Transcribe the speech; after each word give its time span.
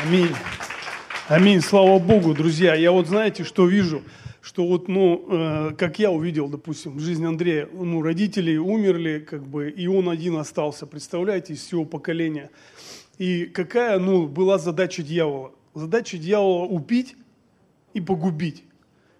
Аминь. 0.00 0.30
Аминь. 1.28 1.60
Слава 1.60 1.98
Богу, 1.98 2.32
друзья. 2.32 2.74
Я 2.76 2.92
вот 2.92 3.08
знаете, 3.08 3.42
что 3.42 3.66
вижу? 3.66 4.02
Что 4.40 4.64
вот, 4.64 4.86
ну, 4.86 5.26
э, 5.28 5.70
как 5.76 5.98
я 5.98 6.12
увидел, 6.12 6.48
допустим, 6.48 6.96
в 6.96 7.00
жизни 7.00 7.26
Андрея, 7.26 7.68
ну, 7.72 8.00
родители 8.00 8.56
умерли, 8.56 9.26
как 9.28 9.44
бы, 9.44 9.68
и 9.68 9.88
он 9.88 10.08
один 10.08 10.36
остался, 10.36 10.86
представляете, 10.86 11.54
из 11.54 11.64
всего 11.64 11.84
поколения. 11.84 12.50
И 13.18 13.46
какая, 13.46 13.98
ну, 13.98 14.28
была 14.28 14.58
задача 14.58 15.02
дьявола? 15.02 15.50
Задача 15.74 16.16
дьявола 16.16 16.66
убить 16.66 17.16
и 17.92 18.00
погубить. 18.00 18.62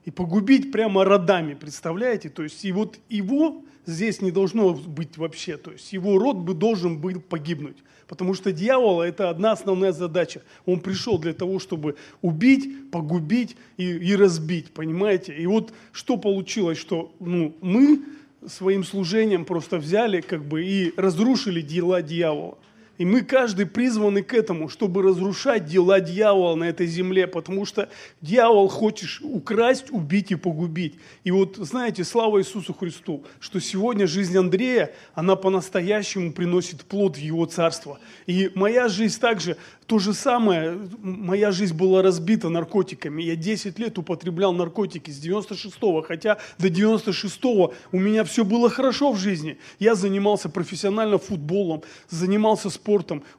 И 0.04 0.12
погубить 0.12 0.70
прямо 0.70 1.04
родами, 1.04 1.54
представляете? 1.54 2.28
То 2.28 2.44
есть 2.44 2.64
и 2.64 2.70
вот 2.70 3.00
его 3.08 3.64
здесь 3.88 4.20
не 4.20 4.30
должно 4.30 4.74
быть 4.74 5.16
вообще. 5.16 5.56
То 5.56 5.72
есть 5.72 5.92
его 5.92 6.18
род 6.18 6.36
бы 6.36 6.54
должен 6.54 6.98
был 6.98 7.20
погибнуть. 7.20 7.76
Потому 8.06 8.34
что 8.34 8.52
дьявола– 8.52 9.02
это 9.04 9.28
одна 9.30 9.52
основная 9.52 9.92
задача. 9.92 10.42
Он 10.64 10.80
пришел 10.80 11.18
для 11.18 11.34
того, 11.34 11.58
чтобы 11.58 11.96
убить, 12.22 12.90
погубить 12.90 13.56
и, 13.76 13.84
и 13.84 14.16
разбить, 14.16 14.70
понимаете? 14.72 15.34
И 15.36 15.46
вот 15.46 15.72
что 15.92 16.16
получилось, 16.16 16.78
что 16.78 17.12
ну, 17.20 17.54
мы 17.60 18.02
своим 18.46 18.84
служением 18.84 19.44
просто 19.44 19.78
взяли 19.78 20.20
как 20.20 20.44
бы 20.44 20.64
и 20.64 20.94
разрушили 20.96 21.60
дела 21.60 22.00
дьявола. 22.00 22.56
И 22.98 23.04
мы 23.04 23.22
каждый 23.22 23.64
призваны 23.66 24.22
к 24.22 24.34
этому, 24.34 24.68
чтобы 24.68 25.02
разрушать 25.02 25.66
дела 25.66 26.00
дьявола 26.00 26.56
на 26.56 26.64
этой 26.64 26.86
земле, 26.86 27.28
потому 27.28 27.64
что 27.64 27.88
дьявол 28.20 28.68
хочет 28.68 29.08
украсть, 29.22 29.86
убить 29.90 30.32
и 30.32 30.34
погубить. 30.34 30.96
И 31.22 31.30
вот, 31.30 31.56
знаете, 31.56 32.02
слава 32.02 32.40
Иисусу 32.40 32.74
Христу, 32.74 33.24
что 33.38 33.60
сегодня 33.60 34.08
жизнь 34.08 34.36
Андрея, 34.36 34.92
она 35.14 35.36
по-настоящему 35.36 36.32
приносит 36.32 36.84
плод 36.84 37.16
в 37.16 37.20
его 37.20 37.46
царство. 37.46 38.00
И 38.26 38.50
моя 38.54 38.88
жизнь 38.88 39.18
также 39.20 39.56
то 39.86 39.98
же 39.98 40.12
самое, 40.12 40.78
моя 41.00 41.50
жизнь 41.50 41.74
была 41.74 42.02
разбита 42.02 42.50
наркотиками. 42.50 43.22
Я 43.22 43.36
10 43.36 43.78
лет 43.78 43.96
употреблял 43.96 44.52
наркотики 44.52 45.10
с 45.10 45.24
96-го, 45.24 46.02
хотя 46.02 46.36
до 46.58 46.68
96-го 46.68 47.72
у 47.92 47.98
меня 47.98 48.24
все 48.24 48.44
было 48.44 48.68
хорошо 48.68 49.12
в 49.12 49.18
жизни. 49.18 49.56
Я 49.78 49.94
занимался 49.94 50.50
профессионально 50.50 51.16
футболом, 51.16 51.84
занимался 52.10 52.68
спортом, 52.68 52.87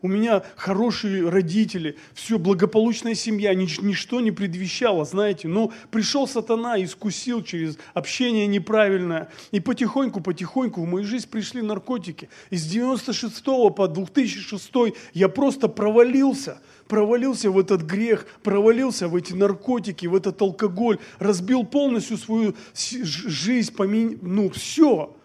у 0.02 0.08
меня 0.08 0.44
хорошие 0.56 1.28
родители, 1.30 1.98
все, 2.14 2.38
благополучная 2.38 3.16
семья, 3.16 3.54
нич- 3.54 3.84
ничто 3.84 4.20
не 4.20 4.32
предвещало, 4.32 5.06
знаете. 5.06 5.48
Но 5.48 5.72
пришел 5.92 6.28
сатана, 6.28 6.82
искусил 6.84 7.44
через 7.44 7.78
общение 7.94 8.48
неправильное. 8.48 9.30
И 9.52 9.60
потихоньку-потихоньку 9.60 10.82
в 10.82 10.88
мою 10.88 11.06
жизнь 11.06 11.30
пришли 11.30 11.62
наркотики. 11.62 12.30
Из 12.50 12.66
96 12.66 13.44
по 13.76 13.88
2006 13.88 14.72
я 15.14 15.30
просто 15.30 15.68
провалился 15.68 16.62
провалился, 16.90 17.52
в 17.52 17.60
этот 17.60 17.84
грех, 17.84 18.26
провалился 18.44 19.08
в 19.08 19.16
эти 19.16 19.34
наркотики, 19.34 20.08
в 20.08 20.16
этот 20.16 20.42
алкоголь, 20.42 20.98
разбил 21.20 21.64
полностью 21.64 22.18
свою 22.18 22.56
жизнь, 22.74 23.74
помин... 23.74 24.18
ну 24.22 24.50
все, 24.50 25.16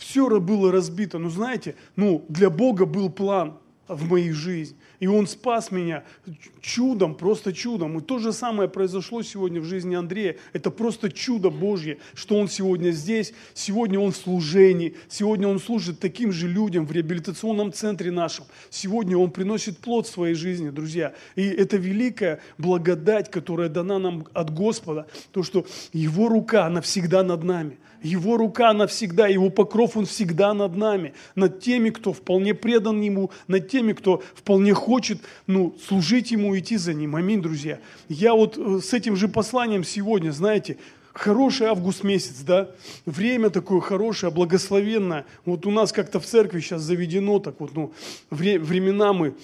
все 0.00 0.40
было 0.40 0.72
разбито. 0.72 1.18
Но 1.18 1.28
знаете, 1.28 1.76
ну 1.94 2.24
для 2.28 2.50
Бога 2.50 2.86
был 2.86 3.10
план 3.10 3.58
в 3.86 4.08
моей 4.08 4.32
жизни. 4.32 4.76
И 4.98 5.06
Он 5.06 5.26
спас 5.26 5.70
меня 5.70 6.04
чудом, 6.60 7.14
просто 7.14 7.52
чудом. 7.52 7.98
И 7.98 8.02
то 8.02 8.18
же 8.18 8.32
самое 8.32 8.68
произошло 8.68 9.22
сегодня 9.22 9.60
в 9.60 9.64
жизни 9.64 9.94
Андрея. 9.94 10.36
Это 10.52 10.70
просто 10.70 11.10
чудо 11.10 11.50
Божье, 11.50 11.98
что 12.14 12.36
он 12.36 12.48
сегодня 12.48 12.90
здесь, 12.90 13.32
сегодня 13.52 13.98
он 13.98 14.12
в 14.12 14.16
служении, 14.16 14.96
сегодня 15.08 15.48
он 15.48 15.58
служит 15.58 16.00
таким 16.00 16.32
же 16.32 16.48
людям 16.48 16.86
в 16.86 16.92
реабилитационном 16.92 17.72
центре 17.72 18.10
нашем. 18.10 18.44
Сегодня 18.70 19.18
он 19.18 19.30
приносит 19.30 19.78
плод 19.78 20.06
своей 20.06 20.34
жизни, 20.34 20.70
друзья. 20.70 21.14
И 21.34 21.46
это 21.46 21.76
великая 21.76 22.40
благодать, 22.58 23.30
которая 23.30 23.68
дана 23.68 23.98
нам 23.98 24.26
от 24.32 24.54
Господа, 24.54 25.08
то, 25.32 25.42
что 25.42 25.66
Его 25.92 26.28
рука 26.28 26.68
навсегда 26.70 27.22
над 27.22 27.42
нами– 27.42 27.78
его 28.02 28.36
рука 28.36 28.72
навсегда, 28.72 29.26
Его 29.26 29.50
покров, 29.50 29.96
Он 29.96 30.06
всегда 30.06 30.54
над 30.54 30.76
нами, 30.76 31.14
над 31.34 31.60
теми, 31.60 31.90
кто 31.90 32.12
вполне 32.12 32.54
предан 32.54 33.00
Ему, 33.00 33.30
над 33.46 33.68
теми, 33.68 33.92
кто 33.92 34.22
вполне 34.34 34.74
хочет 34.74 35.18
ну, 35.46 35.76
служить 35.86 36.30
Ему, 36.30 36.58
идти 36.58 36.76
за 36.76 36.94
Ним. 36.94 37.16
Аминь, 37.16 37.42
друзья. 37.42 37.78
Я 38.08 38.34
вот 38.34 38.56
э, 38.58 38.80
с 38.82 38.92
этим 38.92 39.16
же 39.16 39.28
посланием 39.28 39.84
сегодня, 39.84 40.30
знаете, 40.30 40.78
хороший 41.12 41.66
август 41.66 42.04
месяц, 42.04 42.40
да, 42.40 42.70
время 43.04 43.50
такое 43.50 43.80
хорошее, 43.80 44.32
благословенное. 44.32 45.26
Вот 45.44 45.66
у 45.66 45.70
нас 45.70 45.92
как-то 45.92 46.20
в 46.20 46.26
церкви 46.26 46.60
сейчас 46.60 46.82
заведено 46.82 47.38
так 47.38 47.60
вот, 47.60 47.74
ну, 47.74 47.92
времена 48.30 49.12
мы 49.12 49.34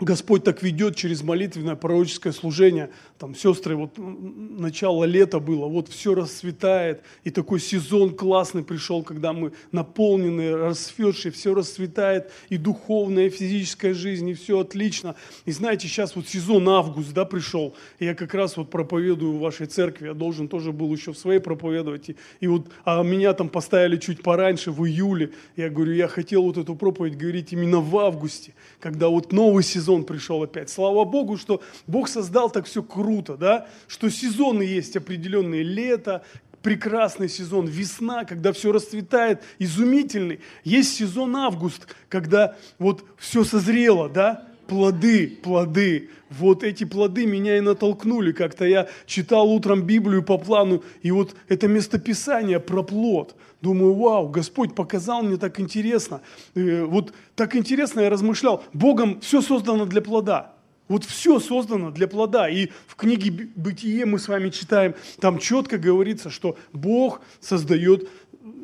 Господь 0.00 0.44
так 0.44 0.62
ведет 0.62 0.96
через 0.96 1.22
молитвенное 1.22 1.76
пророческое 1.76 2.32
служение. 2.32 2.90
Там, 3.20 3.34
сестры, 3.34 3.76
вот 3.76 3.98
начало 3.98 5.04
лета 5.04 5.40
было, 5.40 5.66
вот 5.66 5.88
все 5.88 6.14
расцветает, 6.14 7.02
и 7.22 7.28
такой 7.28 7.60
сезон 7.60 8.16
классный 8.16 8.64
пришел, 8.64 9.02
когда 9.02 9.34
мы 9.34 9.52
наполнены, 9.72 10.56
расцветшие, 10.56 11.30
все 11.30 11.52
расцветает, 11.52 12.32
и 12.48 12.56
духовная, 12.56 13.26
и 13.26 13.28
физическая 13.28 13.92
жизнь, 13.92 14.26
и 14.30 14.32
все 14.32 14.60
отлично. 14.60 15.16
И 15.44 15.52
знаете, 15.52 15.86
сейчас 15.86 16.16
вот 16.16 16.28
сезон 16.28 16.66
август, 16.70 17.12
да, 17.12 17.26
пришел, 17.26 17.74
и 17.98 18.06
я 18.06 18.14
как 18.14 18.32
раз 18.32 18.56
вот 18.56 18.70
проповедую 18.70 19.34
в 19.34 19.40
вашей 19.40 19.66
церкви, 19.66 20.06
я 20.06 20.14
должен 20.14 20.48
тоже 20.48 20.72
был 20.72 20.90
еще 20.90 21.12
в 21.12 21.18
своей 21.18 21.40
проповедовать, 21.40 22.08
и, 22.08 22.16
и 22.40 22.46
вот, 22.46 22.68
а 22.86 23.02
меня 23.02 23.34
там 23.34 23.50
поставили 23.50 23.98
чуть 23.98 24.22
пораньше, 24.22 24.70
в 24.70 24.86
июле, 24.86 25.32
я 25.56 25.68
говорю, 25.68 25.92
я 25.92 26.08
хотел 26.08 26.44
вот 26.44 26.56
эту 26.56 26.74
проповедь 26.74 27.18
говорить 27.18 27.52
именно 27.52 27.80
в 27.80 27.98
августе, 27.98 28.54
когда 28.78 29.08
вот 29.08 29.30
новый 29.30 29.62
сезон, 29.62 30.04
пришел 30.04 30.42
опять. 30.42 30.70
Слава 30.70 31.04
Богу, 31.04 31.36
что 31.36 31.60
Бог 31.86 32.08
создал 32.08 32.48
так 32.48 32.64
все 32.64 32.82
круто, 32.82 33.09
да, 33.36 33.66
что 33.88 34.08
сезоны 34.10 34.62
есть 34.62 34.96
определенные, 34.96 35.62
лето, 35.62 36.22
прекрасный 36.62 37.28
сезон, 37.28 37.66
весна, 37.66 38.24
когда 38.24 38.52
все 38.52 38.72
расцветает, 38.72 39.42
изумительный. 39.58 40.40
Есть 40.64 40.94
сезон 40.94 41.36
август, 41.36 41.86
когда 42.08 42.56
вот 42.78 43.04
все 43.18 43.44
созрело, 43.44 44.08
да, 44.08 44.46
плоды, 44.66 45.38
плоды. 45.42 46.10
Вот 46.30 46.62
эти 46.62 46.84
плоды 46.84 47.26
меня 47.26 47.58
и 47.58 47.60
натолкнули. 47.60 48.30
Как-то 48.30 48.64
я 48.64 48.88
читал 49.04 49.50
утром 49.50 49.82
Библию 49.82 50.22
по 50.22 50.38
плану, 50.38 50.84
и 51.02 51.10
вот 51.10 51.34
это 51.48 51.66
местописание 51.66 52.60
про 52.60 52.84
плод. 52.84 53.34
Думаю, 53.60 53.94
вау, 53.94 54.28
Господь 54.28 54.74
показал 54.74 55.22
мне 55.22 55.36
так 55.36 55.58
интересно. 55.58 56.20
Э, 56.54 56.84
вот 56.84 57.12
так 57.34 57.56
интересно 57.56 58.00
я 58.00 58.10
размышлял. 58.10 58.62
Богом 58.72 59.20
все 59.20 59.42
создано 59.42 59.86
для 59.86 60.00
плода. 60.00 60.54
Вот 60.90 61.04
все 61.04 61.38
создано 61.38 61.92
для 61.92 62.08
плода. 62.08 62.48
И 62.48 62.68
в 62.88 62.96
книге 62.96 63.48
«Бытие» 63.54 64.06
мы 64.06 64.18
с 64.18 64.26
вами 64.26 64.50
читаем, 64.50 64.96
там 65.20 65.38
четко 65.38 65.78
говорится, 65.78 66.30
что 66.30 66.58
Бог 66.72 67.22
создает 67.40 68.08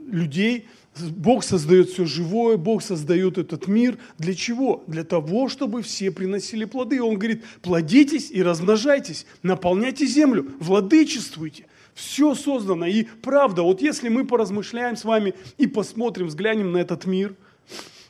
людей 0.09 0.66
Бог 0.98 1.44
создает 1.44 1.91
все 1.91 2.06
живое, 2.06 2.56
Бог 2.56 2.82
создает 2.82 3.37
этот 3.38 3.69
мир. 3.69 3.98
Для 4.19 4.34
чего? 4.34 4.82
Для 4.87 5.04
того, 5.04 5.48
чтобы 5.48 5.82
все 5.82 6.10
приносили 6.10 6.64
плоды. 6.64 7.03
Он 7.03 7.19
говорит, 7.19 7.44
плодитесь 7.60 8.31
и 8.31 8.43
размножайтесь, 8.43 9.26
наполняйте 9.43 10.06
землю, 10.06 10.50
владычествуйте. 10.58 11.66
Все 11.94 12.34
создано. 12.34 12.87
И 12.87 13.04
правда, 13.20 13.60
вот 13.60 13.82
если 13.82 14.08
мы 14.08 14.25
поразмышляем 14.25 14.97
с 14.97 15.04
вами 15.04 15.34
и 15.58 15.66
посмотрим, 15.66 16.28
взглянем 16.28 16.72
на 16.72 16.78
этот 16.78 17.04
мир, 17.04 17.37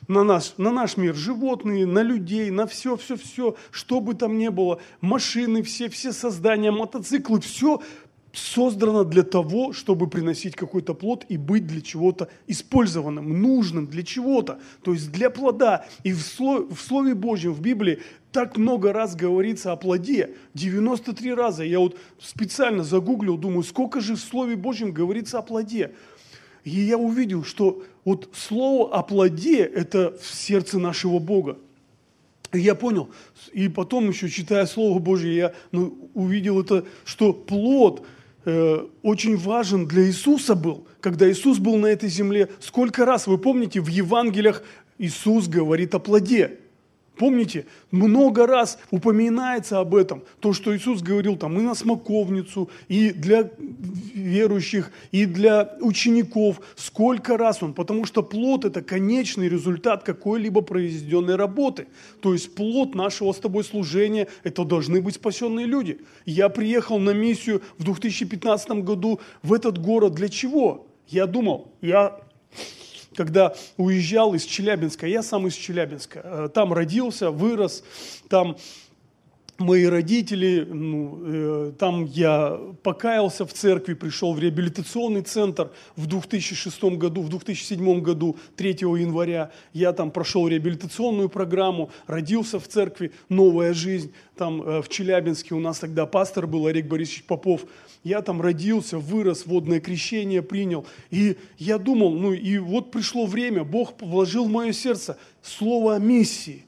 на 0.07 0.23
наш, 0.23 0.53
на 0.57 0.71
наш 0.71 0.97
мир, 0.97 1.15
животные, 1.15 1.85
на 1.85 2.01
людей, 2.01 2.49
на 2.49 2.65
все, 2.67 2.95
все, 2.95 3.17
все, 3.17 3.55
что 3.71 3.99
бы 3.99 4.13
там 4.13 4.37
ни 4.37 4.47
было, 4.47 4.79
машины 5.01 5.63
все, 5.63 5.89
все 5.89 6.11
создания, 6.11 6.71
мотоциклы, 6.71 7.41
все 7.41 7.81
создано 8.37 9.03
для 9.03 9.23
того, 9.23 9.73
чтобы 9.73 10.07
приносить 10.07 10.55
какой-то 10.55 10.93
плод 10.93 11.25
и 11.27 11.37
быть 11.37 11.65
для 11.65 11.81
чего-то 11.81 12.29
использованным, 12.45 13.41
нужным 13.41 13.87
для 13.87 14.03
чего-то, 14.03 14.59
то 14.83 14.93
есть 14.93 15.11
для 15.11 15.29
плода. 15.29 15.85
И 16.03 16.13
в 16.13 16.21
Слове, 16.21 16.67
в 16.67 16.79
Слове 16.79 17.15
Божьем, 17.15 17.53
в 17.53 17.61
Библии 17.61 17.99
так 18.31 18.57
много 18.57 18.93
раз 18.93 19.15
говорится 19.15 19.71
о 19.71 19.75
плоде, 19.75 20.35
93 20.53 21.33
раза. 21.33 21.63
Я 21.63 21.79
вот 21.79 21.97
специально 22.19 22.83
загуглил, 22.83 23.37
думаю, 23.37 23.63
сколько 23.63 23.99
же 24.01 24.15
в 24.15 24.19
Слове 24.19 24.55
Божьем 24.55 24.91
говорится 24.91 25.39
о 25.39 25.41
плоде. 25.41 25.93
И 26.63 26.81
я 26.81 26.97
увидел, 26.97 27.43
что 27.43 27.81
вот 28.07 28.29
слово 28.33 28.93
о 28.93 29.03
плоде– 29.03 29.63
это 29.75 30.17
в 30.17 30.25
сердце 30.33 30.79
нашего 30.79 31.19
Бога. 31.19 31.57
И 32.53 32.59
я 32.59 32.75
понял, 32.75 33.09
и 33.51 33.67
потом 33.67 34.07
еще 34.09 34.29
читая 34.29 34.65
Слово 34.65 34.99
Божье, 34.99 35.35
я 35.35 35.53
ну, 35.71 36.09
увидел 36.13 36.61
это, 36.61 36.85
что 37.05 37.33
плод– 37.33 38.05
Э, 38.49 38.87
очень 39.01 39.35
важен 39.35 39.87
для 39.87 40.07
Иисуса 40.07 40.55
был, 40.55 40.87
когда 41.01 41.29
Иисус 41.29 41.57
был 41.59 41.75
на 41.75 41.87
этой 41.87 42.07
земле. 42.07 42.47
Сколько 42.61 43.03
раз, 43.03 43.27
вы 43.27 43.37
помните, 43.37 43.81
в 43.81 43.89
Евангелиях 43.89 44.63
Иисус 44.97 45.49
говорит 45.49 45.93
о 45.95 45.99
плоде. 45.99 46.57
Помните, 47.17 47.65
много 47.91 48.45
раз 48.45 48.77
упоминается 48.91 49.79
об 49.79 49.95
этом, 49.95 50.23
то, 50.39 50.53
что 50.53 50.75
Иисус 50.75 51.01
говорил 51.01 51.35
там 51.35 51.57
и 51.59 51.61
на 51.61 51.73
смоковницу, 51.73 52.69
и 52.87 53.11
для 53.11 53.49
верующих, 54.13 54.91
и 55.11 55.25
для 55.25 55.77
учеников. 55.81 56.61
Сколько 56.75 57.37
раз 57.37 57.63
Он? 57.63 57.73
Потому 57.73 58.05
что 58.05 58.21
плод– 58.23 58.65
это 58.65 58.81
конечный 58.81 59.49
результат 59.49 60.03
какой-либо 60.03 60.61
произведенной 60.61 61.35
работы. 61.35 61.87
То 62.21 62.33
есть 62.33 62.53
плод 62.53 62.95
нашего 62.95 63.31
с 63.31 63.37
тобой 63.37 63.63
служения– 63.63 64.27
это 64.43 64.63
должны 64.63 65.01
быть 65.01 65.15
спасенные 65.15 65.65
люди. 65.65 65.99
Я 66.25 66.49
приехал 66.49 66.99
на 66.99 67.11
миссию 67.11 67.61
в 67.77 67.83
2015 67.83 68.69
году 68.83 69.19
в 69.41 69.53
этот 69.53 69.79
город. 69.79 70.13
Для 70.13 70.29
чего? 70.29 70.87
Я 71.07 71.25
думал, 71.25 71.71
я 71.81 72.19
когда 73.17 73.55
уезжал 73.77 74.35
из 74.35 74.45
Челябинска, 74.45 75.07
я 75.07 75.23
сам 75.23 75.47
из 75.47 75.55
Челябинска, 75.55 76.21
э, 76.23 76.49
там 76.53 76.71
родился, 76.71 77.31
вырос, 77.31 77.83
там 78.29 78.55
мои 79.57 79.85
родители, 79.85 80.65
ну, 80.69 81.19
э, 81.23 81.71
там 81.77 82.05
я 82.05 82.59
покаялся 82.83 83.45
в 83.45 83.53
церкви, 83.53 83.93
пришел 83.93 84.33
в 84.33 84.39
реабилитационный 84.39 85.21
центр 85.21 85.71
в 85.95 86.05
2006 86.05 86.97
году, 86.97 87.21
в 87.21 87.29
2007 87.29 88.01
году, 88.01 88.37
3 88.55 88.69
января, 88.99 89.51
я 89.73 89.93
там 89.93 90.11
прошел 90.11 90.47
реабилитационную 90.47 91.29
программу, 91.29 91.89
родился 92.05 92.59
в 92.59 92.67
церкви 92.67 93.11
«Новая 93.29 93.73
жизнь», 93.73 94.11
там 94.35 94.61
э, 94.61 94.81
в 94.81 94.89
Челябинске 94.89 95.55
у 95.55 95.59
нас 95.59 95.79
тогда 95.79 96.05
пастор 96.05 96.47
был 96.47 96.67
Олег 96.67 96.87
Борисович 96.87 97.23
Попов, 97.23 97.65
я 98.03 98.21
там 98.21 98.41
родился, 98.41 98.99
вырос, 98.99 99.45
водное 99.45 99.79
крещение 99.79 100.41
принял. 100.41 100.85
И 101.09 101.35
я 101.57 101.77
думал, 101.77 102.11
ну 102.11 102.31
и 102.31 102.57
вот 102.57 102.91
пришло 102.91 103.25
время, 103.25 103.63
Бог 103.63 103.99
вложил 104.01 104.45
в 104.45 104.51
мое 104.51 104.71
сердце 104.71 105.17
слово 105.41 105.95
о 105.95 105.99
миссии. 105.99 106.66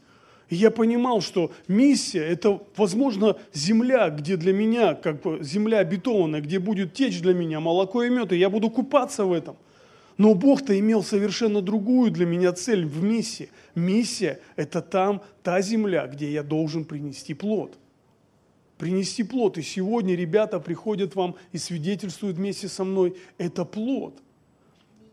И 0.50 0.56
я 0.56 0.72
понимал, 0.72 1.22
что 1.22 1.52
миссия– 1.68 2.24
это, 2.28 2.62
возможно, 2.76 3.38
земля, 3.54 4.10
где 4.10 4.36
для 4.36 4.54
меня, 4.54 4.96
как 4.96 5.22
бы 5.22 5.44
земля 5.44 5.80
обетованная, 5.80 6.42
где 6.42 6.60
будет 6.60 6.94
течь 6.94 7.22
для 7.22 7.34
меня 7.34 7.60
молоко 7.60 8.04
и 8.04 8.10
мед, 8.10 8.32
и 8.32 8.38
я 8.38 8.50
буду 8.50 8.70
купаться 8.70 9.26
в 9.26 9.34
этом. 9.34 9.56
Но 10.18 10.34
Бог-то 10.34 10.78
имел 10.78 11.04
совершенно 11.04 11.62
другую 11.62 12.12
для 12.12 12.26
меня 12.26 12.52
цель 12.52 12.86
в 12.86 13.04
миссии. 13.04 13.50
Миссия– 13.76 14.40
это 14.56 14.82
там, 14.82 15.22
та 15.44 15.62
земля, 15.62 16.08
где 16.08 16.32
я 16.32 16.44
должен 16.44 16.84
принести 16.84 17.34
плод– 17.34 17.78
принести 18.80 19.24
плод. 19.24 19.60
И 19.60 19.62
сегодня 19.62 20.16
ребята 20.16 20.60
приходят 20.60 21.14
вам 21.14 21.36
и 21.52 21.60
свидетельствуют 21.60 22.38
вместе 22.38 22.68
со 22.68 22.84
мной. 22.84 23.16
Это 23.38 23.66
плод. 23.66 24.18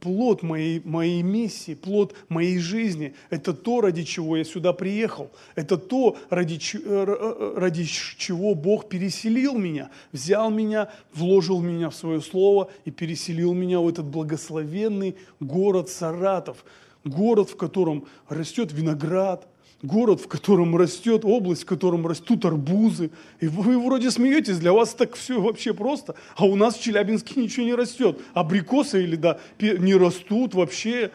Плод 0.07 0.45
моей, 0.45 0.81
моей 0.85 1.21
миссии, 1.21 1.75
плод 1.75 2.15
моей 2.29 2.61
жизни. 2.61 3.17
Это 3.29 3.53
то, 3.53 3.81
ради 3.81 4.05
чего 4.05 4.37
я 4.37 4.45
сюда 4.45 4.73
приехал. 4.73 5.33
Это 5.57 5.77
то, 5.77 6.17
ради, 6.31 6.61
э, 6.75 6.79
э, 6.79 7.55
ради 7.57 7.85
чего 7.85 8.55
Бог 8.55 8.89
переселил 8.89 9.59
меня, 9.59 9.91
взял 10.13 10.49
меня, 10.49 10.93
вложил 11.13 11.61
меня 11.61 11.91
в 11.91 11.97
свое 11.97 12.21
слово 12.21 12.71
и 12.85 12.93
переселил 12.93 13.53
меня 13.53 13.81
в 13.81 13.89
этот 13.89 14.07
благословенный 14.07 15.17
город 15.41 15.89
Саратов. 15.89 16.65
Город, 17.03 17.51
в 17.51 17.57
котором 17.57 18.07
растет 18.29 18.73
виноград, 18.73 19.49
город, 19.83 20.21
в 20.21 20.29
котором 20.29 20.77
растет, 20.77 21.23
область, 21.25 21.63
в 21.63 21.67
котором 21.67 22.07
растут 22.07 22.45
арбузы. 22.45 23.11
И 23.41 23.49
вы 23.49 23.79
вроде 23.79 24.11
смеетесь, 24.11 24.59
для 24.59 24.73
вас 24.73 24.95
так 24.95 25.15
все 25.15 25.41
вообще 25.41 25.75
просто. 25.75 26.15
А 26.37 26.47
у 26.47 26.57
нас 26.57 26.77
в 26.77 26.83
Челябинске 26.83 27.41
ничего 27.41 27.67
не 27.67 27.75
растет. 27.75 28.19
Абрикосы 28.35 29.03
или 29.03 29.17
да, 29.17 29.39
не 29.61 29.95
растут 29.95 30.55
вообще. 30.55 31.11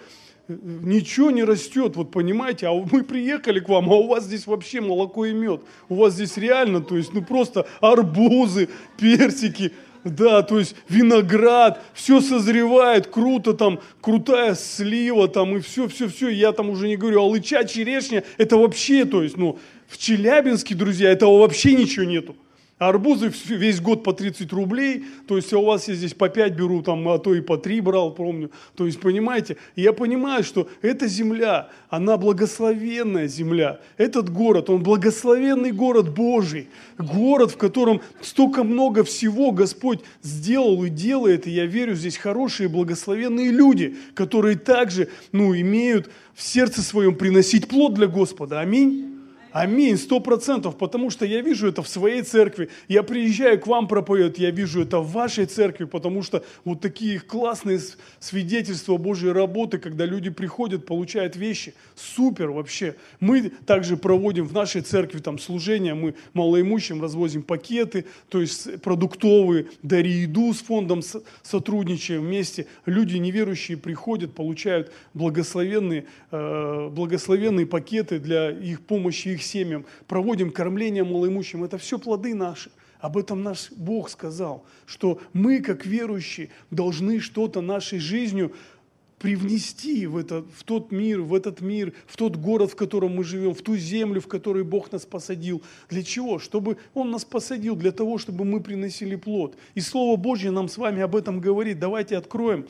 Ничего 0.48 1.32
не 1.32 1.44
растет, 1.44 1.96
вот 1.96 2.12
понимаете, 2.12 2.68
а 2.68 2.74
мы 2.74 3.04
приехали 3.04 3.62
к 3.62 3.70
вам, 3.70 3.90
а 3.90 3.96
у 3.96 4.08
вас 4.08 4.26
здесь 4.26 4.48
вообще 4.48 4.82
молоко 4.82 5.26
и 5.26 5.34
мед. 5.34 5.62
У 5.88 5.96
вас 5.96 6.14
здесь 6.14 6.36
реально, 6.36 6.82
то 6.82 6.98
есть, 6.98 7.14
ну 7.14 7.24
просто 7.24 7.68
арбузы, 7.80 8.68
персики, 8.98 9.72
да, 10.04 10.42
то 10.42 10.60
есть 10.60 10.76
виноград, 10.90 11.82
все 11.94 12.22
созревает, 12.22 13.08
круто 13.08 13.54
там, 13.54 13.80
крутая 14.02 14.56
слива 14.56 15.28
там 15.28 15.58
и 15.58 15.60
все, 15.60 15.88
все, 15.88 16.08
все. 16.08 16.30
Я 16.30 16.52
там 16.52 16.70
уже 16.70 16.88
не 16.88 16.98
говорю, 16.98 17.22
а 17.22 17.26
лыча, 17.26 17.64
черешня, 17.64 18.24
это 18.38 18.58
вообще, 18.58 19.06
то 19.06 19.22
есть, 19.24 19.38
ну, 19.38 19.60
в 19.88 19.98
Челябинске, 19.98 20.74
друзья, 20.74 21.12
этого 21.12 21.40
вообще 21.40 21.74
ничего 21.74 22.06
нету. 22.06 22.36
Арбузы 22.82 23.32
весь 23.50 23.80
год 23.80 24.04
по 24.04 24.12
30 24.12 24.52
рублей, 24.54 25.06
то 25.28 25.36
есть 25.36 25.54
а 25.54 25.60
у 25.60 25.66
вас 25.66 25.88
я 25.88 25.94
здесь 25.94 26.16
по 26.16 26.30
5 26.30 26.56
беру, 26.56 26.82
там, 26.82 27.08
а 27.10 27.20
то 27.20 27.36
и 27.36 27.40
по 27.40 27.56
3 27.56 27.80
брал, 27.80 28.12
помню. 28.12 28.50
То 28.76 28.88
есть, 28.88 29.00
понимаете, 29.00 29.58
я 29.76 29.94
понимаю, 29.94 30.44
что 30.44 30.68
эта 30.82 31.08
земля, 31.08 31.70
она 31.92 32.18
благословенная 32.18 33.28
земля. 33.28 33.82
Этот 33.98 34.32
город, 34.32 34.72
он 34.72 34.82
благословенный 34.82 35.72
город 35.72 36.12
Божий. 36.12 36.70
Город, 36.98 37.52
в 37.52 37.58
котором 37.58 38.02
столько 38.20 38.64
много 38.64 39.04
всего 39.04 39.52
Господь 39.52 40.00
сделал 40.24 40.84
и 40.84 40.90
делает. 40.90 41.46
И 41.46 41.52
я 41.52 41.68
верю, 41.68 41.94
здесь 41.94 42.18
хорошие 42.18 42.68
благословенные 42.68 43.52
люди, 43.52 43.96
которые 44.16 44.58
также, 44.58 45.08
ну, 45.32 45.56
имеют 45.56 46.10
в 46.34 46.42
сердце 46.42 46.82
своем 46.82 47.14
приносить 47.14 47.68
плод 47.68 47.94
для 47.94 48.08
Господа. 48.08 48.60
Аминь. 48.60 49.11
Аминь, 49.52 49.98
сто 49.98 50.22
процентов, 50.22 50.78
потому 50.78 51.10
что 51.10 51.26
я 51.26 51.42
вижу 51.42 51.68
это 51.68 51.82
в 51.82 51.88
своей 51.90 52.22
церкви. 52.22 52.70
Я 52.88 53.04
приезжаю 53.04 53.60
к 53.60 53.68
вам 53.68 53.90
проповедовать, 53.90 54.40
я 54.40 54.50
вижу 54.50 54.82
это 54.82 55.00
в 55.00 55.12
вашей 55.12 55.46
церкви, 55.46 55.84
потому 55.84 56.24
что 56.24 56.46
вот 56.64 56.80
такие 56.80 57.20
классные 57.20 57.82
свидетельства 58.20 58.96
Божьей 58.96 59.34
работы, 59.34 59.78
когда 59.78 60.06
люди 60.06 60.30
приходят, 60.30 60.86
получают 60.86 61.36
вещи. 61.36 61.74
Супер 61.96 62.52
вообще. 62.52 62.96
Мы 63.20 63.52
также 63.66 63.98
проводим 63.98 64.48
в 64.48 64.54
нашей 64.54 64.82
церкви 64.82 65.20
там 65.20 65.38
служения, 65.38 65.96
мы 65.96 66.16
малоимущим 66.34 67.02
развозим 67.02 67.44
пакеты, 67.44 68.06
то 68.30 68.40
есть 68.40 68.82
продуктовые, 68.82 69.68
дари 69.84 70.12
еду 70.12 70.54
с 70.54 70.60
фондом 70.60 71.02
сотрудничаем 71.44 72.22
вместе. 72.22 72.68
Люди 72.86 73.18
неверующие 73.18 73.78
приходят, 73.78 74.34
получают 74.34 74.94
благословенные, 75.14 76.06
э, 76.32 76.90
благословенные 76.90 77.66
пакеты 77.66 78.18
для 78.20 78.50
их 78.50 78.80
помощи 78.82 79.30
их 79.30 79.41
их 79.42 79.44
семьям, 79.44 79.86
проводим 80.08 80.52
кормление 80.52 81.04
малоимущим. 81.04 81.64
Это 81.64 81.78
все 81.78 81.98
плоды 81.98 82.34
наши. 82.34 82.72
Об 83.00 83.18
этом 83.18 83.42
наш 83.42 83.72
Бог 83.72 84.10
сказал, 84.10 84.64
что 84.86 85.20
мы, 85.34 85.60
как 85.60 85.86
верующие, 85.86 86.50
должны 86.70 87.20
что-то 87.20 87.62
нашей 87.62 88.00
жизнью 88.00 88.54
привнести 89.18 90.08
в, 90.08 90.18
это, 90.18 90.44
в 90.56 90.64
тот 90.64 90.92
мир, 90.92 91.22
в 91.22 91.34
этот 91.36 91.62
мир, 91.62 91.94
в 92.08 92.18
тот 92.18 92.38
город, 92.38 92.72
в 92.72 92.76
котором 92.76 93.16
мы 93.16 93.24
живем, 93.24 93.54
в 93.54 93.62
ту 93.62 93.76
землю, 93.76 94.20
в 94.20 94.28
которой 94.28 94.64
Бог 94.64 94.92
нас 94.92 95.06
посадил. 95.06 95.62
Для 95.90 96.04
чего? 96.04 96.40
Чтобы 96.40 96.78
Он 96.94 97.12
нас 97.12 97.24
посадил, 97.24 97.76
для 97.76 97.92
того, 97.92 98.18
чтобы 98.18 98.46
мы 98.46 98.62
приносили 98.62 99.16
плод. 99.16 99.56
И 99.76 99.80
Слово 99.80 100.16
Божье 100.16 100.50
нам 100.50 100.68
с 100.68 100.78
вами 100.78 101.02
об 101.02 101.16
этом 101.16 101.40
говорит. 101.40 101.80
Давайте 101.80 102.18
откроем 102.18 102.68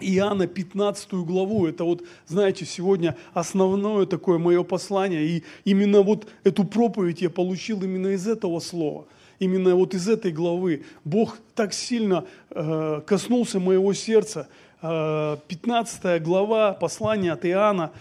Иоанна 0.00 0.46
15 0.46 1.12
главу, 1.12 1.66
это 1.66 1.84
вот, 1.84 2.02
знаете, 2.26 2.64
сегодня 2.64 3.16
основное 3.32 4.06
такое 4.06 4.38
мое 4.38 4.62
послание, 4.62 5.24
и 5.26 5.44
именно 5.64 6.02
вот 6.02 6.28
эту 6.44 6.64
проповедь 6.64 7.22
я 7.22 7.30
получил 7.30 7.82
именно 7.82 8.08
из 8.08 8.26
этого 8.26 8.60
слова, 8.60 9.06
именно 9.38 9.74
вот 9.74 9.94
из 9.94 10.08
этой 10.08 10.32
главы. 10.32 10.84
Бог 11.04 11.38
так 11.54 11.72
сильно 11.72 12.26
э, 12.50 13.00
коснулся 13.06 13.58
моего 13.58 13.94
сердца. 13.94 14.48
Э, 14.82 15.38
15 15.48 16.22
глава 16.22 16.72
послания 16.72 17.32
от 17.32 17.46
Иоанна, 17.46 17.92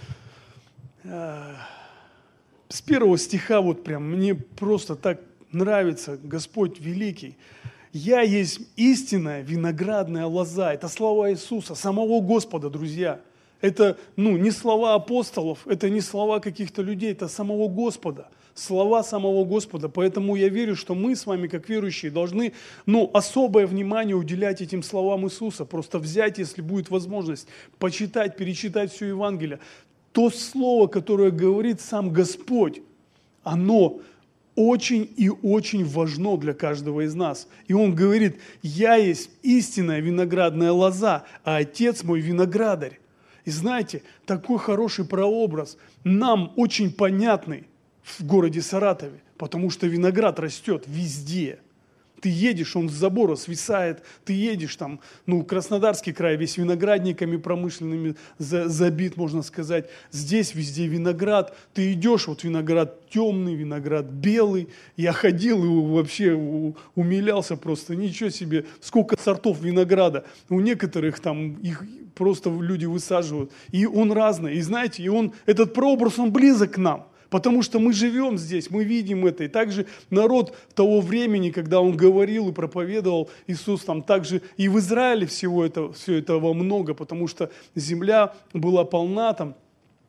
э, 1.04 1.54
с 2.68 2.82
первого 2.82 3.18
стиха 3.18 3.62
вот 3.62 3.84
прям 3.86 4.12
мне 4.12 4.36
просто 4.36 4.96
так 4.96 5.22
нравится 5.52 6.20
Господь 6.22 6.80
великий. 6.82 7.38
«Я 7.96 8.20
есть 8.20 8.60
истинная 8.76 9.42
виноградная 9.42 10.26
лоза». 10.26 10.74
Это 10.74 10.90
слова 10.90 11.32
Иисуса, 11.32 11.76
самого 11.76 12.20
Господа, 12.20 12.70
друзья. 12.70 13.22
Это 13.62 13.98
ну, 14.18 14.36
не 14.36 14.52
слова 14.52 14.96
апостолов, 14.96 15.66
это 15.66 15.90
не 15.90 16.02
слова 16.02 16.42
каких-то 16.42 16.82
людей, 16.82 17.14
это 17.14 17.30
самого 17.30 17.70
Господа. 17.70 18.28
Слова 18.54 19.02
самого 19.02 19.46
Господа. 19.46 19.88
Поэтому 19.88 20.36
я 20.36 20.50
верю, 20.50 20.76
что 20.76 20.94
мы 20.94 21.16
с 21.16 21.26
вами, 21.26 21.48
как 21.48 21.70
верующие, 21.70 22.12
должны 22.12 22.52
ну, 22.86 23.10
особое 23.14 23.66
внимание 23.66 24.18
уделять 24.18 24.60
этим 24.62 24.84
словам 24.84 25.26
Иисуса. 25.28 25.64
Просто 25.64 25.98
взять, 25.98 26.38
если 26.38 26.62
будет 26.62 26.90
возможность, 26.90 27.48
почитать, 27.80 28.36
перечитать 28.36 28.92
все 28.92 29.06
Евангелие. 29.06 29.60
То 30.12 30.30
слово, 30.32 30.88
которое 30.88 31.32
говорит 31.32 31.80
сам 31.80 32.12
Господь, 32.12 32.82
оно 33.44 34.02
очень 34.56 35.12
и 35.18 35.30
очень 35.30 35.86
важно 35.86 36.38
для 36.38 36.54
каждого 36.54 37.06
из 37.06 37.14
нас. 37.14 37.48
И 37.68 37.74
он 37.74 37.94
говорит, 37.94 38.40
я 38.62 38.96
есть 38.96 39.30
истинная 39.44 40.00
виноградная 40.00 40.72
лоза, 40.72 41.26
а 41.44 41.58
отец 41.58 42.04
мой 42.04 42.22
виноградарь. 42.22 43.00
И 43.44 43.52
знаете, 43.52 44.02
такой 44.26 44.58
хороший 44.58 45.06
прообраз 45.06 45.78
нам 46.04 46.54
очень 46.56 46.92
понятный 46.92 47.66
в 48.02 48.26
городе 48.26 48.62
Саратове, 48.62 49.22
потому 49.38 49.70
что 49.70 49.88
виноград 49.88 50.40
растет 50.40 50.86
везде. 50.88 51.60
Ты 52.22 52.30
едешь, 52.30 52.76
он 52.76 52.90
с 52.90 52.94
забора 52.94 53.36
свисает, 53.36 54.04
ты 54.24 54.34
едешь 54.34 54.76
там, 54.76 55.00
ну, 55.26 55.44
Краснодарский 55.44 56.14
край 56.14 56.38
весь 56.38 56.58
виноградниками 56.58 57.38
промышленными 57.38 58.16
забит, 58.38 59.18
можно 59.18 59.42
сказать. 59.42 59.90
Здесь 60.12 60.56
везде 60.56 60.88
виноград, 60.88 61.56
ты 61.74 61.94
идешь, 61.94 62.28
вот 62.28 62.44
виноград 62.44 63.10
темный, 63.10 63.56
виноград 63.56 64.06
белый. 64.06 64.70
Я 64.98 65.12
ходил 65.12 65.64
и 65.64 65.94
вообще 65.94 66.34
умилялся 66.96 67.58
просто, 67.58 67.96
ничего 67.96 68.30
себе, 68.30 68.66
сколько 68.82 69.20
сортов 69.20 69.62
винограда. 69.62 70.26
У 70.50 70.60
некоторых 70.60 71.20
там 71.20 71.56
их 71.56 71.84
просто 72.16 72.50
люди 72.50 72.86
высаживают. 72.86 73.52
И 73.72 73.86
он 73.86 74.12
разный, 74.12 74.56
и 74.56 74.62
знаете, 74.62 75.04
и 75.04 75.10
он, 75.10 75.34
этот 75.46 75.74
прообраз, 75.74 76.18
он 76.18 76.32
близок 76.32 76.74
к 76.74 76.78
нам– 76.78 77.08
Потому 77.36 77.64
что 77.64 77.80
мы 77.80 77.92
живем 77.92 78.38
здесь, 78.38 78.70
мы 78.70 78.86
видим 78.86 79.26
это. 79.26 79.44
И 79.44 79.50
также 79.50 79.88
народ 80.10 80.56
того 80.74 81.02
времени, 81.02 81.50
когда 81.50 81.82
он 81.82 81.98
говорил 81.98 82.48
и 82.48 82.54
проповедовал 82.54 83.30
Иисус, 83.46 83.84
там 83.84 84.04
также 84.04 84.42
и 84.56 84.70
в 84.70 84.80
Израиле 84.80 85.28
всего 85.28 85.66
это, 85.66 85.92
все 85.92 86.20
этого 86.20 86.54
много, 86.54 86.94
потому 86.94 87.28
что 87.28 87.52
земля 87.76 88.34
была 88.54 88.86
полна 88.86 89.34
там 89.34 89.56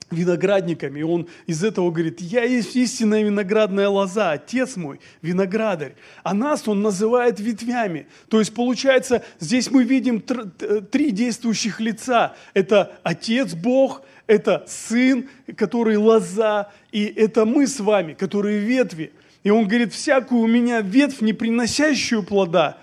виноградниками. 0.08 1.00
И 1.00 1.02
он 1.02 1.26
из 1.48 1.64
этого 1.64 1.90
говорит, 1.90 2.20
я 2.20 2.44
есть 2.44 2.76
истинная 2.76 3.24
виноградная 3.24 3.88
лоза, 3.88 4.30
отец 4.30 4.76
мой, 4.76 5.00
виноградарь. 5.20 5.96
А 6.22 6.32
нас 6.32 6.68
он 6.68 6.80
называет 6.80 7.40
ветвями. 7.40 8.06
То 8.28 8.38
есть 8.38 8.54
получается, 8.54 9.24
здесь 9.40 9.68
мы 9.68 9.82
видим 9.82 10.20
три 10.20 11.10
действующих 11.10 11.80
лица. 11.80 12.36
Это 12.54 12.92
отец 13.02 13.54
Бог, 13.54 14.02
это 14.26 14.64
сын, 14.66 15.28
который 15.56 15.96
лоза, 15.96 16.70
и 16.92 17.04
это 17.04 17.44
мы 17.44 17.66
с 17.66 17.80
вами, 17.80 18.14
которые 18.14 18.58
ветви. 18.58 19.12
И 19.44 19.50
он 19.50 19.68
говорит, 19.68 19.92
всякую 19.92 20.42
у 20.42 20.46
меня 20.46 20.80
ветвь, 20.80 21.20
не 21.20 21.32
приносящую 21.32 22.22
плода, 22.22 22.78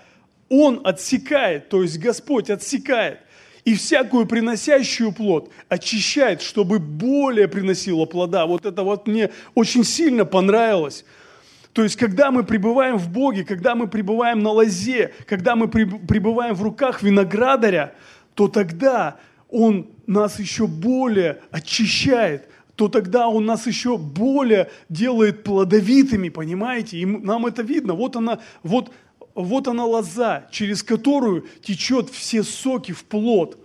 он 0.48 0.80
отсекает, 0.84 1.68
то 1.68 1.82
есть 1.82 1.98
Господь 1.98 2.50
отсекает. 2.50 3.18
И 3.64 3.74
всякую 3.74 4.26
приносящую 4.26 5.12
плод 5.12 5.50
очищает, 5.70 6.42
чтобы 6.42 6.78
более 6.78 7.48
приносила 7.48 8.04
плода. 8.04 8.44
Вот 8.44 8.66
это 8.66 8.82
вот 8.82 9.06
мне 9.06 9.30
очень 9.54 9.84
сильно 9.84 10.26
понравилось. 10.26 11.06
То 11.72 11.82
есть, 11.82 11.96
когда 11.96 12.30
мы 12.30 12.44
пребываем 12.44 12.98
в 12.98 13.10
Боге, 13.10 13.42
когда 13.42 13.74
мы 13.74 13.88
пребываем 13.88 14.42
на 14.42 14.50
лозе, 14.50 15.12
когда 15.26 15.56
мы 15.56 15.68
пребываем 15.68 16.54
в 16.54 16.62
руках 16.62 17.02
виноградаря, 17.02 17.94
то 18.34 18.48
тогда 18.48 19.16
Он 19.54 19.86
нас 20.08 20.40
еще 20.40 20.66
более 20.66 21.40
очищает, 21.52 22.48
то 22.74 22.88
тогда 22.88 23.28
Он 23.28 23.46
нас 23.46 23.68
еще 23.68 23.96
более 23.96 24.68
делает 24.88 25.44
плодовитыми, 25.44 26.28
понимаете? 26.28 26.98
И 26.98 27.06
нам 27.06 27.46
это 27.46 27.62
видно. 27.62 27.94
Вот 27.94 28.16
она, 28.16 28.40
вот, 28.64 28.90
вот 29.32 29.68
она 29.68 29.84
лоза, 29.84 30.48
через 30.50 30.82
которую 30.82 31.46
течет 31.62 32.10
все 32.10 32.42
соки 32.42 32.90
в 32.90 33.04
плод. 33.04 33.56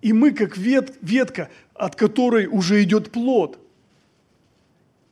И 0.00 0.14
мы, 0.14 0.30
как 0.30 0.56
вет, 0.56 0.96
ветка, 1.02 1.50
от 1.74 1.94
которой 1.94 2.46
уже 2.46 2.82
идет 2.82 3.12
плод. 3.12 3.58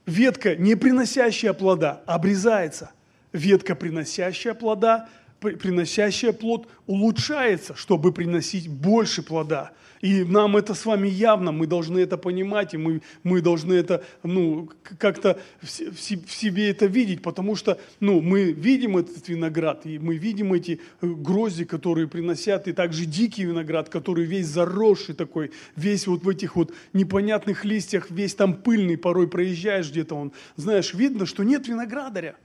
Ветка, 0.07 0.57
не 0.57 0.77
приносящая 0.77 1.53
плода, 1.53 2.01
обрезается. 2.07 2.91
Ветка, 3.35 3.75
приносящая 3.75 4.55
плода, 4.55 5.11
приносящая 5.53 6.33
плод, 6.33 6.69
улучшается, 6.87 7.75
чтобы 7.75 8.13
приносить 8.13 8.69
больше 8.69 9.23
плода. 9.23 9.73
И 10.05 10.23
нам 10.23 10.55
это 10.59 10.75
с 10.75 10.85
вами 10.85 11.09
явно, 11.09 11.51
мы 11.51 11.67
должны 11.67 11.99
это 11.99 12.19
понимать, 12.19 12.75
и 12.75 12.77
мы, 12.77 13.01
мы 13.23 13.41
должны 13.41 13.73
это, 13.73 14.05
ну, 14.23 14.69
как-то 14.99 15.41
в, 15.63 15.67
в, 15.67 15.97
в 15.97 16.31
себе 16.31 16.69
это 16.69 16.85
видеть, 16.85 17.23
потому 17.23 17.57
что, 17.57 17.81
ну, 18.01 18.21
мы 18.21 18.53
видим 18.53 18.99
этот 18.99 19.27
виноград, 19.29 19.87
и 19.87 19.99
мы 19.99 20.17
видим 20.17 20.53
эти 20.53 20.79
э, 21.01 21.07
грозди, 21.07 21.65
которые 21.65 22.07
приносят, 22.07 22.69
и 22.69 22.75
также 22.75 23.07
дикий 23.07 23.45
виноград, 23.45 23.89
который 23.89 24.27
весь 24.27 24.47
заросший 24.47 25.15
такой, 25.15 25.53
весь 25.75 26.07
вот 26.07 26.23
в 26.23 26.29
этих 26.29 26.57
вот 26.57 26.75
непонятных 26.93 27.65
листьях, 27.65 28.11
весь 28.11 28.35
там 28.35 28.57
пыльный, 28.57 28.99
порой 28.99 29.27
проезжаешь 29.27 29.91
где-то, 29.91 30.17
он, 30.17 30.33
знаешь, 30.57 30.93
видно, 30.93 31.25
что 31.25 31.45
нет 31.45 31.67
виноградаря. 31.67 32.37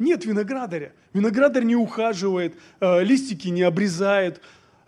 Нет 0.00 0.24
виноградаря. 0.24 0.92
Виноградарь 1.12 1.62
не 1.62 1.76
ухаживает, 1.76 2.56
э, 2.80 3.04
листики 3.04 3.46
не 3.46 3.62
обрезает, 3.62 4.40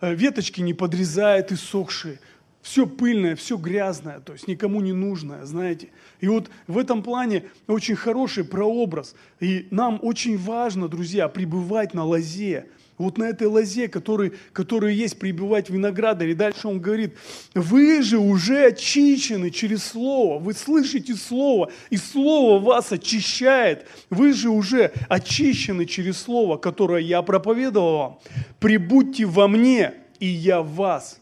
Э, 0.03 0.13
веточки 0.13 0.59
не 0.59 0.73
подрезает 0.73 1.53
иссохшие, 1.53 2.19
все 2.61 2.85
пыльное, 2.85 3.37
все 3.37 3.55
грязное, 3.55 4.19
то 4.19 4.33
есть 4.33 4.49
никому 4.49 4.81
не 4.81 4.91
нужное, 4.91 5.45
знаете. 5.45 5.91
И 6.19 6.27
вот 6.27 6.49
в 6.67 6.77
этом 6.77 7.01
плане 7.01 7.45
очень 7.67 7.95
хороший 7.95 8.43
прообраз. 8.43 9.15
И 9.39 9.65
нам 9.71 9.99
очень 10.01 10.37
важно, 10.37 10.89
друзья, 10.89 11.29
пребывать 11.29 11.93
на 11.93 12.03
лозе, 12.03 12.65
вот 13.03 13.17
на 13.17 13.25
этой 13.25 13.47
лозе, 13.47 13.87
который, 13.87 14.33
который 14.51 14.95
есть 14.95 15.19
прибивать 15.19 15.69
виноградарь. 15.69 16.29
И 16.29 16.33
дальше 16.33 16.67
он 16.67 16.79
говорит, 16.79 17.15
вы 17.53 18.01
же 18.01 18.17
уже 18.17 18.67
очищены 18.67 19.51
через 19.51 19.83
Слово. 19.83 20.39
Вы 20.39 20.53
слышите 20.53 21.15
Слово, 21.15 21.71
и 21.89 21.97
Слово 21.97 22.59
вас 22.63 22.91
очищает. 22.91 23.85
Вы 24.09 24.33
же 24.33 24.49
уже 24.49 24.91
очищены 25.09 25.85
через 25.85 26.17
Слово, 26.17 26.57
которое 26.57 27.01
я 27.01 27.21
проповедовал 27.21 27.97
вам. 27.97 28.19
Прибудьте 28.59 29.25
во 29.25 29.47
мне, 29.47 29.93
и 30.19 30.27
я 30.27 30.61
в 30.61 30.73
вас. 30.73 31.19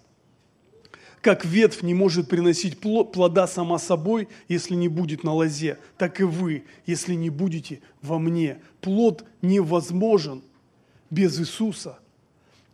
Как 1.21 1.45
ветвь 1.45 1.83
не 1.83 1.93
может 1.93 2.27
приносить 2.27 2.79
плода 2.79 3.47
сама 3.47 3.77
собой, 3.77 4.27
если 4.47 4.73
не 4.73 4.87
будет 4.87 5.23
на 5.23 5.33
лозе, 5.33 5.77
так 5.97 6.19
и 6.19 6.23
вы, 6.23 6.63
если 6.87 7.13
не 7.13 7.29
будете 7.29 7.79
во 8.01 8.17
мне. 8.17 8.57
Плод 8.81 9.23
невозможен– 9.41 10.43
без 11.11 11.39
Иисуса. 11.39 11.99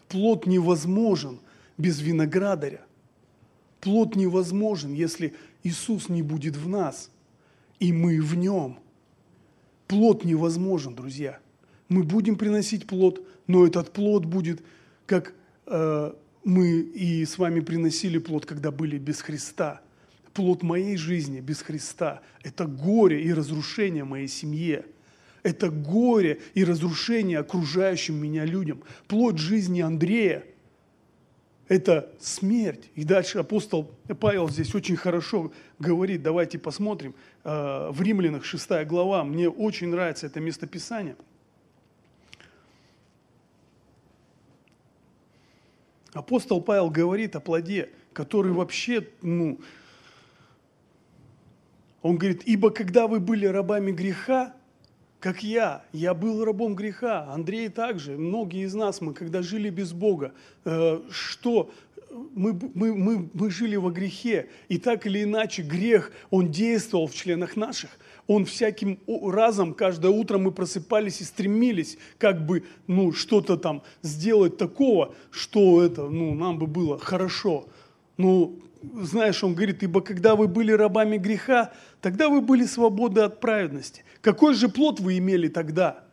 Плод 0.08 0.46
невозможен 0.46 1.40
без 1.78 2.00
виноградаря. 2.00 2.82
Плод 3.82 4.16
невозможен, 4.16 4.94
если 4.94 5.36
Иисус 5.64 6.08
не 6.08 6.22
будет 6.22 6.56
в 6.56 6.70
нас, 6.70 7.12
и 7.80 7.92
мы 7.92 8.22
в 8.22 8.36
нем. 8.36 8.80
Плод 9.88 10.24
невозможен, 10.24 10.96
друзья. 10.96 11.40
Мы 11.90 12.04
будем 12.04 12.38
приносить 12.38 12.88
плод, 12.88 13.26
но 13.48 13.66
этот 13.66 13.92
плод 13.92 14.26
будет, 14.26 14.62
как 15.06 15.34
э, 15.66 16.14
мы 16.44 16.80
и 16.80 17.26
с 17.26 17.38
вами 17.38 17.60
приносили 17.60 18.18
плод, 18.18 18.46
когда 18.46 18.72
были 18.72 18.98
без 18.98 19.22
Христа. 19.22 19.82
Плод 20.34 20.64
моей 20.64 20.98
жизни 20.98 21.40
без 21.40 21.62
Христа– 21.62 22.22
это 22.44 22.66
горе 22.66 23.24
и 23.24 23.34
разрушение 23.34 24.04
моей 24.04 24.28
семье– 24.28 24.86
это 25.48 25.70
горе 25.70 26.42
и 26.56 26.66
разрушение 26.66 27.40
окружающим 27.40 28.16
меня 28.16 28.44
людям. 28.44 28.84
Плод 29.08 29.38
жизни 29.38 29.80
Андрея– 29.80 30.44
это 31.70 32.12
смерть. 32.20 32.90
И 32.96 33.06
дальше 33.06 33.40
апостол 33.40 33.90
Павел 34.20 34.50
здесь 34.50 34.76
очень 34.76 34.98
хорошо 34.98 35.54
говорит, 35.80 36.22
давайте 36.22 36.60
посмотрим, 36.60 37.16
э, 37.46 37.90
в 37.92 38.02
Римлянах 38.02 38.44
6 38.44 38.86
глава, 38.86 39.24
мне 39.24 39.48
очень 39.48 39.88
нравится 39.88 40.26
это 40.26 40.42
местописание. 40.42 41.16
Апостол 46.12 46.60
Павел 46.60 46.90
говорит 46.90 47.38
о 47.38 47.40
плоде, 47.40 47.90
который 48.12 48.52
вообще, 48.52 49.08
ну, 49.22 49.62
он 52.02 52.18
говорит, 52.18 52.44
ибо 52.44 52.70
когда 52.70 53.08
вы 53.08 53.22
были 53.22 53.46
рабами 53.46 53.92
греха, 53.92 54.57
как 55.20 55.44
я. 55.44 55.84
Я 55.94 56.14
был 56.14 56.44
рабом 56.46 56.76
греха, 56.76 57.32
Андрей 57.34 57.70
также. 57.70 58.18
Многие 58.18 58.66
из 58.66 58.74
нас, 58.74 59.02
мы 59.02 59.14
когда 59.14 59.42
жили 59.42 59.70
без 59.70 59.94
Бога, 59.94 60.34
э, 60.66 61.02
что 61.10 61.72
мы, 62.34 62.60
мы, 62.74 62.96
мы, 62.96 63.30
мы 63.34 63.52
жили 63.52 63.76
во 63.76 63.92
грехе, 63.92 64.50
и 64.70 64.78
так 64.78 65.06
или 65.06 65.24
иначе 65.24 65.62
грех, 65.62 66.12
он 66.30 66.52
действовал 66.52 67.08
в 67.08 67.16
членах 67.16 67.56
наших. 67.56 67.90
Он 68.28 68.46
всяким 68.46 69.00
разом, 69.08 69.74
каждое 69.74 70.12
утро 70.12 70.38
мы 70.38 70.52
просыпались 70.52 71.22
и 71.22 71.24
стремились 71.24 71.98
как 72.18 72.46
бы, 72.46 72.64
ну, 72.88 73.14
что-то 73.14 73.58
там 73.58 73.84
сделать 74.02 74.58
такого, 74.58 75.16
что 75.32 75.82
это, 75.82 76.10
ну, 76.10 76.34
нам 76.34 76.60
бы 76.60 76.68
было 76.68 77.00
хорошо. 77.00 77.68
Ну, 78.18 78.60
знаешь, 79.02 79.44
он 79.44 79.54
говорит, 79.54 79.84
ибо 79.84 80.02
когда 80.02 80.36
вы 80.36 80.48
были 80.48 80.72
рабами 80.72 81.18
греха, 81.18 81.72
тогда 82.02 82.30
вы 82.30 82.42
были 82.42 82.66
свободны 82.66 83.20
от 83.20 83.40
праведности. 83.40 84.04
Какой 84.22 84.54
же 84.54 84.70
плод 84.70 85.00
вы 85.00 85.18
имели 85.18 85.48
тогда? 85.48 86.04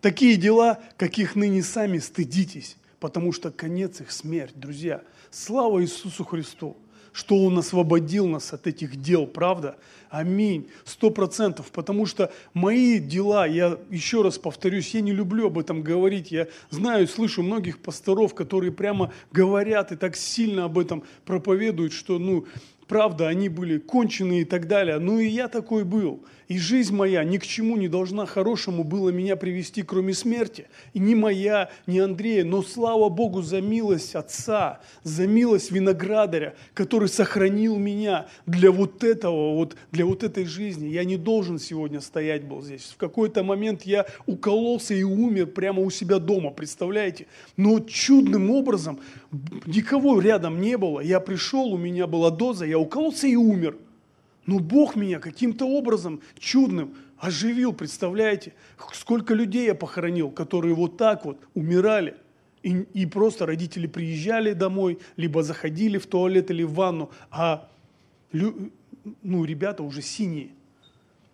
Такие 0.00 0.36
дела, 0.36 0.80
каких 0.96 1.34
ныне 1.36 1.62
сами 1.62 1.98
стыдитесь, 1.98 2.76
потому 3.00 3.32
что 3.32 3.50
конец 3.50 4.00
их 4.00 4.10
смерть, 4.10 4.54
друзья. 4.54 5.02
Слава 5.30 5.82
Иисусу 5.82 6.24
Христу! 6.24 6.76
что 7.16 7.42
Он 7.42 7.56
освободил 7.56 8.26
нас 8.26 8.52
от 8.52 8.66
этих 8.66 8.96
дел, 8.96 9.26
правда? 9.26 9.78
Аминь, 10.10 10.68
сто 10.84 11.10
процентов, 11.10 11.70
потому 11.72 12.06
что 12.06 12.32
мои 12.54 12.98
дела, 12.98 13.46
я 13.46 13.78
еще 13.90 14.22
раз 14.22 14.38
повторюсь, 14.38 14.94
я 14.94 15.00
не 15.00 15.12
люблю 15.12 15.46
об 15.46 15.58
этом 15.58 15.82
говорить, 15.82 16.30
я 16.30 16.48
знаю, 16.70 17.08
слышу 17.08 17.42
многих 17.42 17.78
пасторов, 17.78 18.34
которые 18.34 18.72
прямо 18.72 19.12
говорят 19.32 19.92
и 19.92 19.96
так 19.96 20.16
сильно 20.16 20.64
об 20.64 20.78
этом 20.78 21.02
проповедуют, 21.24 21.92
что, 21.92 22.18
ну, 22.18 22.46
Правда, 22.88 23.26
они 23.26 23.48
были 23.48 23.78
конченые 23.78 24.42
и 24.42 24.44
так 24.44 24.68
далее. 24.68 24.98
Ну 24.98 25.18
и 25.18 25.26
я 25.26 25.48
такой 25.48 25.84
был. 25.84 26.24
И 26.46 26.58
жизнь 26.58 26.94
моя 26.94 27.24
ни 27.24 27.38
к 27.38 27.44
чему 27.44 27.76
не 27.76 27.88
должна 27.88 28.26
хорошему 28.26 28.84
было 28.84 29.10
меня 29.10 29.34
привести, 29.34 29.82
кроме 29.82 30.14
смерти. 30.14 30.68
И 30.92 31.00
ни 31.00 31.14
моя, 31.14 31.70
ни 31.88 31.98
Андрея. 31.98 32.44
Но 32.44 32.62
слава 32.62 33.08
Богу 33.08 33.42
за 33.42 33.60
милость 33.60 34.14
Отца, 34.14 34.80
за 35.02 35.26
милость 35.26 35.72
виноградаря, 35.72 36.54
который 36.74 37.08
сохранил 37.08 37.76
меня 37.76 38.28
для 38.46 38.70
вот 38.70 39.02
этого, 39.02 39.54
вот, 39.56 39.76
для 39.90 40.05
вот 40.06 40.22
этой 40.22 40.44
жизни. 40.44 40.88
Я 40.88 41.04
не 41.04 41.16
должен 41.16 41.58
сегодня 41.58 42.00
стоять 42.00 42.44
был 42.44 42.62
здесь. 42.62 42.92
В 42.94 42.96
какой-то 42.96 43.42
момент 43.42 43.82
я 43.82 44.06
укололся 44.26 44.94
и 44.94 45.02
умер 45.02 45.48
прямо 45.48 45.82
у 45.82 45.90
себя 45.90 46.18
дома, 46.18 46.50
представляете? 46.50 47.26
Но 47.56 47.80
чудным 47.80 48.50
образом 48.50 49.00
никого 49.66 50.20
рядом 50.20 50.60
не 50.60 50.78
было. 50.78 51.00
Я 51.00 51.20
пришел, 51.20 51.72
у 51.72 51.76
меня 51.78 52.06
была 52.06 52.30
доза, 52.30 52.64
я 52.64 52.78
укололся 52.78 53.26
и 53.26 53.36
умер. 53.36 53.76
Но 54.46 54.60
Бог 54.60 54.96
меня 54.96 55.18
каким-то 55.18 55.66
образом 55.66 56.20
чудным 56.38 56.94
оживил, 57.18 57.72
представляете? 57.72 58.52
Сколько 58.92 59.34
людей 59.34 59.66
я 59.66 59.74
похоронил, 59.74 60.30
которые 60.30 60.74
вот 60.74 60.96
так 60.96 61.24
вот 61.24 61.38
умирали. 61.54 62.14
И, 62.62 62.84
и 62.94 63.06
просто 63.06 63.46
родители 63.46 63.86
приезжали 63.86 64.52
домой, 64.52 64.98
либо 65.16 65.42
заходили 65.42 65.98
в 65.98 66.06
туалет 66.06 66.50
или 66.50 66.62
в 66.62 66.74
ванну, 66.74 67.10
а 67.30 67.68
ну, 69.22 69.44
ребята 69.44 69.82
уже 69.82 70.02
синие. 70.02 70.50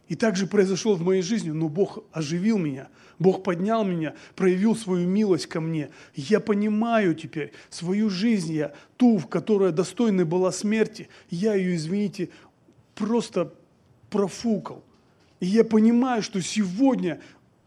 И 0.09 0.15
так 0.15 0.37
же 0.37 0.47
произошло 0.47 0.95
в 0.95 1.03
моей 1.03 1.23
жизни, 1.23 1.51
но 1.51 1.69
Бог 1.69 2.05
оживил 2.13 2.59
меня, 2.59 2.89
Бог 3.19 3.43
поднял 3.43 3.85
меня, 3.85 4.15
проявил 4.35 4.77
свою 4.77 5.09
милость 5.09 5.47
ко 5.47 5.61
мне. 5.61 5.91
Я 6.15 6.41
понимаю 6.41 7.15
теперь 7.15 7.53
свою 7.71 8.11
жизнь, 8.11 8.53
я 8.53 8.75
ту, 8.97 9.19
в 9.19 9.27
которой 9.27 9.73
достойной 9.73 10.25
была 10.25 10.53
смерти, 10.53 11.09
я 11.31 11.55
ее, 11.55 11.77
извините, 11.77 12.29
просто 12.95 13.55
профукал. 14.11 14.85
И 15.41 15.47
я 15.47 15.65
понимаю, 15.65 16.23
что 16.23 16.41
сегодня 16.43 17.21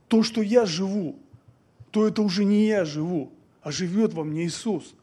то, 0.08 0.22
что 0.22 0.42
я 0.42 0.66
живу, 0.66 1.16
то 1.92 2.08
это 2.08 2.22
уже 2.22 2.44
не 2.44 2.68
я 2.68 2.86
живу, 2.86 3.32
а 3.62 3.72
живет 3.72 4.14
во 4.14 4.24
мне 4.24 4.46
Иисус. 4.46 4.94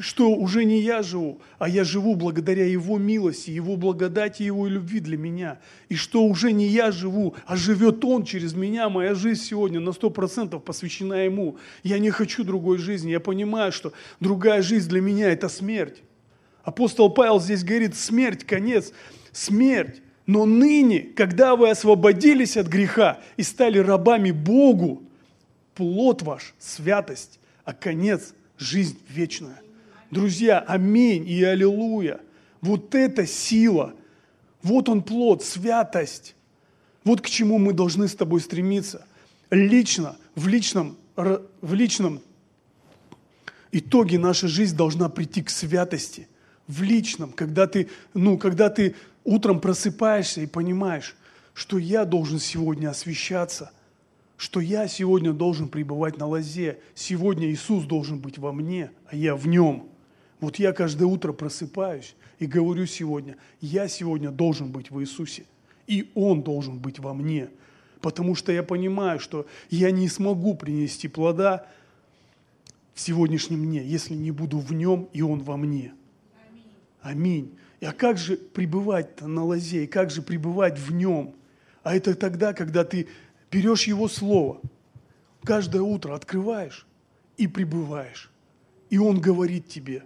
Что 0.00 0.30
уже 0.30 0.64
не 0.64 0.80
я 0.80 1.02
живу, 1.02 1.40
а 1.58 1.68
я 1.68 1.84
живу 1.84 2.14
благодаря 2.14 2.64
Его 2.64 2.96
милости, 2.96 3.50
Его 3.50 3.76
благодати, 3.76 4.42
Его 4.42 4.66
любви 4.66 5.00
для 5.00 5.18
меня. 5.18 5.60
И 5.90 5.96
что 5.96 6.24
уже 6.24 6.50
не 6.52 6.66
я 6.66 6.90
живу, 6.92 7.34
а 7.44 7.54
живет 7.54 8.02
Он 8.06 8.24
через 8.24 8.54
меня. 8.54 8.88
Моя 8.88 9.14
жизнь 9.14 9.42
сегодня 9.42 9.80
на 9.80 9.92
сто 9.92 10.08
процентов 10.08 10.64
посвящена 10.64 11.24
Ему. 11.24 11.58
Я 11.82 11.98
не 11.98 12.10
хочу 12.10 12.42
другой 12.42 12.78
жизни. 12.78 13.10
Я 13.10 13.20
понимаю, 13.20 13.70
что 13.70 13.92
другая 14.18 14.62
жизнь 14.62 14.88
для 14.88 15.02
меня– 15.02 15.28
это 15.30 15.50
смерть. 15.50 16.02
Апостол 16.62 17.10
Павел 17.10 17.38
здесь 17.38 17.64
говорит, 17.64 17.96
смерть, 17.96 18.44
конец, 18.44 18.94
смерть. 19.30 20.00
Но 20.24 20.46
ныне, 20.46 21.00
когда 21.00 21.54
вы 21.54 21.68
освободились 21.68 22.56
от 22.56 22.66
греха 22.68 23.20
и 23.36 23.42
стали 23.42 23.76
рабами 23.76 24.30
Богу, 24.30 25.02
плод 25.74 26.22
ваш– 26.22 26.54
святость, 26.58 27.40
а 27.66 27.74
конец– 27.74 28.32
жизнь 28.64 28.98
вечная. 29.08 29.60
Друзья, 30.10 30.58
аминь 30.60 31.28
и 31.28 31.42
аллилуйя. 31.42 32.20
Вот 32.60 32.94
эта 32.94 33.26
сила, 33.26 33.94
вот 34.62 34.88
он 34.88 35.02
плод, 35.02 35.44
святость. 35.44 36.34
Вот 37.04 37.20
к 37.20 37.26
чему 37.26 37.58
мы 37.58 37.72
должны 37.72 38.08
с 38.08 38.14
тобой 38.14 38.40
стремиться. 38.40 39.06
Лично, 39.50 40.16
в 40.34 40.48
личном, 40.48 40.96
в 41.16 41.74
личном 41.74 42.20
итоге 43.70 44.18
наша 44.18 44.48
жизнь 44.48 44.76
должна 44.76 45.08
прийти 45.08 45.42
к 45.42 45.50
святости– 45.50 46.28
в 46.66 46.82
личном, 46.82 47.32
когда 47.32 47.66
ты, 47.66 47.88
ну, 48.14 48.38
когда 48.38 48.70
ты 48.70 48.94
утром 49.22 49.60
просыпаешься 49.60 50.40
и 50.40 50.46
понимаешь, 50.46 51.14
что 51.52 51.78
я 51.78 52.04
должен 52.04 52.38
сегодня 52.38 52.88
освещаться, 52.88 53.70
что 54.36 54.60
я 54.60 54.88
сегодня 54.88 55.32
должен 55.32 55.68
пребывать 55.68 56.18
на 56.18 56.26
лозе, 56.26 56.80
сегодня 56.94 57.50
Иисус 57.50 57.84
должен 57.84 58.18
быть 58.18 58.38
во 58.38 58.52
мне, 58.52 58.90
а 59.06 59.16
я 59.16 59.36
в 59.36 59.46
нем. 59.46 59.88
Вот 60.40 60.56
я 60.56 60.72
каждое 60.72 61.06
утро 61.06 61.32
просыпаюсь 61.32 62.16
и 62.38 62.46
говорю 62.46 62.86
сегодня, 62.86 63.36
я 63.60 63.88
сегодня 63.88 64.30
должен 64.30 64.70
быть 64.70 64.90
в 64.90 65.00
Иисусе, 65.00 65.44
и 65.86 66.10
Он 66.14 66.42
должен 66.42 66.78
быть 66.78 66.98
во 66.98 67.14
мне, 67.14 67.48
потому 68.00 68.34
что 68.34 68.52
я 68.52 68.62
понимаю, 68.62 69.20
что 69.20 69.46
я 69.70 69.90
не 69.90 70.08
смогу 70.08 70.54
принести 70.54 71.08
плода 71.08 71.66
в 72.92 73.00
сегодняшнем 73.00 73.60
мне, 73.60 73.82
если 73.84 74.14
не 74.14 74.30
буду 74.30 74.58
в 74.58 74.72
Нем, 74.72 75.08
и 75.12 75.22
Он 75.22 75.40
во 75.40 75.56
мне– 75.56 75.92
Аминь. 77.04 77.54
А 77.82 77.92
как 77.92 78.16
же 78.16 78.38
пребывать-то 78.38 79.26
на 79.26 79.44
лозе, 79.44 79.84
и 79.84 79.86
как 79.86 80.10
же 80.10 80.22
пребывать 80.22 80.78
в 80.78 80.90
нем? 80.90 81.34
А 81.82 81.94
это 81.94 82.14
тогда, 82.14 82.54
когда 82.54 82.82
ты 82.82 83.08
берешь 83.54 83.84
его 83.84 84.08
слово, 84.08 84.60
каждое 85.44 85.82
утро 85.82 86.14
открываешь 86.14 86.86
и 87.36 87.46
пребываешь. 87.46 88.32
И 88.90 88.98
он 88.98 89.20
говорит 89.20 89.68
тебе, 89.68 90.02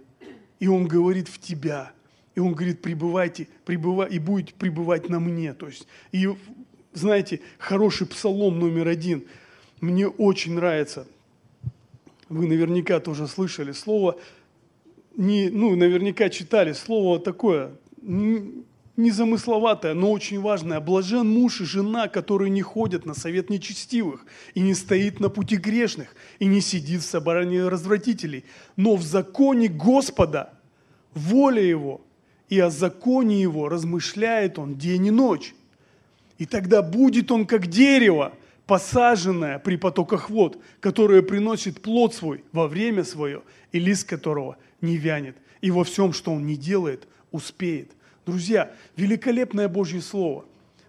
и 0.59 0.67
он 0.67 0.87
говорит 0.87 1.27
в 1.27 1.39
тебя, 1.39 1.91
и 2.35 2.39
он 2.39 2.53
говорит, 2.53 2.83
пребывайте, 2.83 3.47
пребывай, 3.65 4.07
и 4.09 4.19
будет 4.19 4.53
пребывать 4.53 5.09
на 5.09 5.19
мне. 5.19 5.53
То 5.53 5.67
есть, 5.67 5.87
и 6.11 6.29
знаете, 6.93 7.41
хороший 7.57 8.05
псалом 8.05 8.59
номер 8.59 8.87
один, 8.87 9.25
мне 9.81 10.07
очень 10.07 10.53
нравится. 10.53 11.07
Вы 12.29 12.47
наверняка 12.47 12.99
тоже 12.99 13.27
слышали 13.27 13.71
слово 13.71 14.19
не, 15.17 15.49
ну, 15.49 15.75
наверняка 15.75 16.29
читали 16.29 16.73
слово 16.73 17.19
такое, 17.19 17.71
незамысловатое, 18.99 19.95
но 19.95 20.11
очень 20.11 20.39
важное. 20.39 20.79
Блажен 20.79 21.27
муж 21.27 21.61
и 21.61 21.65
жена, 21.65 22.07
которые 22.07 22.51
не 22.51 22.61
ходят 22.61 23.05
на 23.05 23.15
совет 23.15 23.49
нечестивых, 23.49 24.25
и 24.53 24.59
не 24.59 24.75
стоит 24.75 25.19
на 25.19 25.29
пути 25.29 25.55
грешных, 25.55 26.15
и 26.37 26.45
не 26.45 26.61
сидит 26.61 27.01
в 27.01 27.05
собрании 27.05 27.57
развратителей, 27.57 28.45
но 28.75 28.95
в 28.95 29.01
законе 29.01 29.67
Господа, 29.67 30.53
воля 31.13 31.63
Его, 31.63 32.01
и 32.49 32.59
о 32.59 32.69
законе 32.69 33.41
Его 33.41 33.69
размышляет 33.69 34.59
Он 34.59 34.75
день 34.75 35.07
и 35.07 35.11
ночь. 35.11 35.55
И 36.37 36.45
тогда 36.45 36.81
будет 36.81 37.31
он 37.31 37.45
как 37.45 37.67
дерево, 37.67 38.33
посаженное 38.65 39.59
при 39.59 39.75
потоках 39.75 40.29
вод, 40.29 40.57
которое 40.79 41.21
приносит 41.21 41.81
плод 41.81 42.13
свой 42.13 42.43
во 42.51 42.67
время 42.67 43.03
свое, 43.03 43.41
и 43.71 43.79
лист 43.79 44.07
которого– 44.07 44.57
не 44.81 44.97
вянет, 44.97 45.37
и 45.61 45.71
во 45.71 45.83
всем, 45.83 46.13
что 46.13 46.31
он 46.31 46.45
не 46.45 46.55
делает, 46.55 47.07
успеет. 47.31 47.91
Друзья, 48.25 48.71
великолепное 48.95 49.67
Божье 49.67 50.01
Слово, 50.01 50.45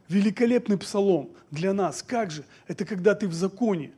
великолепный 0.09 0.79
псалом 0.79 1.31
для 1.51 1.73
нас. 1.73 2.03
Как 2.03 2.31
же? 2.31 2.45
Это 2.67 2.85
когда 2.85 3.15
ты 3.15 3.29
в 3.29 3.35
законе, 3.35 3.93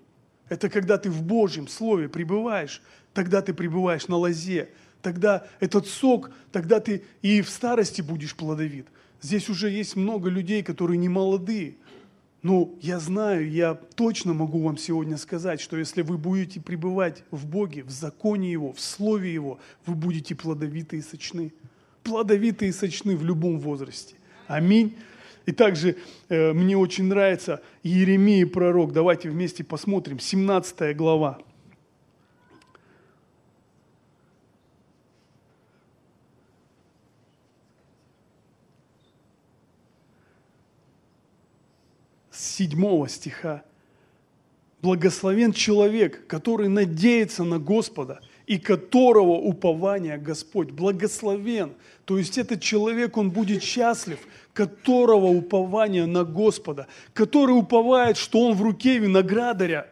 это 0.49 0.68
когда 0.68 0.99
ты 0.99 1.11
в 1.11 1.23
Божьем 1.23 1.68
Слове 1.68 2.09
пребываешь, 2.09 2.83
тогда 3.14 3.42
ты 3.42 3.55
пребываешь 3.55 4.09
на 4.09 4.16
лозе, 4.16 4.68
тогда 5.01 5.47
этот 5.61 5.87
сок, 5.87 6.31
тогда 6.53 6.81
ты 6.81 7.05
и 7.23 7.42
в 7.42 7.49
старости 7.49 8.03
будешь 8.03 8.37
плодовит. 8.37 8.87
Здесь 9.21 9.49
уже 9.49 9.71
есть 9.71 9.97
много 9.97 10.29
людей, 10.29 10.62
которые 10.62 10.99
не 10.99 11.09
молодые, 11.09 11.77
ну, 12.42 12.77
я 12.81 12.99
знаю, 12.99 13.49
я 13.49 13.75
точно 13.75 14.35
могу 14.35 14.59
вам 14.64 14.77
сегодня 14.77 15.16
сказать, 15.16 15.61
что 15.61 15.77
если 15.77 16.03
вы 16.03 16.18
будете 16.18 16.61
пребывать 16.61 17.23
в 17.31 17.47
Боге, 17.47 17.85
в 17.85 17.90
законе 17.90 18.51
Его, 18.51 18.73
в 18.73 18.81
Слове 18.81 19.33
Его, 19.33 19.61
вы 19.87 19.95
будете 19.95 20.35
плодовиты 20.35 20.97
и 20.97 21.03
сочны. 21.03 21.53
Плодовиты 22.03 22.69
и 22.69 22.73
сочны 22.73 23.17
в 23.17 23.25
любом 23.25 23.59
возрасте. 23.59 24.15
Аминь. 24.47 24.97
И 25.47 25.53
также 25.53 25.97
э, 26.29 26.53
мне 26.53 26.77
очень 26.77 27.05
нравится 27.05 27.62
Иеремия 27.83 28.47
пророк. 28.47 28.93
Давайте 28.93 29.31
вместе 29.31 29.65
посмотрим. 29.65 30.19
17 30.19 30.97
глава. 30.97 31.38
седьмого 42.62 43.09
стиха. 43.09 43.62
Благословен 44.83 45.53
человек, 45.53 46.27
который 46.27 46.69
надеется 46.69 47.45
на 47.45 47.59
Господа 47.59 48.21
и 48.53 48.59
которого 48.59 49.33
упование 49.33 50.19
Господь. 50.19 50.73
Благословен. 50.73 51.73
То 52.05 52.19
есть 52.19 52.37
этот 52.37 52.61
человек, 52.61 53.17
он 53.17 53.31
будет 53.31 53.62
счастлив, 53.62 54.19
которого 54.53 55.29
упование 55.29 56.05
на 56.05 56.25
Господа, 56.25 56.87
который 57.15 57.53
уповает, 57.53 58.19
что 58.19 58.41
он 58.41 58.55
в 58.55 58.61
руке 58.62 58.99
виноградаря 58.99 59.87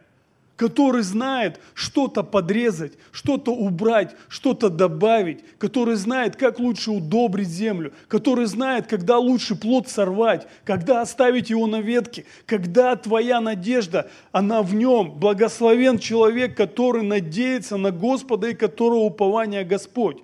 который 0.61 1.01
знает 1.01 1.59
что-то 1.73 2.21
подрезать, 2.21 2.93
что-то 3.11 3.51
убрать, 3.51 4.15
что-то 4.27 4.69
добавить, 4.69 5.39
который 5.57 5.95
знает, 5.95 6.35
как 6.35 6.59
лучше 6.59 6.91
удобрить 6.91 7.47
землю, 7.47 7.93
который 8.07 8.45
знает, 8.45 8.85
когда 8.85 9.17
лучше 9.17 9.55
плод 9.55 9.87
сорвать, 9.87 10.45
когда 10.63 11.01
оставить 11.01 11.49
его 11.49 11.65
на 11.65 11.81
ветке, 11.81 12.25
когда 12.45 12.95
твоя 12.95 13.41
надежда, 13.41 14.11
она 14.31 14.61
в 14.61 14.75
нем. 14.75 15.13
Благословен 15.13 15.97
человек, 15.97 16.55
который 16.55 17.01
надеется 17.01 17.77
на 17.77 17.89
Господа 17.89 18.49
и 18.49 18.53
которого 18.53 18.99
упование 18.99 19.63
Господь. 19.63 20.19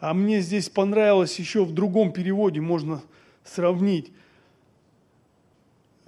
А 0.00 0.14
мне 0.14 0.40
здесь 0.40 0.68
понравилось 0.68 1.38
еще 1.38 1.64
в 1.64 1.70
другом 1.70 2.12
переводе, 2.12 2.60
можно 2.60 3.02
сравнить. 3.44 4.10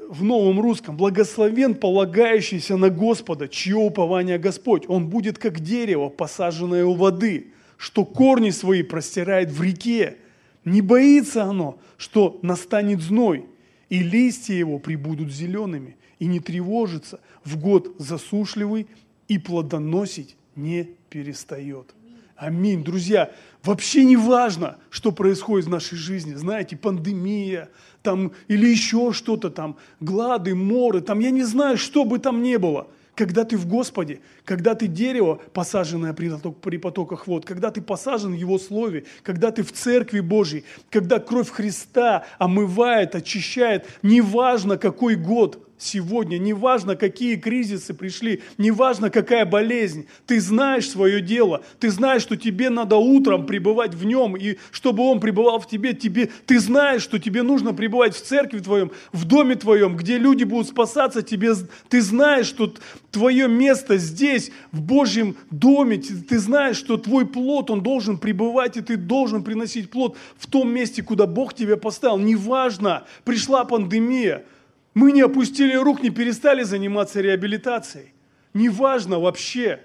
В 0.09 0.23
новом 0.23 0.61
русском. 0.61 0.97
Благословен 0.97 1.75
полагающийся 1.75 2.77
на 2.77 2.91
Господа, 2.91 3.49
чье 3.49 3.77
упование 3.77 4.39
Господь. 4.39 4.85
Он 4.89 5.09
будет 5.09 5.39
как 5.39 5.61
дерево, 5.61 6.09
посаженное 6.09 6.85
у 6.85 6.95
воды, 6.95 7.53
что 7.77 8.05
корни 8.05 8.51
свои 8.51 8.83
простирает 8.83 9.51
в 9.51 9.63
реке. 9.63 10.17
Не 10.65 10.81
боится 10.81 11.45
оно, 11.45 11.79
что 11.97 12.39
настанет 12.43 13.01
зной, 13.01 13.47
и 13.89 14.01
листья 14.01 14.55
его 14.55 14.79
прибудут 14.79 15.33
зелеными, 15.33 15.97
и 16.19 16.27
не 16.27 16.41
тревожится 16.41 17.21
в 17.45 17.59
год 17.59 17.95
засушливый, 17.99 18.87
и 19.29 19.39
плодоносить 19.39 20.37
не 20.55 20.91
перестает. 21.11 21.95
Аминь. 22.37 22.85
Друзья, 22.85 23.33
вообще 23.63 24.05
не 24.05 24.17
важно, 24.17 24.77
что 24.91 25.11
происходит 25.11 25.67
в 25.67 25.71
нашей 25.71 25.97
жизни. 25.97 26.35
Знаете, 26.35 26.77
пандемия 26.77 27.71
там, 28.07 28.31
или 28.47 28.69
еще 28.69 29.13
что-то 29.13 29.51
там, 29.51 29.77
глады, 29.99 30.55
моры, 30.55 31.01
там, 31.01 31.19
я 31.19 31.31
не 31.31 31.43
знаю, 31.43 31.77
что 31.77 32.05
бы 32.05 32.21
там 32.21 32.41
ни 32.41 32.55
было. 32.55 32.87
Когда 33.17 33.45
ты 33.45 33.57
в 33.57 33.67
Господе, 33.67 34.21
когда 34.45 34.77
ты 34.77 34.87
дерево, 34.87 35.41
посаженное 35.53 36.13
при, 36.13 36.31
при 36.63 36.77
потоках 36.77 37.27
вод, 37.27 37.45
когда 37.45 37.73
ты 37.73 37.83
посажен 37.83 38.31
в 38.31 38.37
Его 38.37 38.61
Слове, 38.61 39.07
когда 39.25 39.51
ты 39.51 39.65
в 39.65 39.73
Церкви 39.73 40.21
Божьей, 40.21 40.63
когда 40.89 41.19
кровь 41.19 41.51
Христа 41.51 42.27
омывает, 42.39 43.17
очищает, 43.17 43.87
неважно 44.03 44.79
какой 44.79 45.17
год– 45.17 45.61
сегодня, 45.79 46.39
неважно, 46.39 46.97
какие 46.97 47.37
кризисы 47.37 47.95
пришли, 47.95 48.43
неважно, 48.59 49.11
какая 49.11 49.45
болезнь, 49.45 50.07
ты 50.27 50.41
знаешь 50.41 50.89
свое 50.89 51.21
дело, 51.21 51.63
ты 51.81 51.91
знаешь, 51.91 52.23
что 52.23 52.37
тебе 52.37 52.71
надо 52.71 52.97
утром 52.97 53.47
пребывать 53.47 53.95
в 53.95 54.05
нем, 54.05 54.37
и 54.37 54.57
чтобы 54.71 55.03
он 55.03 55.21
пребывал 55.21 55.61
в 55.61 55.69
тебе, 55.69 55.93
тебе, 55.93 56.31
ты 56.47 56.59
знаешь, 56.59 57.03
что 57.03 57.19
тебе 57.19 57.43
нужно 57.43 57.75
пребывать 57.75 58.15
в 58.15 58.23
церкви 58.23 58.61
твоем, 58.61 58.91
в 59.13 59.25
доме 59.25 59.55
твоем, 59.55 59.97
где 59.97 60.19
люди 60.19 60.45
будут 60.45 60.69
спасаться, 60.69 61.23
тебе, 61.23 61.55
ты 61.89 62.01
знаешь, 62.01 62.47
что 62.47 62.73
твое 63.11 63.49
место 63.49 63.99
здесь, 63.99 64.51
в 64.73 64.81
Божьем 64.81 65.37
доме, 65.51 65.99
ты 65.99 66.39
знаешь, 66.39 66.77
что 66.77 66.97
твой 66.97 67.27
плод, 67.27 67.71
он 67.71 67.83
должен 67.83 68.19
пребывать, 68.19 68.77
и 68.77 68.81
ты 68.81 68.97
должен 68.97 69.43
приносить 69.43 69.91
плод 69.91 70.17
в 70.39 70.47
том 70.47 70.73
месте, 70.73 71.03
куда 71.03 71.27
Бог 71.27 71.55
тебя 71.55 71.77
поставил. 71.77 72.19
Неважно, 72.19 73.05
пришла 73.25 73.65
пандемия– 73.65 74.45
мы 74.97 75.13
не 75.13 75.21
опустили 75.21 75.75
рук, 75.75 76.03
не 76.03 76.09
перестали 76.09 76.63
заниматься 76.63 77.21
реабилитацией. 77.21 78.15
Неважно 78.55 79.21
вообще. 79.21 79.81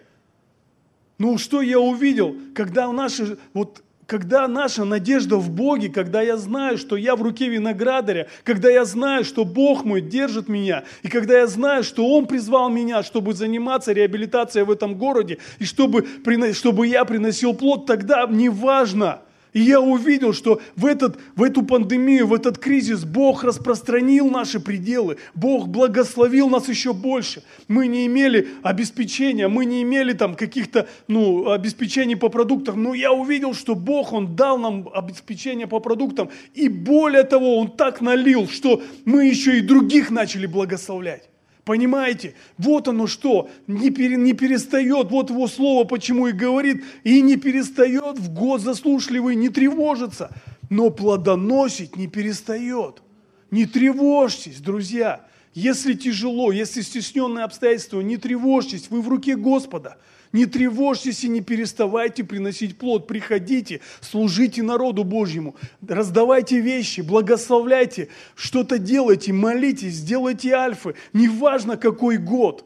Ну 1.17 1.37
что 1.37 1.61
я 1.61 1.81
увидел, 1.81 2.33
когда 2.55 2.89
наши, 2.93 3.37
вот, 3.53 3.83
когда 4.05 4.47
наша 4.47 4.85
надежда 4.85 5.35
в 5.35 5.49
Боге, 5.49 5.89
когда 5.89 6.21
я 6.21 6.37
знаю, 6.37 6.77
что 6.77 6.95
я 6.95 7.17
в 7.17 7.21
руке 7.21 7.49
виноградаря, 7.49 8.29
когда 8.45 8.69
я 8.69 8.85
знаю, 8.85 9.25
что 9.25 9.43
Бог 9.43 9.83
мой 9.83 9.99
держит 9.99 10.47
меня, 10.47 10.85
и 11.03 11.09
когда 11.09 11.39
я 11.39 11.47
знаю, 11.47 11.83
что 11.83 12.07
Он 12.07 12.25
призвал 12.25 12.69
меня, 12.69 13.03
чтобы 13.03 13.33
заниматься 13.33 13.91
реабилитацией 13.91 14.63
в 14.63 14.71
этом 14.71 14.95
городе, 14.95 15.39
и 15.59 15.65
чтобы, 15.65 16.07
чтобы 16.53 16.87
я 16.87 17.03
приносил 17.03 17.53
плод, 17.53 17.85
тогда 17.85 18.25
неважно– 18.27 19.19
и 19.53 19.61
я 19.61 19.81
увидел, 19.81 20.33
что 20.33 20.61
в, 20.75 20.85
этот, 20.85 21.19
в 21.35 21.43
эту 21.43 21.63
пандемию, 21.63 22.27
в 22.27 22.33
этот 22.33 22.57
кризис 22.57 23.03
Бог 23.03 23.43
распространил 23.43 24.29
наши 24.29 24.59
пределы, 24.59 25.17
Бог 25.35 25.67
благословил 25.67 26.49
нас 26.49 26.69
еще 26.69 26.93
больше. 26.93 27.43
Мы 27.67 27.87
не 27.87 28.05
имели 28.05 28.47
обеспечения, 28.63 29.47
мы 29.47 29.65
не 29.65 29.81
имели 29.81 30.13
там 30.13 30.35
каких-то 30.35 30.87
ну, 31.07 31.49
обеспечений 31.51 32.15
по 32.15 32.29
продуктам, 32.29 32.81
но 32.81 32.93
я 32.93 33.11
увидел, 33.11 33.53
что 33.53 33.75
Бог, 33.75 34.13
Он 34.13 34.35
дал 34.35 34.57
нам 34.57 34.89
обеспечение 34.93 35.67
по 35.67 35.79
продуктам. 35.79 36.29
И 36.53 36.69
более 36.69 37.23
того, 37.23 37.57
Он 37.57 37.71
так 37.71 38.01
налил, 38.01 38.47
что 38.47 38.81
мы 39.05 39.25
еще 39.25 39.57
и 39.57 39.61
других 39.61 40.11
начали 40.11 40.45
благословлять. 40.45 41.30
Понимаете? 41.65 42.33
Вот 42.57 42.87
оно 42.87 43.07
что, 43.07 43.49
не, 43.67 43.91
пере, 43.91 44.15
не 44.17 44.33
перестает, 44.33 45.11
вот 45.11 45.29
его 45.29 45.47
слово 45.47 45.83
почему 45.83 46.27
и 46.27 46.31
говорит, 46.31 46.83
и 47.03 47.21
не 47.21 47.37
перестает 47.37 48.17
в 48.17 48.33
год 48.33 48.61
заслушливый, 48.61 49.35
не 49.35 49.49
тревожится, 49.49 50.31
но 50.69 50.89
плодоносить 50.89 51.95
не 51.95 52.07
перестает. 52.07 53.03
Не 53.51 53.65
тревожьтесь, 53.65 54.59
друзья. 54.59 55.25
Если 55.53 55.93
тяжело, 55.93 56.51
если 56.51 56.81
стесненные 56.81 57.43
обстоятельства, 57.43 57.99
не 57.99 58.17
тревожьтесь, 58.17 58.89
вы 58.89 59.01
в 59.01 59.09
руке 59.09 59.35
Господа– 59.35 59.97
не 60.33 60.45
тревожьтесь 60.45 61.23
и 61.23 61.29
не 61.29 61.41
переставайте 61.41 62.23
приносить 62.23 62.77
плод. 62.77 63.07
Приходите, 63.07 63.81
служите 63.99 64.63
народу 64.63 65.03
Божьему, 65.03 65.55
раздавайте 65.87 66.59
вещи, 66.59 67.01
благословляйте, 67.01 68.07
что-то 68.35 68.77
делайте, 68.77 69.33
молитесь, 69.33 70.01
делайте 70.01 70.53
альфы. 70.53 70.95
Неважно, 71.13 71.77
какой 71.77 72.17
год. 72.17 72.65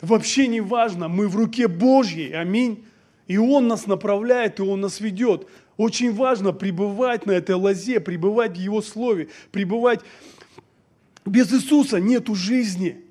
Вообще 0.00 0.48
не 0.48 0.60
важно, 0.60 1.08
мы 1.08 1.28
в 1.28 1.36
руке 1.36 1.68
Божьей, 1.68 2.32
аминь. 2.32 2.84
И 3.26 3.38
Он 3.38 3.68
нас 3.68 3.86
направляет, 3.86 4.58
и 4.58 4.62
Он 4.62 4.80
нас 4.80 5.00
ведет. 5.00 5.46
Очень 5.76 6.12
важно 6.12 6.52
пребывать 6.52 7.26
на 7.26 7.32
этой 7.32 7.54
лозе, 7.54 8.00
пребывать 8.00 8.56
в 8.56 8.60
Его 8.60 8.82
Слове, 8.82 9.28
пребывать. 9.50 10.00
Без 11.24 11.52
Иисуса 11.52 12.00
нету 12.00 12.34
жизни. 12.34 13.03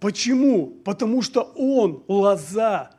Почему? 0.00 0.66
Потому 0.84 1.22
что 1.22 1.42
он 1.56 2.02
лоза. 2.06 2.90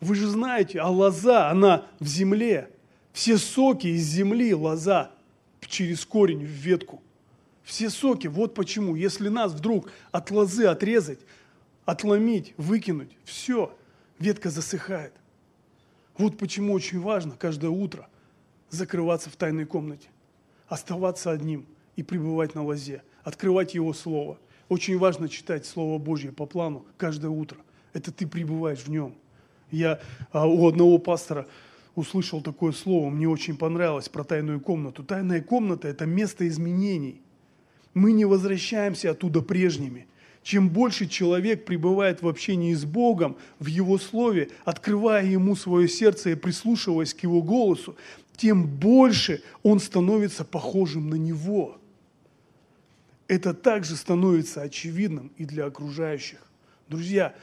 Вы 0.00 0.14
же 0.14 0.28
знаете, 0.28 0.80
а 0.80 0.88
лоза, 0.88 1.50
она 1.50 1.86
в 1.98 2.06
земле. 2.06 2.70
Все 3.12 3.38
соки 3.38 3.88
из 3.88 4.04
земли 4.04 4.54
лоза 4.54 5.10
через 5.60 6.06
корень 6.06 6.44
в 6.44 6.48
ветку. 6.48 7.02
Все 7.64 7.90
соки, 7.90 8.28
вот 8.28 8.54
почему. 8.54 8.94
Если 8.94 9.28
нас 9.28 9.52
вдруг 9.52 9.90
от 10.12 10.30
лозы 10.30 10.66
отрезать, 10.66 11.18
отломить, 11.84 12.54
выкинуть, 12.56 13.16
все, 13.24 13.76
ветка 14.20 14.50
засыхает. 14.50 15.12
Вот 16.16 16.38
почему 16.38 16.72
очень 16.72 17.00
важно 17.00 17.34
каждое 17.36 17.70
утро 17.70 18.08
закрываться 18.70 19.30
в 19.30 19.36
тайной 19.36 19.66
комнате, 19.66 20.08
оставаться 20.68 21.32
одним 21.32 21.66
и 21.96 22.04
пребывать 22.04 22.54
на 22.54 22.62
лозе, 22.64 23.02
открывать 23.24 23.74
Его 23.74 23.92
Слово– 23.92 24.38
очень 24.68 24.98
важно 24.98 25.28
читать 25.28 25.64
Слово 25.64 25.98
Божье 25.98 26.32
по 26.32 26.46
плану 26.46 26.84
каждое 26.96 27.30
утро. 27.30 27.58
Это 27.92 28.10
ты 28.10 28.26
пребываешь 28.26 28.80
в 28.80 28.88
нем. 28.88 29.14
Я 29.70 30.00
а, 30.32 30.46
у 30.46 30.66
одного 30.66 30.98
пастора 30.98 31.46
услышал 31.94 32.40
такое 32.40 32.72
слово, 32.72 33.08
мне 33.10 33.28
очень 33.28 33.56
понравилось 33.56 34.08
про 34.08 34.24
тайную 34.24 34.60
комнату. 34.60 35.02
Тайная 35.02 35.40
комната– 35.40 35.88
это 35.88 36.04
место 36.04 36.46
изменений. 36.46 37.20
Мы 37.94 38.12
не 38.12 38.24
возвращаемся 38.24 39.12
оттуда 39.12 39.40
прежними. 39.40 40.06
Чем 40.42 40.68
больше 40.68 41.08
человек 41.08 41.64
пребывает 41.64 42.22
в 42.22 42.28
общении 42.28 42.74
с 42.74 42.84
Богом, 42.84 43.36
в 43.58 43.66
Его 43.66 43.98
Слове, 43.98 44.50
открывая 44.64 45.24
Ему 45.24 45.56
свое 45.56 45.88
сердце 45.88 46.30
и 46.30 46.34
прислушиваясь 46.34 47.14
к 47.14 47.20
Его 47.20 47.42
голосу, 47.42 47.96
тем 48.36 48.66
больше 48.66 49.42
он 49.62 49.80
становится 49.80 50.44
похожим 50.44 51.08
на 51.08 51.14
Него– 51.14 51.78
это 53.28 53.54
также 53.54 53.96
становится 53.96 54.62
очевидным 54.62 55.32
и 55.36 55.44
для 55.44 55.66
окружающих. 55.66 56.38
Друзья, 56.88 57.34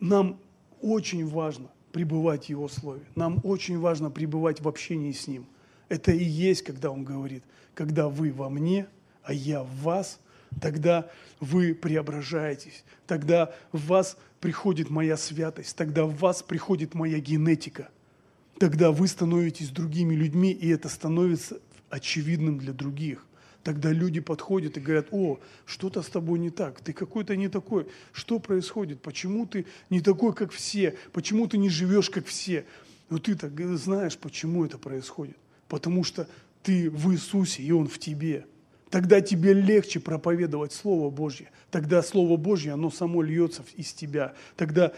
нам 0.00 0.40
очень 0.80 1.26
важно 1.26 1.68
пребывать 1.92 2.46
в 2.46 2.48
Его 2.48 2.68
Слове. 2.68 3.02
Нам 3.14 3.40
очень 3.44 3.78
важно 3.78 4.10
пребывать 4.10 4.60
в 4.60 4.68
общении 4.68 5.12
с 5.12 5.26
Ним. 5.26 5.46
Это 5.88 6.12
и 6.12 6.24
есть, 6.24 6.62
когда 6.62 6.90
Он 6.90 7.04
говорит, 7.04 7.44
когда 7.74 8.08
вы 8.08 8.32
во 8.32 8.48
мне, 8.48 8.86
а 9.22 9.32
я 9.32 9.62
в 9.62 9.70
вас, 9.82 10.18
тогда 10.60 11.10
вы 11.40 11.74
преображаетесь, 11.74 12.84
тогда 13.06 13.52
в 13.72 13.86
вас 13.86 14.16
приходит 14.40 14.90
моя 14.90 15.16
святость, 15.16 15.76
тогда 15.76 16.04
в 16.04 16.16
вас 16.16 16.42
приходит 16.42 16.94
моя 16.94 17.18
генетика, 17.18 17.88
тогда 18.58 18.90
вы 18.90 19.06
становитесь 19.06 19.68
другими 19.68 20.14
людьми, 20.14 20.50
и 20.50 20.68
это 20.68 20.88
становится 20.88 21.60
очевидным 21.90 22.58
для 22.58 22.72
других– 22.72 23.25
Тогда 23.66 23.90
люди 23.90 24.20
подходят 24.20 24.76
и 24.76 24.80
говорят, 24.80 25.08
о, 25.10 25.40
что-то 25.64 26.00
с 26.00 26.06
тобой 26.06 26.38
не 26.38 26.50
так, 26.50 26.80
ты 26.82 26.92
какой-то 26.92 27.34
не 27.34 27.48
такой, 27.48 27.88
что 28.12 28.38
происходит, 28.38 29.02
почему 29.02 29.44
ты 29.44 29.66
не 29.90 30.00
такой, 30.00 30.34
как 30.34 30.52
все, 30.52 30.94
почему 31.12 31.48
ты 31.48 31.58
не 31.58 31.68
живешь, 31.68 32.08
как 32.08 32.26
все. 32.26 32.64
Но 33.10 33.18
ты 33.18 33.34
так 33.34 33.58
знаешь, 33.76 34.16
почему 34.18 34.64
это 34.64 34.78
происходит. 34.78 35.36
Потому 35.66 36.04
что 36.04 36.28
ты 36.62 36.88
в 36.88 37.12
Иисусе, 37.12 37.64
и 37.64 37.72
Он 37.72 37.88
в 37.88 37.98
тебе. 37.98 38.46
Тогда 38.88 39.20
тебе 39.20 39.52
легче 39.52 39.98
проповедовать 39.98 40.72
Слово 40.72 41.10
Божье. 41.10 41.50
Тогда 41.72 42.04
Слово 42.04 42.36
Божье, 42.36 42.72
оно 42.72 42.92
само 42.92 43.20
льется 43.20 43.64
из 43.74 43.92
тебя. 43.92 44.34
Тогда 44.54 44.92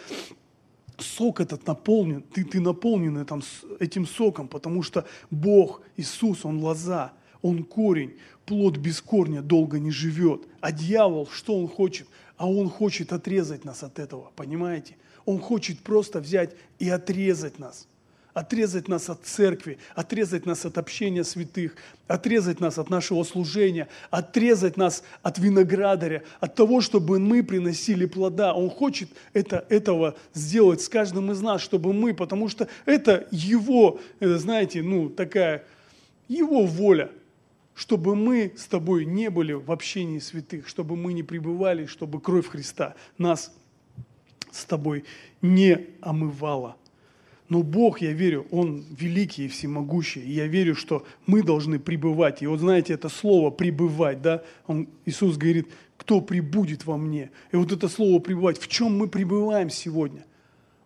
сок 0.98 1.40
этот 1.40 1.66
наполнен, 1.66 2.20
ты, 2.20 2.44
ты 2.44 2.60
наполнен 2.60 3.16
этим, 3.16 3.42
этим 3.80 4.06
соком, 4.06 4.46
потому 4.46 4.82
что 4.82 5.06
Бог, 5.30 5.80
Иисус, 5.96 6.44
Он 6.44 6.62
лоза, 6.62 7.14
Он 7.40 7.64
корень, 7.64 8.18
плод 8.48 8.78
без 8.78 9.02
корня 9.02 9.42
долго 9.42 9.78
не 9.78 9.90
живет. 9.90 10.40
А 10.62 10.72
дьявол, 10.72 11.28
что 11.30 11.54
он 11.54 11.68
хочет? 11.68 12.08
А 12.38 12.50
он 12.50 12.70
хочет 12.70 13.12
отрезать 13.12 13.64
нас 13.66 13.82
от 13.82 13.98
этого, 13.98 14.32
понимаете? 14.34 14.96
Он 15.26 15.38
хочет 15.38 15.80
просто 15.80 16.20
взять 16.20 16.56
и 16.78 16.88
отрезать 16.88 17.58
нас. 17.58 17.86
отрезать 18.34 18.86
нас 18.86 19.10
от 19.10 19.24
церкви, 19.24 19.78
отрезать 19.96 20.46
нас 20.46 20.64
от 20.64 20.78
общения 20.78 21.24
святых, 21.24 21.74
отрезать 22.06 22.60
нас 22.60 22.78
от 22.78 22.88
нашего 22.88 23.24
служения, 23.24 23.88
отрезать 24.10 24.76
нас 24.76 25.02
от 25.22 25.38
виноградаря, 25.38 26.22
от 26.38 26.54
того, 26.54 26.80
чтобы 26.80 27.18
мы 27.18 27.42
приносили 27.42 28.06
плода. 28.06 28.54
Он 28.54 28.70
хочет 28.70 29.10
это, 29.32 29.66
этого 29.68 30.14
сделать 30.34 30.80
с 30.80 30.88
каждым 30.88 31.32
из 31.32 31.40
нас, 31.40 31.60
чтобы 31.60 31.92
мы, 31.92 32.14
потому 32.14 32.48
что 32.48 32.68
это 32.86 33.26
его, 33.32 33.98
э, 34.20 34.36
знаете, 34.36 34.82
ну 34.82 35.08
такая, 35.08 35.64
его 36.28 36.64
воля, 36.64 37.10
чтобы 37.78 38.16
мы 38.16 38.54
с 38.56 38.66
тобой 38.66 39.04
не 39.04 39.30
были 39.30 39.52
в 39.52 39.70
общении 39.70 40.18
святых, 40.18 40.66
чтобы 40.66 40.96
мы 40.96 41.12
не 41.12 41.22
пребывали, 41.22 41.86
чтобы 41.86 42.20
кровь 42.20 42.48
Христа 42.48 42.96
нас 43.18 43.56
с 44.50 44.64
тобой 44.64 45.04
не 45.42 45.86
омывала. 46.00 46.76
Но 47.48 47.62
Бог, 47.62 48.00
я 48.00 48.12
верю, 48.12 48.48
Он 48.50 48.84
великий 48.90 49.44
и 49.44 49.48
всемогущий. 49.48 50.20
И 50.20 50.32
я 50.32 50.48
верю, 50.48 50.74
что 50.74 51.06
мы 51.24 51.44
должны 51.44 51.78
пребывать. 51.78 52.42
И 52.42 52.48
вот 52.48 52.58
знаете, 52.58 52.94
это 52.94 53.08
слово 53.08 53.50
«пребывать», 53.50 54.22
да? 54.22 54.42
Он, 54.66 54.88
Иисус 55.06 55.36
говорит, 55.36 55.68
кто 55.96 56.20
прибудет 56.20 56.84
во 56.84 56.96
мне. 56.96 57.30
И 57.52 57.56
вот 57.56 57.70
это 57.70 57.88
слово 57.88 58.18
«пребывать», 58.18 58.58
в 58.58 58.66
чем 58.66 58.98
мы 58.98 59.06
пребываем 59.06 59.70
сегодня? 59.70 60.26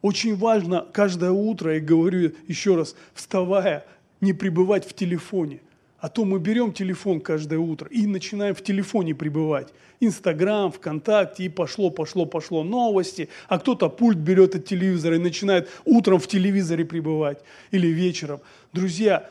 Очень 0.03 0.37
важно 0.37 0.87
каждое 0.93 1.31
утро, 1.31 1.73
я 1.73 1.81
говорю 1.81 2.33
еще 2.49 2.77
раз, 2.77 2.95
вставая, 3.15 3.87
не 4.21 4.35
пребывать 4.35 4.87
в 4.87 4.93
телефоне– 4.93 5.63
а 6.03 6.09
то 6.09 6.25
мы 6.25 6.41
берем 6.41 6.73
телефон 6.73 7.21
каждое 7.21 7.61
утро 7.61 7.89
и 7.89 8.09
начинаем 8.09 8.57
в 8.57 8.63
телефоне 8.63 9.15
пребывать. 9.15 9.73
Инстаграм, 10.01 10.73
ВКонтакте, 10.73 11.45
и 11.45 11.49
пошло, 11.49 11.91
пошло, 11.91 12.27
пошло 12.27 12.65
новости. 12.65 13.29
А 13.49 13.61
кто-то 13.61 13.89
пульт 13.89 14.19
берет 14.19 14.57
от 14.57 14.65
телевизора 14.65 15.15
и 15.15 15.21
начинает 15.21 15.71
утром 15.85 16.19
в 16.19 16.27
телевизоре 16.27 16.85
пребывать 16.85 17.39
или 17.71 17.87
вечером. 17.87 18.41
Друзья, 18.73 19.31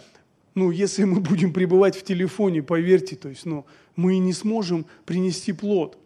ну, 0.56 0.72
если 0.72 1.04
мы 1.04 1.20
будем 1.20 1.52
пребывать 1.52 1.98
в 1.98 2.06
телефоне, 2.06 2.64
поверьте, 2.64 3.18
то 3.18 3.28
есть, 3.28 3.46
ну, 3.46 3.66
мы 3.98 4.18
не 4.20 4.32
сможем 4.32 4.86
принести 5.06 5.52
плод. 5.52 5.98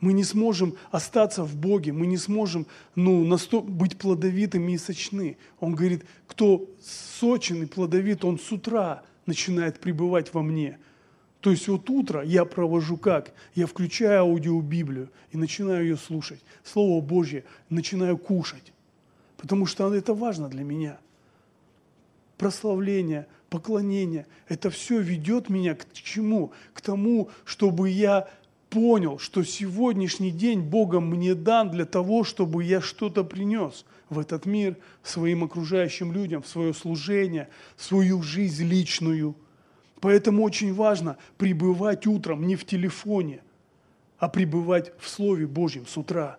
Мы 0.00 0.12
не 0.12 0.24
сможем 0.24 0.74
остаться 0.90 1.42
в 1.42 1.56
Боге, 1.56 1.92
мы 1.92 2.06
не 2.06 2.18
сможем 2.18 2.66
ну, 2.96 3.24
насто... 3.24 3.62
быть 3.62 3.96
плодовитыми 3.96 4.72
и 4.72 4.78
сочны. 4.78 5.38
Он 5.58 5.74
говорит, 5.74 6.04
кто 6.26 6.68
сочен 7.18 7.62
и 7.62 7.66
плодовит, 7.66 8.26
он 8.26 8.38
с 8.38 8.52
утра– 8.52 9.04
начинает 9.26 9.80
пребывать 9.80 10.32
во 10.34 10.42
мне. 10.42 10.78
То 11.40 11.50
есть 11.50 11.66
вот 11.68 11.90
утро 11.90 12.22
я 12.22 12.44
провожу 12.44 12.96
как? 12.96 13.32
Я 13.54 13.66
включаю 13.66 14.20
аудиобиблию 14.20 15.10
и 15.32 15.36
начинаю 15.36 15.82
ее 15.82 15.96
слушать. 15.96 16.40
Слово 16.62 17.00
Божье 17.00 17.44
начинаю 17.68 18.16
кушать. 18.16 18.72
Потому 19.36 19.66
что 19.66 19.92
это 19.92 20.14
важно 20.14 20.48
для 20.48 20.62
меня. 20.62 20.98
Прославление, 22.38 23.26
поклонение, 23.50 24.26
это 24.48 24.70
все 24.70 25.00
ведет 25.00 25.48
меня 25.48 25.74
к 25.74 25.92
чему? 25.92 26.52
К 26.72 26.80
тому, 26.80 27.28
чтобы 27.44 27.90
я 27.90 28.28
понял, 28.72 29.18
что 29.18 29.44
сегодняшний 29.44 30.30
день 30.30 30.62
Богом 30.62 31.08
мне 31.08 31.34
дан 31.34 31.70
для 31.70 31.84
того, 31.84 32.24
чтобы 32.24 32.64
я 32.64 32.80
что-то 32.80 33.22
принес 33.22 33.84
в 34.08 34.18
этот 34.18 34.46
мир 34.46 34.78
своим 35.02 35.44
окружающим 35.44 36.10
людям, 36.10 36.42
в 36.42 36.48
свое 36.48 36.72
служение, 36.72 37.50
в 37.76 37.84
свою 37.84 38.22
жизнь 38.22 38.64
личную. 38.64 39.36
Поэтому 40.00 40.42
очень 40.42 40.72
важно 40.72 41.18
пребывать 41.36 42.06
утром 42.06 42.46
не 42.46 42.56
в 42.56 42.64
телефоне, 42.64 43.40
а 44.18 44.30
пребывать 44.30 44.92
в 44.98 45.06
Слове 45.06 45.46
Божьем 45.46 45.86
с 45.86 45.98
утра. 45.98 46.38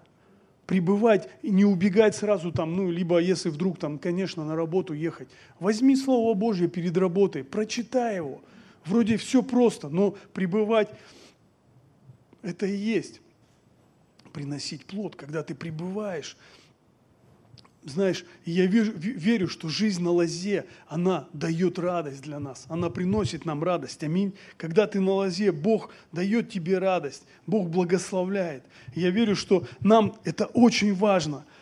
Пребывать 0.65 1.29
не 1.43 1.65
убегать 1.65 2.15
сразу 2.15 2.51
там, 2.51 2.75
ну, 2.75 2.89
либо 2.89 3.19
если 3.19 3.49
вдруг 3.49 3.77
там, 3.77 3.99
конечно, 3.99 4.43
на 4.43 4.55
работу 4.55 4.93
ехать. 4.93 5.27
Возьми 5.59 5.95
Слово 5.95 6.33
Божье 6.33 6.67
перед 6.67 6.97
работой, 6.97 7.43
прочитай 7.43 8.15
его. 8.15 8.41
Вроде 8.85 9.17
все 9.17 9.43
просто, 9.43 9.89
но 9.89 10.15
пребывать 10.33 10.89
это 12.43 12.67
и 12.67 12.75
есть 12.75 13.21
приносить 14.31 14.85
плод, 14.85 15.15
когда 15.15 15.43
ты 15.43 15.55
пребываешь 15.55 16.37
знаешь, 17.85 18.25
я 18.45 18.65
верю, 18.65 18.93
верю, 18.95 19.47
что 19.47 19.67
жизнь 19.67 20.01
на 20.01 20.11
лозе, 20.11 20.65
она 20.87 21.27
дает 21.33 21.77
радость 21.79 22.21
для 22.21 22.39
нас, 22.39 22.65
она 22.69 22.89
приносит 22.89 23.45
нам 23.45 23.63
радость. 23.63 24.03
Аминь. 24.03 24.33
Когда 24.57 24.87
ты 24.87 24.99
на 24.99 25.11
лозе, 25.11 25.51
Бог 25.51 25.91
дает 26.11 26.49
тебе 26.49 26.77
радость, 26.77 27.23
Бог 27.45 27.69
благословляет. 27.69 28.63
Я 28.95 29.09
верю, 29.09 29.35
что 29.35 29.67
нам 29.81 30.15
это 30.23 30.45
очень 30.45 30.93
важно– 30.93 31.45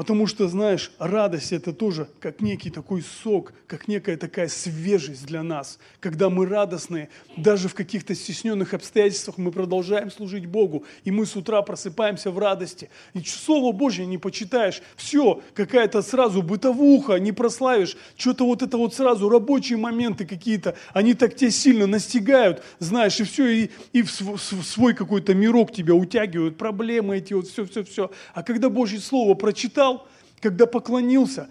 Потому 0.00 0.26
что, 0.26 0.48
знаешь, 0.48 0.92
радость– 0.98 1.52
это 1.52 1.74
тоже 1.74 2.08
как 2.20 2.40
некий 2.40 2.70
такой 2.70 3.02
сок, 3.02 3.52
как 3.66 3.86
некая 3.86 4.16
такая 4.16 4.48
свежесть 4.48 5.26
для 5.26 5.42
нас. 5.42 5.78
Когда 6.00 6.30
мы 6.30 6.46
радостные, 6.46 7.10
даже 7.36 7.68
в 7.68 7.74
каких-то 7.74 8.14
стесненных 8.14 8.72
обстоятельствах 8.72 9.36
мы 9.36 9.52
продолжаем 9.52 10.10
служить 10.10 10.46
Богу, 10.46 10.84
и 11.04 11.10
мы 11.10 11.26
с 11.26 11.36
утра 11.36 11.60
просыпаемся 11.60 12.30
в 12.30 12.38
радости. 12.38 12.88
И 13.12 13.20
Слово 13.20 13.72
Божье 13.72 14.06
не 14.06 14.16
почитаешь, 14.16 14.80
все, 14.96 15.42
какая-то 15.52 16.00
сразу 16.00 16.40
бытовуха, 16.40 17.16
не 17.16 17.32
прославишь, 17.32 17.94
что-то 18.16 18.46
вот 18.46 18.62
это 18.62 18.78
вот 18.78 18.94
сразу 18.94 19.28
рабочие 19.28 19.76
моменты 19.76 20.24
какие-то, 20.24 20.76
они 20.94 21.12
так 21.12 21.36
тебя 21.36 21.50
сильно 21.50 21.86
настигают, 21.86 22.62
знаешь, 22.78 23.20
и 23.20 23.24
все, 23.24 23.46
и, 23.48 23.70
и 23.92 24.00
в 24.00 24.08
свой 24.08 24.94
какой-то 24.94 25.34
мирок 25.34 25.74
тебя 25.74 25.92
утягивают, 25.92 26.56
проблемы 26.56 27.18
эти, 27.18 27.34
вот 27.34 27.48
все-все-все. 27.48 28.10
А 28.32 28.42
когда 28.42 28.70
Божье 28.70 28.98
Слово 28.98 29.34
прочитаешь, 29.34 29.89
встал, 29.90 30.06
когда 30.40 30.66
поклонился, 30.66 31.48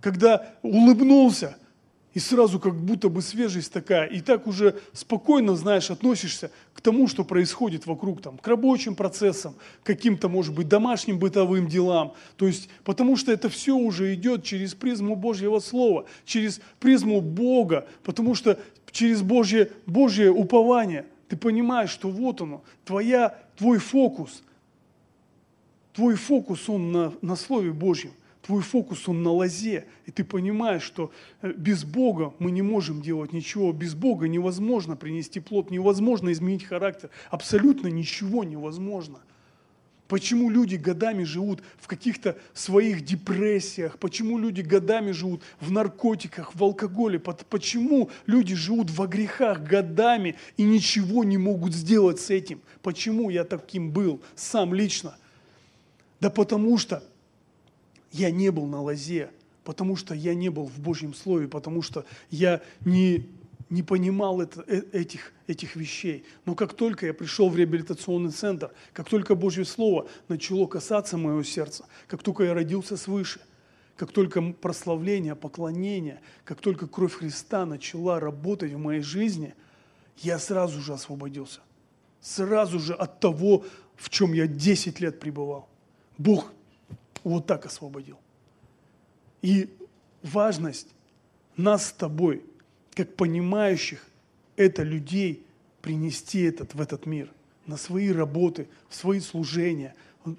когда 0.00 0.46
улыбнулся, 0.62 1.56
и 2.14 2.18
сразу 2.18 2.58
как 2.58 2.74
будто 2.74 3.10
бы 3.10 3.20
свежесть 3.20 3.72
такая, 3.72 4.06
и 4.06 4.22
так 4.22 4.46
уже 4.46 4.80
спокойно, 4.94 5.54
знаешь, 5.54 5.90
относишься 5.90 6.50
к 6.72 6.80
тому, 6.80 7.08
что 7.08 7.24
происходит 7.24 7.86
вокруг, 7.86 8.22
там, 8.22 8.38
к 8.38 8.48
рабочим 8.48 8.94
процессам, 8.94 9.54
каким-то, 9.84 10.30
может 10.30 10.54
быть, 10.54 10.66
домашним 10.66 11.18
бытовым 11.18 11.68
делам. 11.68 12.14
То 12.36 12.46
есть, 12.46 12.70
потому 12.84 13.16
что 13.16 13.32
это 13.32 13.50
все 13.50 13.76
уже 13.76 14.14
идет 14.14 14.44
через 14.44 14.74
призму 14.74 15.14
Божьего 15.14 15.58
Слова, 15.58 16.06
через 16.24 16.60
призму 16.80 17.20
Бога, 17.20 17.86
потому 18.02 18.34
что 18.34 18.58
через 18.90 19.20
Божье, 19.20 19.70
Божье 19.84 20.30
упование 20.30 21.04
ты 21.28 21.36
понимаешь, 21.36 21.90
что 21.90 22.08
вот 22.08 22.40
оно, 22.40 22.62
твоя, 22.84 23.36
твой 23.58 23.78
фокус– 23.78 24.42
Твой 25.96 26.14
фокус, 26.14 26.68
он 26.68 26.92
на, 26.92 27.12
на 27.22 27.36
Слове 27.36 27.72
Божьем. 27.72 28.12
Твой 28.42 28.60
фокус, 28.60 29.08
он 29.08 29.22
на 29.22 29.30
лозе. 29.30 29.86
И 30.04 30.10
ты 30.10 30.24
понимаешь, 30.24 30.82
что 30.82 31.10
э, 31.40 31.54
без 31.56 31.84
Бога 31.84 32.34
мы 32.38 32.50
не 32.50 32.60
можем 32.60 33.00
делать 33.00 33.32
ничего. 33.32 33.72
Без 33.72 33.94
Бога 33.94 34.28
невозможно 34.28 34.94
принести 34.94 35.40
плод, 35.40 35.70
невозможно 35.70 36.30
изменить 36.32 36.64
характер. 36.64 37.08
Абсолютно 37.30 37.88
ничего 37.88 38.44
невозможно. 38.44 39.20
Почему 40.06 40.50
люди 40.50 40.76
годами 40.76 41.24
живут 41.24 41.62
в 41.78 41.86
каких-то 41.86 42.36
своих 42.52 43.02
депрессиях? 43.02 43.98
Почему 43.98 44.38
люди 44.38 44.60
годами 44.60 45.12
живут 45.12 45.40
в 45.60 45.70
наркотиках, 45.70 46.54
в 46.54 46.62
алкоголе? 46.62 47.18
Почему 47.18 48.10
люди 48.26 48.54
живут 48.54 48.90
во 48.90 49.06
грехах 49.06 49.62
годами 49.62 50.36
и 50.58 50.62
ничего 50.62 51.24
не 51.24 51.38
могут 51.38 51.72
сделать 51.72 52.20
с 52.20 52.28
этим? 52.28 52.60
Почему 52.82 53.30
я 53.30 53.44
таким 53.44 53.90
был 53.90 54.20
сам 54.34 54.74
лично? 54.74 55.16
Да 56.20 56.30
потому 56.30 56.78
что 56.78 57.02
я 58.12 58.30
не 58.30 58.50
был 58.50 58.66
на 58.66 58.80
лозе, 58.80 59.30
потому 59.64 59.96
что 59.96 60.14
я 60.14 60.34
не 60.34 60.48
был 60.48 60.66
в 60.66 60.78
Божьем 60.78 61.14
Слове, 61.14 61.48
потому 61.48 61.82
что 61.82 62.04
я 62.30 62.62
не, 62.84 63.28
не 63.68 63.82
понимал 63.82 64.40
это, 64.40 64.64
э, 64.66 64.82
этих, 64.92 65.32
этих 65.46 65.76
вещей. 65.76 66.24
Но 66.44 66.54
как 66.54 66.72
только 66.74 67.06
я 67.06 67.14
пришел 67.14 67.50
в 67.50 67.56
реабилитационный 67.56 68.30
центр, 68.30 68.72
как 68.92 69.08
только 69.08 69.34
Божье 69.34 69.64
Слово 69.64 70.08
начало 70.28 70.66
касаться 70.66 71.16
моего 71.16 71.42
сердца, 71.42 71.84
как 72.06 72.22
только 72.22 72.44
я 72.44 72.54
родился 72.54 72.96
свыше, 72.96 73.40
как 73.96 74.12
только 74.12 74.40
прославление, 74.40 75.34
поклонение, 75.34 76.20
как 76.44 76.60
только 76.60 76.86
кровь 76.86 77.14
Христа 77.14 77.66
начала 77.66 78.20
работать 78.20 78.72
в 78.72 78.78
моей 78.78 79.00
жизни, 79.00 79.54
я 80.18 80.38
сразу 80.38 80.80
же 80.80 80.92
освободился. 80.92 81.60
Сразу 82.20 82.78
же 82.78 82.94
от 82.94 83.20
того, 83.20 83.64
в 83.96 84.10
чем 84.10 84.32
я 84.32 84.46
10 84.46 85.00
лет 85.00 85.18
пребывал. 85.18 85.68
Бог 86.18 86.52
вот 87.24 87.46
так 87.46 87.66
освободил. 87.66 88.18
И 89.42 89.68
важность 90.22 90.88
нас 91.56 91.86
с 91.86 91.92
тобой, 91.92 92.42
как 92.94 93.14
понимающих 93.16 94.06
это 94.56 94.82
людей, 94.82 95.44
принести 95.82 96.42
этот 96.42 96.74
в 96.74 96.80
этот 96.80 97.06
мир, 97.06 97.30
на 97.66 97.76
свои 97.76 98.10
работы, 98.10 98.68
в 98.88 98.94
свои 98.94 99.20
служения, 99.20 99.94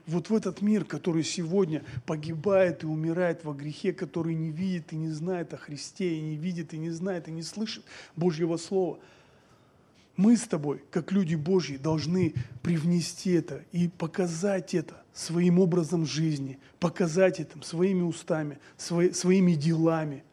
вот 0.06 0.30
в 0.30 0.36
этот 0.36 0.62
мир, 0.62 0.84
который 0.84 1.24
сегодня 1.24 1.84
погибает 2.06 2.84
и 2.84 2.88
умирает 2.88 3.46
во 3.46 3.54
грехе, 3.54 3.94
который 3.94 4.36
не 4.36 4.52
видит 4.52 4.92
и 4.92 4.98
не 4.98 5.10
знает 5.10 5.54
о 5.54 5.58
Христе, 5.58 6.18
и 6.18 6.22
не 6.22 6.36
видит 6.36 6.74
и 6.74 6.78
не 6.78 6.90
знает 6.90 7.28
и 7.28 7.32
не 7.32 7.44
слышит 7.44 7.86
Божьего 8.16 8.58
Слова. 8.58 9.00
Мы 10.18 10.36
с 10.36 10.48
тобой, 10.48 10.84
как 10.92 11.12
люди 11.12 11.36
Божьи, 11.36 11.78
должны 11.78 12.34
привнести 12.64 13.32
это 13.32 13.64
и 13.72 13.88
показать 13.88 14.74
это 14.74 15.04
своим 15.14 15.60
образом 15.60 16.06
жизни, 16.06 16.60
показать 16.80 17.40
это 17.40 17.64
своими 17.64 18.02
устами, 18.02 18.60
свои, 18.78 19.12
своими 19.12 19.54
делами, 19.54 20.24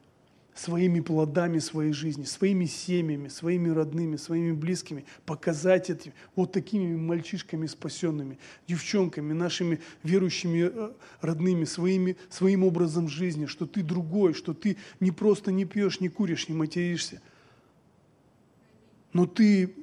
своими 0.55 1.01
плодами 1.01 1.59
своей 1.59 1.93
жизни, 1.93 2.25
своими 2.25 2.67
семьями, 2.67 3.29
своими 3.29 3.69
родными, 3.69 4.17
своими 4.17 4.53
близкими, 4.53 5.05
показать 5.27 5.91
это 5.91 6.11
вот 6.37 6.53
такими 6.53 6.97
мальчишками 6.97 7.67
спасенными, 7.67 8.39
девчонками, 8.69 9.33
нашими 9.33 9.81
верующими 10.03 10.71
э, 10.73 10.93
родными, 11.21 11.65
своими, 11.65 12.17
своим 12.31 12.65
образом 12.65 13.09
жизни, 13.09 13.47
что 13.47 13.67
ты 13.67 13.83
другой, 13.83 14.33
что 14.33 14.55
ты 14.55 14.77
не 15.01 15.11
просто 15.11 15.51
не 15.51 15.65
пьешь, 15.65 16.01
не 16.01 16.09
куришь, 16.09 16.49
не 16.49 16.55
материшься, 16.55 17.21
но 19.15 19.27
ты, 19.27 19.75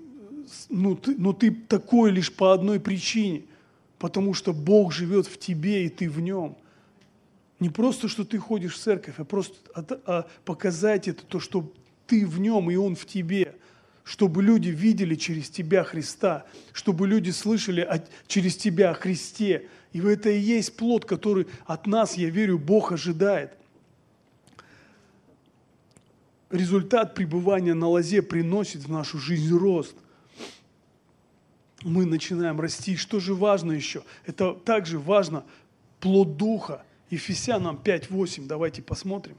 ну, 0.69 0.95
ты, 0.95 1.15
но 1.17 1.33
ты 1.33 1.49
такой 1.51 2.11
лишь 2.11 2.31
по 2.31 2.53
одной 2.53 2.79
причине, 2.79 3.45
потому 3.97 4.35
что 4.35 4.53
Бог 4.53 4.93
живет 4.93 5.25
в 5.25 5.39
тебе, 5.39 5.85
и 5.85 5.89
ты 5.89 6.09
в 6.09 6.19
нем. 6.19 6.57
Не 7.59 7.69
просто, 7.69 8.07
что 8.07 8.25
ты 8.25 8.37
ходишь 8.37 8.73
в 8.73 8.77
церковь, 8.77 9.15
а 9.17 9.23
просто 9.23 9.55
а 10.05 10.27
показать 10.45 11.07
это, 11.07 11.25
то, 11.25 11.39
что 11.39 11.71
ты 12.07 12.27
в 12.27 12.39
нем, 12.39 12.69
и 12.69 12.75
он 12.75 12.95
в 12.95 13.05
тебе. 13.05 13.55
Чтобы 14.03 14.43
люди 14.43 14.69
видели 14.69 15.15
через 15.15 15.49
тебя 15.49 15.83
Христа, 15.83 16.45
чтобы 16.73 17.07
люди 17.07 17.29
слышали 17.29 17.81
от, 17.81 18.09
через 18.27 18.57
тебя 18.57 18.89
о 18.89 18.93
Христе. 18.95 19.67
И 19.93 19.99
это 19.99 20.29
и 20.31 20.39
есть 20.39 20.75
плод, 20.75 21.05
который 21.05 21.45
от 21.65 21.85
нас, 21.85 22.17
я 22.17 22.29
верю, 22.29 22.57
Бог 22.57 22.91
ожидает. 22.91 23.51
Результат 26.51 27.15
пребывания 27.15 27.73
на 27.73 27.87
лозе 27.87 28.21
приносит 28.21 28.83
в 28.83 28.91
нашу 28.91 29.17
жизнь 29.17 29.55
рост. 29.55 29.95
Мы 31.83 32.05
начинаем 32.05 32.59
расти. 32.59 32.95
Что 32.95 33.19
же 33.19 33.33
важно 33.33 33.71
еще? 33.71 34.03
Это 34.25 34.53
также 34.53 34.99
важно 34.99 35.43
плод 35.99 36.37
Духа– 36.37 36.85
Ефесянам 37.11 37.75
5.8, 37.75 38.47
давайте 38.47 38.81
посмотрим. 38.81 39.37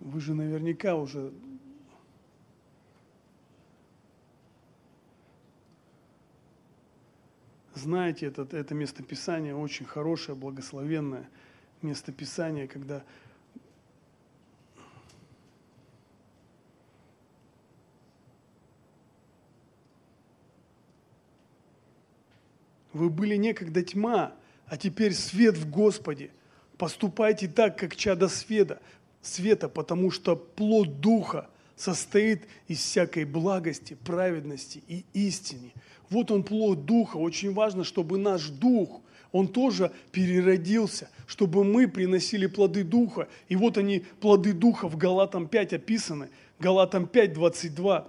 Вы 0.00 0.18
же 0.22 0.32
наверняка 0.32 0.96
уже 0.96 1.30
знаете 7.80 8.26
это, 8.26 8.46
это 8.56 8.74
местописание, 8.74 9.56
очень 9.56 9.86
хорошее, 9.86 10.36
благословенное 10.36 11.28
местописание, 11.82 12.68
когда 12.68 13.02
Вы 22.92 23.08
были 23.08 23.36
некогда 23.36 23.82
тьма, 23.82 24.34
а 24.66 24.76
теперь 24.76 25.14
свет 25.14 25.56
в 25.56 25.70
Господе. 25.70 26.30
Поступайте 26.76 27.48
так, 27.48 27.78
как 27.78 27.94
чадо 27.94 28.28
света, 28.28 28.80
света, 29.22 29.68
потому 29.68 30.10
что 30.10 30.36
плод 30.36 31.00
Духа 31.00 31.48
состоит 31.80 32.42
из 32.68 32.78
всякой 32.78 33.24
благости, 33.24 33.96
праведности 34.04 34.82
и 34.86 35.04
истины. 35.14 35.72
Вот 36.10 36.30
он 36.30 36.42
плод 36.42 36.84
Духа. 36.84 37.16
Очень 37.16 37.54
важно, 37.54 37.84
чтобы 37.84 38.18
наш 38.18 38.48
Дух, 38.48 39.00
он 39.32 39.48
тоже 39.48 39.92
переродился, 40.12 41.08
чтобы 41.26 41.64
мы 41.64 41.88
приносили 41.88 42.46
плоды 42.46 42.84
Духа. 42.84 43.28
И 43.48 43.56
вот 43.56 43.78
они, 43.78 44.04
плоды 44.20 44.52
Духа 44.52 44.88
в 44.88 44.96
Галатам 44.96 45.48
5 45.48 45.72
описаны. 45.72 46.28
Галатам 46.58 47.06
5, 47.06 47.32
22. 47.32 48.08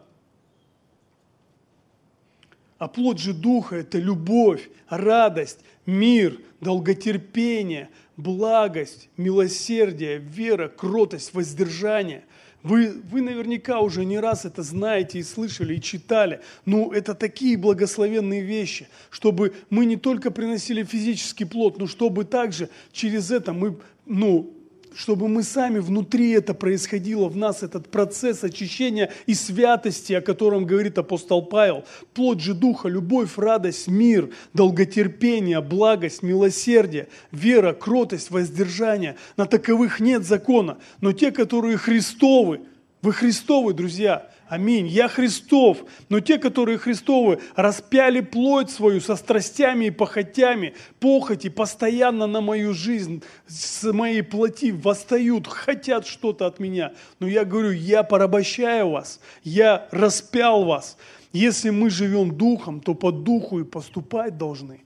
А 2.77 2.87
плод 2.87 3.19
же 3.19 3.33
Духа– 3.33 3.75
это 3.77 3.99
любовь, 3.99 4.69
радость, 4.89 5.59
мир, 5.85 6.41
долготерпение, 6.59 7.89
благость, 8.17 9.07
милосердие, 9.17 10.17
вера, 10.17 10.67
кротость, 10.67 11.33
воздержание. 11.33 12.23
Вы, 12.63 13.01
вы 13.09 13.21
наверняка 13.21 13.79
уже 13.79 14.05
не 14.05 14.19
раз 14.19 14.45
это 14.45 14.61
знаете 14.61 15.19
и 15.19 15.23
слышали, 15.23 15.75
и 15.75 15.81
читали. 15.81 16.41
Но 16.65 16.93
это 16.93 17.15
такие 17.15 17.57
благословенные 17.57 18.41
вещи, 18.41 18.87
чтобы 19.09 19.53
мы 19.69 19.85
не 19.85 19.97
только 19.97 20.31
приносили 20.31 20.83
физический 20.83 21.45
плод, 21.45 21.79
но 21.79 21.87
чтобы 21.87 22.23
также 22.25 22.69
через 22.91 23.31
это 23.31 23.53
мы 23.53 23.77
ну, 24.05 24.53
чтобы 24.93 25.27
мы 25.27 25.43
сами 25.43 25.79
внутри 25.79 26.31
это 26.31 26.53
происходило 26.53 27.27
в 27.27 27.37
нас, 27.37 27.63
этот 27.63 27.89
процесс 27.89 28.43
очищения 28.43 29.11
и 29.25 29.33
святости, 29.33 30.13
о 30.13 30.21
котором 30.21 30.65
говорит 30.65 30.97
апостол 30.97 31.43
Павел. 31.45 31.85
Плод 32.13 32.41
же 32.41 32.53
Духа, 32.53 32.87
любовь, 32.87 33.37
радость, 33.37 33.87
мир, 33.87 34.29
долготерпение, 34.53 35.61
благость, 35.61 36.23
милосердие, 36.23 37.07
вера, 37.31 37.73
кротость, 37.73 38.31
воздержание. 38.31 39.15
На 39.37 39.45
таковых 39.45 39.99
нет 39.99 40.25
закона, 40.25 40.77
но 40.99 41.13
те, 41.13 41.31
которые 41.31 41.77
Христовы, 41.77 42.61
вы 43.01 43.13
Христовы, 43.13 43.73
друзья, 43.73 44.29
Аминь. 44.51 44.85
Я 44.87 45.07
Христов. 45.07 45.85
Но 46.09 46.19
те, 46.19 46.37
которые 46.37 46.77
Христовы, 46.77 47.39
распяли 47.55 48.19
плоть 48.19 48.69
свою 48.69 48.99
со 48.99 49.15
страстями 49.15 49.85
и 49.85 49.91
похотями, 49.91 50.73
похоти 50.99 51.47
постоянно 51.47 52.27
на 52.27 52.41
мою 52.41 52.73
жизнь, 52.73 53.23
с 53.47 53.89
моей 53.93 54.23
плоти 54.23 54.71
восстают, 54.71 55.47
хотят 55.47 56.05
что-то 56.05 56.47
от 56.47 56.59
меня. 56.59 56.91
Но 57.21 57.27
я 57.27 57.45
говорю, 57.45 57.71
я 57.71 58.03
порабощаю 58.03 58.89
вас, 58.89 59.21
я 59.45 59.87
распял 59.91 60.65
вас. 60.65 60.97
Если 61.31 61.69
мы 61.69 61.89
живем 61.89 62.35
духом, 62.35 62.81
то 62.81 62.93
по 62.93 63.13
духу 63.13 63.61
и 63.61 63.63
поступать 63.63 64.37
должны. 64.37 64.81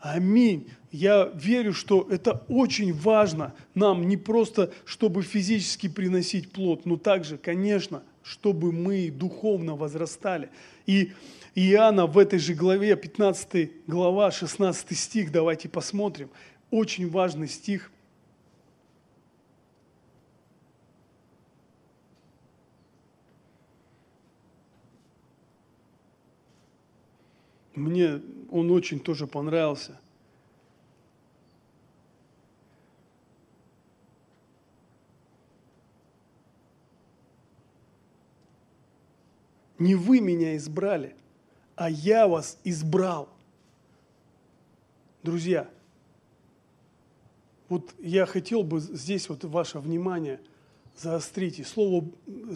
Аминь. 0.00 0.68
Я 0.92 1.30
верю, 1.34 1.72
что 1.72 2.06
это 2.10 2.44
очень 2.48 2.92
важно 2.92 3.54
нам 3.74 4.06
не 4.06 4.18
просто, 4.18 4.70
чтобы 4.84 5.22
физически 5.22 5.88
приносить 5.88 6.52
плод, 6.52 6.84
но 6.84 6.98
также, 6.98 7.38
конечно, 7.38 8.02
чтобы 8.30 8.70
мы 8.70 9.10
духовно 9.10 9.74
возрастали. 9.74 10.50
И 10.86 11.12
Иоанна 11.56 12.06
в 12.06 12.16
этой 12.16 12.38
же 12.38 12.54
главе, 12.54 12.94
15 12.94 13.88
глава, 13.88 14.30
16 14.30 14.96
стих, 14.96 15.32
давайте 15.32 15.68
посмотрим. 15.68 16.30
Очень 16.70 17.10
важный 17.10 17.48
стих. 17.48 17.90
Мне 27.74 28.22
он 28.52 28.70
очень 28.70 29.00
тоже 29.00 29.26
понравился– 29.26 29.99
Не 39.80 39.94
вы 39.94 40.20
меня 40.20 40.56
избрали, 40.56 41.16
а 41.74 41.88
я 41.90 42.28
вас 42.28 42.58
избрал. 42.64 43.30
Друзья, 45.22 45.68
вот 47.70 47.94
я 47.98 48.26
хотел 48.26 48.62
бы 48.62 48.80
здесь 48.80 49.30
вот 49.30 49.42
ваше 49.44 49.78
внимание 49.78 50.38
заострить. 50.98 51.58
И 51.60 51.64
слово 51.64 52.04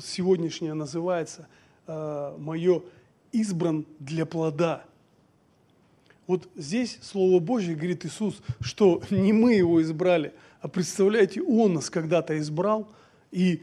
сегодняшнее 0.04 0.74
называется 0.74 1.48
э, 1.86 2.36
«мое 2.38 2.82
избран 3.32 3.86
для 3.98 4.26
плода». 4.26 4.84
Вот 6.26 6.48
здесь 6.56 6.98
Слово 7.02 7.38
Божье 7.38 7.74
говорит 7.74 8.04
Иисус, 8.04 8.42
что 8.60 9.02
не 9.10 9.32
мы 9.32 9.54
его 9.54 9.82
избрали, 9.82 10.32
а 10.60 10.68
представляете, 10.68 11.42
Он 11.42 11.74
нас 11.74 11.90
когда-то 11.90 12.38
избрал, 12.38 12.88
и 13.30 13.62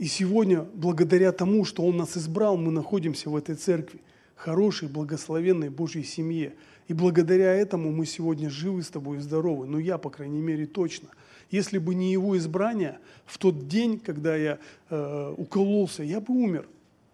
и 0.00 0.06
сегодня, 0.06 0.62
благодаря 0.62 1.30
тому, 1.30 1.66
что 1.66 1.82
Он 1.82 1.98
нас 1.98 2.16
избрал, 2.16 2.56
мы 2.56 2.72
находимся 2.72 3.28
в 3.28 3.36
этой 3.36 3.54
церкви, 3.54 4.00
хорошей, 4.34 4.88
благословенной 4.88 5.68
Божьей 5.68 6.04
семье. 6.04 6.54
И 6.88 6.94
благодаря 6.94 7.52
этому 7.52 7.92
мы 7.92 8.06
сегодня 8.06 8.48
живы 8.48 8.82
с 8.82 8.88
тобой 8.88 9.18
и 9.18 9.20
здоровы. 9.20 9.66
Ну, 9.66 9.76
я, 9.76 9.98
по 9.98 10.08
крайней 10.08 10.40
мере, 10.40 10.64
точно. 10.64 11.10
Если 11.50 11.76
бы 11.76 11.94
не 11.94 12.12
Его 12.12 12.38
избрание, 12.38 12.98
в 13.26 13.36
тот 13.36 13.68
день, 13.68 13.98
когда 13.98 14.36
я 14.36 14.58
э, 14.88 15.34
укололся, 15.36 16.02
я 16.02 16.22
бы 16.22 16.32
умер. 16.32 16.66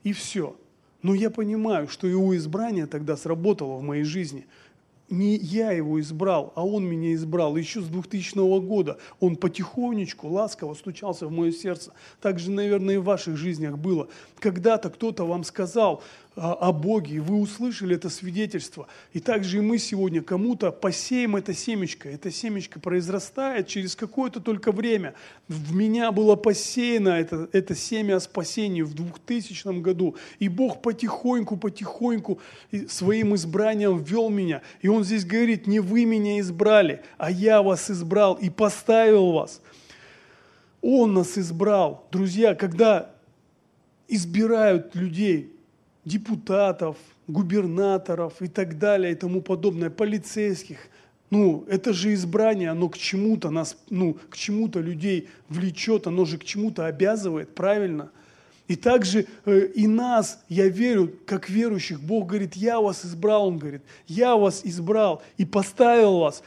И 0.04 0.12
все. 0.12 0.54
Но 1.02 1.12
я 1.12 1.30
понимаю, 1.30 1.88
что 1.88 2.06
Его 2.06 2.36
избрание 2.36 2.86
тогда 2.86 3.16
сработало 3.16 3.78
в 3.78 3.82
моей 3.82 4.04
жизни– 4.04 4.46
не 5.08 5.36
я 5.36 5.70
его 5.72 6.00
избрал, 6.00 6.52
а 6.56 6.66
он 6.66 6.84
меня 6.84 7.14
избрал. 7.14 7.56
Еще 7.56 7.80
с 7.80 7.86
2000 7.86 8.60
года 8.60 8.98
он 9.20 9.36
потихонечку, 9.36 10.28
ласково 10.28 10.74
стучался 10.74 11.26
в 11.26 11.30
мое 11.30 11.52
сердце. 11.52 11.92
Так 12.20 12.38
же, 12.38 12.50
наверное, 12.50 12.96
и 12.96 12.98
в 12.98 13.04
ваших 13.04 13.36
жизнях 13.36 13.78
было. 13.78 14.08
Когда-то 14.38 14.90
кто-то 14.90 15.24
вам 15.24 15.44
сказал, 15.44 16.02
о, 16.36 16.70
Боге, 16.70 17.16
и 17.16 17.18
вы 17.18 17.40
услышали 17.40 17.96
это 17.96 18.10
свидетельство. 18.10 18.88
И 19.14 19.20
также 19.20 19.56
и 19.56 19.60
мы 19.62 19.78
сегодня 19.78 20.22
кому-то 20.22 20.70
посеем 20.70 21.34
это 21.34 21.54
семечко. 21.54 22.10
Это 22.10 22.30
семечко 22.30 22.78
произрастает 22.78 23.68
через 23.68 23.96
какое-то 23.96 24.40
только 24.40 24.70
время. 24.70 25.14
В 25.48 25.74
меня 25.74 26.12
было 26.12 26.36
посеяно 26.36 27.08
это, 27.08 27.48
это 27.52 27.74
семя 27.74 28.16
о 28.16 28.20
спасении 28.20 28.82
в 28.82 28.92
2000 28.92 29.80
году. 29.80 30.16
И 30.38 30.50
Бог 30.50 30.82
потихоньку, 30.82 31.56
потихоньку 31.56 32.38
своим 32.86 33.34
избранием 33.34 33.96
ввел 33.96 34.28
меня. 34.28 34.60
И 34.82 34.88
Он 34.88 35.04
здесь 35.04 35.24
говорит, 35.24 35.66
не 35.66 35.80
вы 35.80 36.04
меня 36.04 36.38
избрали, 36.40 37.02
а 37.16 37.30
я 37.30 37.62
вас 37.62 37.90
избрал 37.90 38.34
и 38.34 38.50
поставил 38.50 39.32
вас. 39.32 39.62
Он 40.82 41.14
нас 41.14 41.38
избрал. 41.38 42.06
Друзья, 42.12 42.54
когда 42.54 43.10
избирают 44.06 44.94
людей, 44.94 45.55
депутатов, 46.06 46.96
губернаторов 47.26 48.40
и 48.40 48.46
так 48.46 48.78
далее 48.78 49.12
и 49.12 49.16
тому 49.16 49.42
подобное, 49.42 49.90
полицейских. 49.90 50.78
Ну, 51.28 51.64
это 51.68 51.92
же 51.92 52.14
избрание, 52.14 52.70
оно 52.70 52.88
к 52.88 52.96
чему-то 52.96 53.50
нас, 53.50 53.76
ну, 53.90 54.16
к 54.30 54.36
чему-то 54.36 54.80
людей 54.80 55.28
влечет, 55.48 56.06
оно 56.06 56.24
же 56.24 56.38
к 56.38 56.44
чему-то 56.44 56.86
обязывает, 56.86 57.54
правильно? 57.54 58.10
И 58.68 58.76
также 58.76 59.26
э, 59.44 59.66
и 59.74 59.86
нас, 59.88 60.40
я 60.48 60.68
верю, 60.68 61.12
как 61.24 61.48
верующих, 61.50 62.00
Бог 62.00 62.28
говорит, 62.28 62.54
я 62.54 62.80
вас 62.80 63.04
избрал, 63.04 63.48
Он 63.48 63.58
говорит, 63.58 63.82
я 64.06 64.36
вас 64.36 64.60
избрал 64.64 65.22
и 65.36 65.44
поставил 65.44 66.18
вас. 66.18 66.42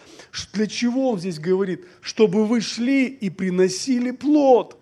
Для 0.53 0.67
чего 0.67 1.11
Он 1.11 1.19
здесь 1.19 1.39
говорит? 1.39 1.85
Чтобы 2.01 2.45
вы 2.45 2.61
шли 2.61 3.05
и 3.07 3.29
приносили 3.29 4.11
плод 4.11 4.78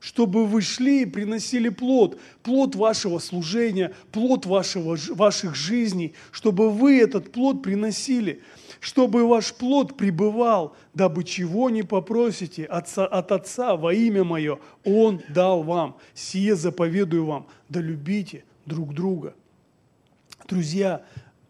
чтобы 0.00 0.46
вы 0.46 0.62
шли 0.62 1.02
и 1.02 1.06
приносили 1.06 1.68
плод, 1.68 2.20
плод 2.42 2.76
вашего 2.76 3.18
служения, 3.18 3.92
плод 4.12 4.46
вашего, 4.46 4.96
ваших 5.10 5.54
жизней, 5.54 6.14
чтобы 6.30 6.70
вы 6.70 7.00
этот 7.00 7.32
плод 7.32 7.62
приносили, 7.62 8.42
чтобы 8.80 9.26
ваш 9.26 9.52
плод 9.54 9.96
пребывал, 9.96 10.76
дабы 10.94 11.24
чего 11.24 11.68
не 11.68 11.82
попросите 11.82 12.64
отца, 12.64 13.06
от 13.06 13.32
Отца 13.32 13.76
во 13.76 13.92
имя 13.92 14.22
Мое, 14.24 14.58
Он 14.84 15.20
дал 15.28 15.62
вам, 15.62 15.96
сие 16.14 16.54
заповедую 16.54 17.26
вам, 17.26 17.46
да 17.68 17.80
любите 17.80 18.44
друг 18.66 18.94
друга. 18.94 19.34
Друзья, 20.48 21.04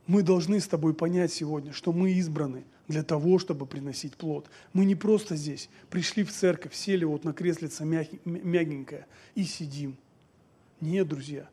мы 0.07 0.22
должны 0.22 0.59
с 0.59 0.66
тобой 0.66 0.94
понять 0.94 1.32
сегодня, 1.32 1.72
что 1.72 1.92
мы 1.92 2.12
избраны– 2.12 2.64
для 2.89 3.03
того, 3.03 3.39
чтобы 3.39 3.66
приносить 3.66 4.16
плод. 4.16 4.51
Мы 4.72 4.84
не 4.86 4.95
просто 4.95 5.36
здесь 5.36 5.68
пришли 5.91 6.24
в 6.24 6.32
церковь, 6.32 6.74
сели 6.74 7.05
вот 7.05 7.24
на 7.24 7.32
креслице 7.32 7.84
мягенькое 7.84 9.07
и 9.34 9.45
сидим. 9.45 9.97
Нет, 10.80 11.07
друзья. 11.07 11.49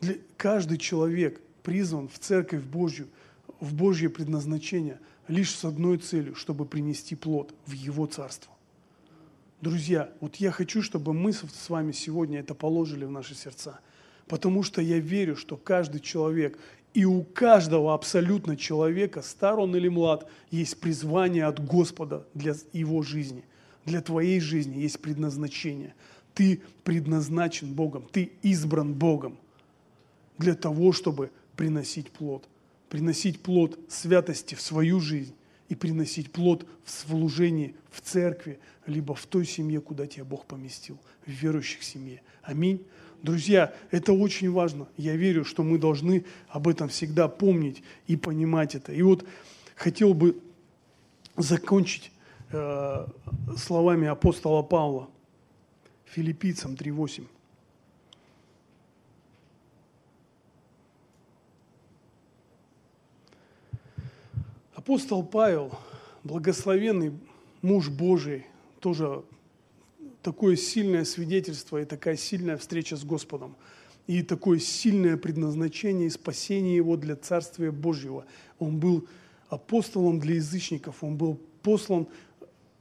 Для, 0.00 0.14
каждый 0.36 0.78
человек 0.78 1.40
призван 1.62 2.08
в 2.08 2.18
церковь 2.18 2.62
Божью, 2.62 3.08
в 3.60 3.74
Божье 3.74 4.08
предназначение 4.08 4.98
лишь 5.28 5.54
с 5.54 5.64
одной 5.64 5.98
целью, 5.98 6.34
чтобы 6.34 6.64
принести 6.64 7.14
плод 7.14 7.54
в 7.66 7.72
Его 7.72 8.06
Царство. 8.06 8.52
Друзья, 9.60 10.12
вот 10.20 10.36
я 10.36 10.50
хочу, 10.50 10.82
чтобы 10.82 11.12
мы 11.12 11.32
с 11.32 11.68
вами 11.68 11.92
сегодня 11.92 12.40
это 12.40 12.54
положили 12.54 13.04
в 13.04 13.12
наши 13.12 13.36
сердца, 13.36 13.78
потому 14.26 14.64
что 14.64 14.82
я 14.82 14.98
верю, 14.98 15.36
что 15.36 15.56
каждый 15.56 16.00
человек 16.00 16.58
и 16.94 17.04
у 17.04 17.22
каждого 17.22 17.94
абсолютно 17.94 18.56
человека, 18.56 19.22
стар 19.22 19.58
он 19.58 19.74
или 19.74 19.88
млад, 19.88 20.28
есть 20.50 20.78
призвание 20.78 21.46
от 21.46 21.64
Господа 21.64 22.26
для 22.34 22.54
его 22.72 23.02
жизни. 23.02 23.44
Для 23.84 24.00
твоей 24.00 24.40
жизни 24.40 24.78
есть 24.78 25.00
предназначение. 25.00 25.94
Ты 26.34 26.62
предназначен 26.84 27.72
Богом, 27.72 28.06
ты 28.10 28.32
избран 28.42 28.94
Богом 28.94 29.38
для 30.38 30.54
того, 30.54 30.92
чтобы 30.92 31.30
приносить 31.56 32.10
плод. 32.10 32.48
Приносить 32.88 33.40
плод 33.40 33.78
святости 33.88 34.54
в 34.54 34.60
свою 34.60 35.00
жизнь 35.00 35.34
и 35.70 35.74
приносить 35.74 36.30
плод 36.30 36.66
в 36.84 36.90
служении 36.90 37.74
в 37.90 38.02
церкви, 38.02 38.58
либо 38.86 39.14
в 39.14 39.24
той 39.26 39.46
семье, 39.46 39.80
куда 39.80 40.06
тебя 40.06 40.24
Бог 40.24 40.44
поместил, 40.44 40.98
в 41.24 41.30
верующих 41.30 41.82
семье. 41.82 42.20
Аминь. 42.42 42.84
Друзья, 43.22 43.72
это 43.92 44.12
очень 44.12 44.50
важно. 44.50 44.88
Я 44.96 45.14
верю, 45.14 45.44
что 45.44 45.62
мы 45.62 45.78
должны 45.78 46.24
об 46.48 46.66
этом 46.66 46.88
всегда 46.88 47.28
помнить 47.28 47.82
и 48.08 48.16
понимать 48.16 48.74
это. 48.74 48.92
И 48.92 49.00
вот 49.02 49.24
хотел 49.76 50.12
бы 50.12 50.36
закончить 51.36 52.10
э, 52.50 53.06
словами 53.56 54.08
апостола 54.08 54.62
Павла, 54.62 55.08
филиппийцам 56.06 56.74
3.8. 56.74 57.24
Апостол 64.74 65.22
Павел, 65.24 65.78
благословенный 66.24 67.12
муж 67.62 67.88
Божий, 67.88 68.46
тоже 68.80 69.22
такое 70.22 70.56
сильное 70.56 71.04
свидетельство 71.04 71.80
и 71.80 71.84
такая 71.84 72.16
сильная 72.16 72.56
встреча 72.56 72.96
с 72.96 73.04
Господом, 73.04 73.56
и 74.06 74.22
такое 74.22 74.58
сильное 74.58 75.16
предназначение 75.16 76.06
и 76.06 76.10
спасение 76.10 76.76
его 76.76 76.96
для 76.96 77.16
Царствия 77.16 77.70
Божьего. 77.70 78.24
Он 78.58 78.78
был 78.78 79.06
апостолом 79.48 80.18
для 80.18 80.36
язычников, 80.36 81.02
он 81.04 81.16
был 81.16 81.40
послан 81.62 82.08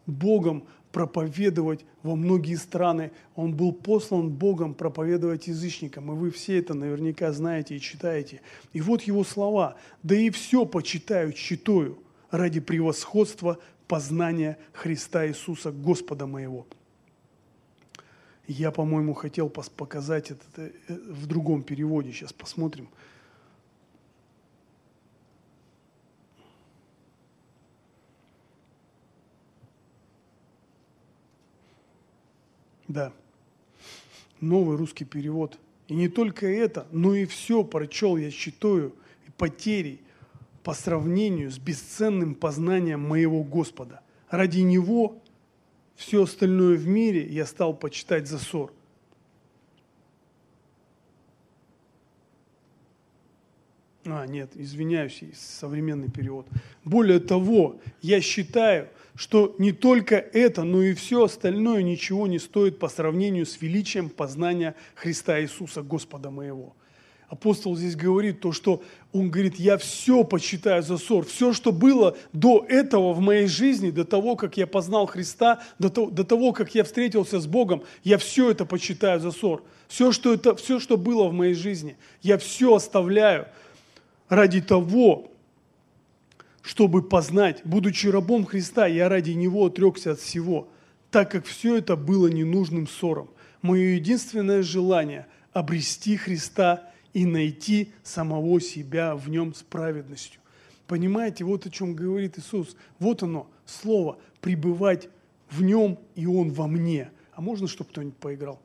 Богом 0.05 0.65
проповедовать 0.91 1.85
во 2.03 2.15
многие 2.15 2.55
страны. 2.55 3.11
Он 3.35 3.53
был 3.53 3.71
послан 3.71 4.29
Богом 4.29 4.73
проповедовать 4.73 5.47
язычникам. 5.47 6.11
И 6.11 6.15
вы 6.15 6.31
все 6.31 6.59
это 6.59 6.73
наверняка 6.73 7.31
знаете 7.31 7.75
и 7.75 7.79
читаете. 7.79 8.41
И 8.73 8.81
вот 8.81 9.03
его 9.03 9.23
слова. 9.23 9.77
«Да 10.03 10.15
и 10.15 10.29
все 10.29 10.65
почитаю, 10.65 11.33
читаю 11.33 11.99
ради 12.29 12.59
превосходства 12.59 13.57
познания 13.87 14.57
Христа 14.73 15.27
Иисуса, 15.27 15.71
Господа 15.71 16.25
моего». 16.27 16.67
Я, 18.47 18.71
по-моему, 18.71 19.13
хотел 19.13 19.49
показать 19.49 20.31
это 20.31 20.43
э, 20.57 20.71
в 20.87 21.27
другом 21.27 21.63
переводе. 21.63 22.11
Сейчас 22.11 22.33
посмотрим. 22.33 22.89
Да. 32.87 33.13
Новый 34.41 34.75
русский 34.75 35.05
перевод. 35.05 35.57
И 35.87 35.93
не 35.93 36.09
только 36.09 36.45
это, 36.47 36.87
но 36.91 37.15
и 37.15 37.25
все 37.25 37.63
прочел 37.63 38.17
я 38.17 38.31
считаю 38.31 38.93
потерей 39.37 40.01
по 40.63 40.73
сравнению 40.73 41.51
с 41.51 41.57
бесценным 41.57 42.35
познанием 42.35 43.01
моего 43.01 43.43
Господа. 43.43 44.01
Ради 44.29 44.59
Него 44.59 45.21
все 46.01 46.23
остальное 46.23 46.77
в 46.77 46.87
мире 46.87 47.27
я 47.27 47.45
стал 47.45 47.75
почитать 47.75 48.27
за 48.27 48.39
ссор. 48.39 48.73
А, 54.05 54.25
нет, 54.25 54.49
извиняюсь, 54.55 55.21
современный 55.35 56.09
перевод. 56.09 56.47
Более 56.83 57.19
того, 57.19 57.79
я 58.01 58.19
считаю, 58.19 58.89
что 59.13 59.55
не 59.59 59.73
только 59.73 60.15
это, 60.15 60.63
но 60.63 60.81
и 60.81 60.95
все 60.95 61.25
остальное 61.25 61.83
ничего 61.83 62.25
не 62.25 62.39
стоит 62.39 62.79
по 62.79 62.89
сравнению 62.89 63.45
с 63.45 63.61
величием 63.61 64.09
познания 64.09 64.75
Христа 64.95 65.39
Иисуса, 65.39 65.83
Господа 65.83 66.31
моего 66.31 66.75
апостол 67.31 67.77
здесь 67.77 67.95
говорит 67.95 68.41
то, 68.41 68.51
что 68.51 68.83
он 69.13 69.31
говорит, 69.31 69.55
я 69.55 69.77
все 69.77 70.25
почитаю 70.25 70.83
за 70.83 70.97
ссор. 70.97 71.25
Все, 71.25 71.53
что 71.53 71.71
было 71.71 72.17
до 72.33 72.65
этого 72.67 73.13
в 73.13 73.21
моей 73.21 73.47
жизни, 73.47 73.89
до 73.89 74.03
того, 74.03 74.35
как 74.35 74.57
я 74.57 74.67
познал 74.67 75.05
Христа, 75.05 75.63
до 75.79 75.89
того, 75.89 76.09
до 76.09 76.25
того 76.25 76.51
как 76.51 76.75
я 76.75 76.83
встретился 76.83 77.39
с 77.39 77.47
Богом, 77.47 77.83
я 78.03 78.17
все 78.17 78.51
это 78.51 78.65
почитаю 78.65 79.21
за 79.21 79.31
ссор. 79.31 79.63
Все, 79.87 80.11
что, 80.11 80.33
это, 80.33 80.55
все, 80.57 80.79
что 80.79 80.97
было 80.97 81.29
в 81.29 81.33
моей 81.33 81.53
жизни, 81.53 81.95
я 82.21 82.37
все 82.37 82.75
оставляю 82.75 83.47
ради 84.27 84.61
того, 84.61 85.31
чтобы 86.61 87.01
познать, 87.01 87.61
будучи 87.63 88.07
рабом 88.07 88.45
Христа, 88.45 88.87
я 88.87 89.07
ради 89.07 89.31
Него 89.31 89.65
отрекся 89.65 90.11
от 90.11 90.19
всего, 90.19 90.67
так 91.09 91.31
как 91.31 91.45
все 91.45 91.77
это 91.77 91.95
было 91.95 92.27
ненужным 92.27 92.87
ссором. 92.87 93.29
Мое 93.61 93.95
единственное 93.95 94.63
желание– 94.63 95.27
обрести 95.53 96.17
Христа 96.17 96.90
и 97.13 97.25
найти 97.25 97.91
самого 98.03 98.61
себя 98.61 99.15
в 99.15 99.29
нем 99.29 99.53
с 99.53 99.63
праведностью. 99.63 100.41
Понимаете, 100.87 101.43
вот 101.43 101.65
о 101.65 101.69
чем 101.69 101.95
говорит 101.95 102.37
Иисус. 102.37 102.75
Вот 102.99 103.23
оно, 103.23 103.47
слово, 103.65 104.17
пребывать 104.41 105.09
в 105.49 105.63
нем, 105.63 105.97
и 106.15 106.25
он 106.25 106.51
во 106.51 106.67
мне. 106.67 107.11
А 107.33 107.41
можно, 107.41 107.67
чтобы 107.67 107.89
кто-нибудь 107.91 108.17
поиграл? 108.17 108.59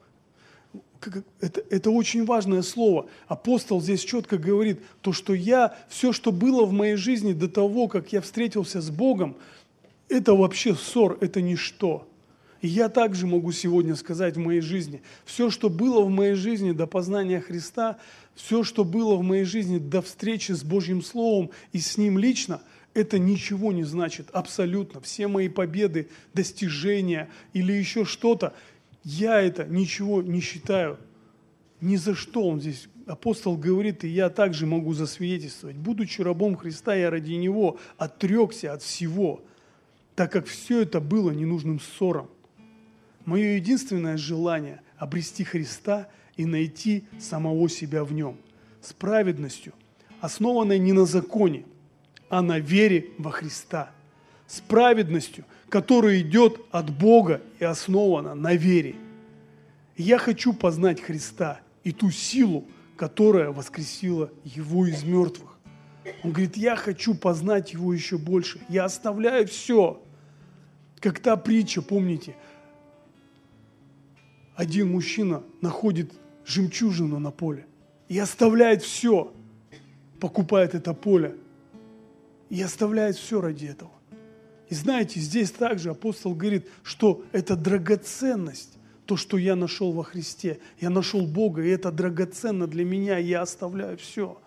Это, 1.40 1.62
это 1.70 1.90
очень 1.90 2.24
важное 2.24 2.62
слово. 2.62 3.07
Апостол 3.28 3.80
здесь 3.80 4.03
четко 4.03 4.38
говорит, 4.38 4.80
то, 5.03 5.12
что 5.12 5.34
я, 5.34 5.76
все, 5.88 6.12
что 6.12 6.32
было 6.32 6.64
в 6.64 6.72
моей 6.72 6.97
жизни 6.97 7.32
до 7.32 7.49
того, 7.49 7.86
как 7.86 8.12
я 8.12 8.20
встретился 8.20 8.80
с 8.80 8.90
Богом, 8.90 9.36
это 10.09 10.34
вообще 10.34 10.74
ссор, 10.74 11.18
это 11.20 11.40
ничто. 11.40 12.09
И 12.61 12.68
я 12.68 12.88
также 12.88 13.26
могу 13.26 13.52
сегодня 13.52 13.94
сказать 13.96 14.36
в 14.36 14.40
моей 14.40 14.61
жизни, 14.61 15.02
все, 15.24 15.50
что 15.50 15.68
было 15.68 16.02
в 16.02 16.09
моей 16.09 16.34
жизни 16.34 16.72
до 16.72 16.86
познания 16.86 17.40
Христа, 17.40 17.98
все, 18.34 18.62
что 18.62 18.84
было 18.84 19.16
в 19.16 19.22
моей 19.22 19.44
жизни 19.44 19.78
до 19.78 20.02
встречи 20.02 20.52
с 20.52 20.62
Божьим 20.62 21.02
Словом 21.02 21.50
и 21.72 21.78
с 21.78 21.96
Ним 21.98 22.18
лично, 22.18 22.61
это 22.94 23.18
ничего 23.18 23.72
не 23.72 23.84
значит 23.84 24.28
абсолютно. 24.32 25.00
Все 25.00 25.28
мои 25.28 25.48
победы, 25.48 26.09
достижения 26.32 27.28
или 27.52 27.72
еще 27.72 28.04
что-то, 28.04 28.54
я 29.04 29.40
это 29.40 29.64
ничего 29.64 30.22
не 30.22 30.40
считаю. 30.40 30.98
Ни 31.80 31.96
за 31.96 32.14
что 32.14 32.48
он 32.48 32.61
здесь 32.61 32.88
апостол 33.07 33.57
говорит, 33.57 34.02
и 34.04 34.09
я 34.09 34.30
также 34.30 34.66
могу 34.66 34.94
засвидетельствовать, 34.94 35.76
будучи 35.76 36.22
рабом 36.22 36.57
Христа, 36.57 36.94
я 36.94 37.11
ради 37.11 37.32
Него 37.32 37.78
отрекся 37.98 38.72
от 38.72 38.82
всего, 38.82 39.44
так 40.14 40.32
как 40.32 40.46
все 40.46 40.80
это 40.80 41.00
было 41.00 41.30
ненужным 41.30 41.78
ссором. 41.78 42.28
Мое 43.26 43.56
единственное 43.56 44.16
желание– 44.16 44.80
обрести 44.96 45.44
Христа 45.44 46.08
и 46.36 46.46
найти 46.46 47.04
самого 47.18 47.68
себя 47.68 48.04
в 48.04 48.12
Нем 48.12 48.38
с 48.80 48.92
праведностью, 48.92 49.72
основанной 50.20 50.78
не 50.78 50.92
на 50.92 51.06
законе, 51.06 51.64
а 52.30 52.40
на 52.40 52.60
вере 52.60 53.10
во 53.18 53.32
Христа, 53.32 53.90
с 54.46 54.60
праведностью, 54.60 55.44
которая 55.68 56.20
идет 56.20 56.60
от 56.70 56.96
Бога 56.96 57.42
и 57.58 57.64
основана 57.64 58.34
на 58.34 58.54
вере. 58.54 58.94
я 59.96 60.18
хочу 60.18 60.52
познать 60.52 61.00
Христа 61.00 61.60
и 61.82 61.90
ту 61.90 62.12
силу, 62.12 62.68
которая 62.96 63.50
воскресила 63.50 64.30
его 64.44 64.86
из 64.86 65.02
мертвых. 65.02 65.58
Он 66.22 66.30
говорит, 66.30 66.56
я 66.56 66.76
хочу 66.76 67.14
познать 67.14 67.72
его 67.72 67.92
еще 67.92 68.18
больше. 68.18 68.60
Я 68.68 68.84
оставляю 68.84 69.48
все. 69.48 70.00
Как 71.00 71.18
та 71.18 71.36
притча, 71.36 71.82
помните, 71.82 72.36
один 74.57 74.90
мужчина 74.90 75.42
находит 75.61 76.12
жемчужину 76.44 77.18
на 77.18 77.30
поле 77.30 77.66
и 78.09 78.18
оставляет 78.18 78.82
все, 78.82 79.32
покупает 80.18 80.74
это 80.74 80.94
поле 80.94 81.36
и 82.48 82.61
оставляет 82.62 83.16
все 83.16 83.40
ради 83.40 83.66
этого. 83.66 83.92
И 84.68 84.74
знаете, 84.74 85.20
здесь 85.20 85.50
также 85.52 85.90
апостол 85.90 86.34
говорит, 86.34 86.66
что 86.82 87.22
это 87.32 87.57
драгоценность 87.57 88.78
то, 89.04 89.16
что 89.16 89.38
я 89.38 89.54
нашел 89.54 89.92
во 89.92 90.02
Христе. 90.02 90.59
Я 90.80 90.90
нашел 90.90 91.26
Бога, 91.26 91.62
и 91.62 91.68
это 91.68 91.92
драгоценно 91.92 92.66
для 92.66 92.84
меня, 92.84 93.20
и 93.20 93.26
я 93.26 93.42
оставляю 93.42 93.96
все. 93.98 94.38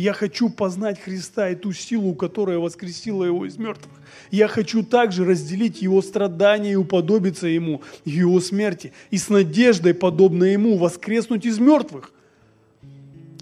Я 0.00 0.14
хочу 0.14 0.48
познать 0.48 0.98
Христа 0.98 1.50
и 1.50 1.54
ту 1.54 1.74
силу, 1.74 2.14
которая 2.14 2.56
воскресила 2.56 3.22
Его 3.22 3.44
из 3.44 3.58
мертвых. 3.58 3.92
Я 4.30 4.48
хочу 4.48 4.82
также 4.82 5.26
разделить 5.26 5.82
Его 5.82 6.00
страдания 6.00 6.72
и 6.72 6.74
уподобиться 6.74 7.46
Ему 7.46 7.82
Его 8.06 8.40
смерти. 8.40 8.94
И 9.10 9.18
с 9.18 9.28
надеждой, 9.28 9.92
подобно 9.92 10.44
Ему, 10.44 10.78
воскреснуть 10.78 11.44
из 11.44 11.58
мертвых. 11.58 12.14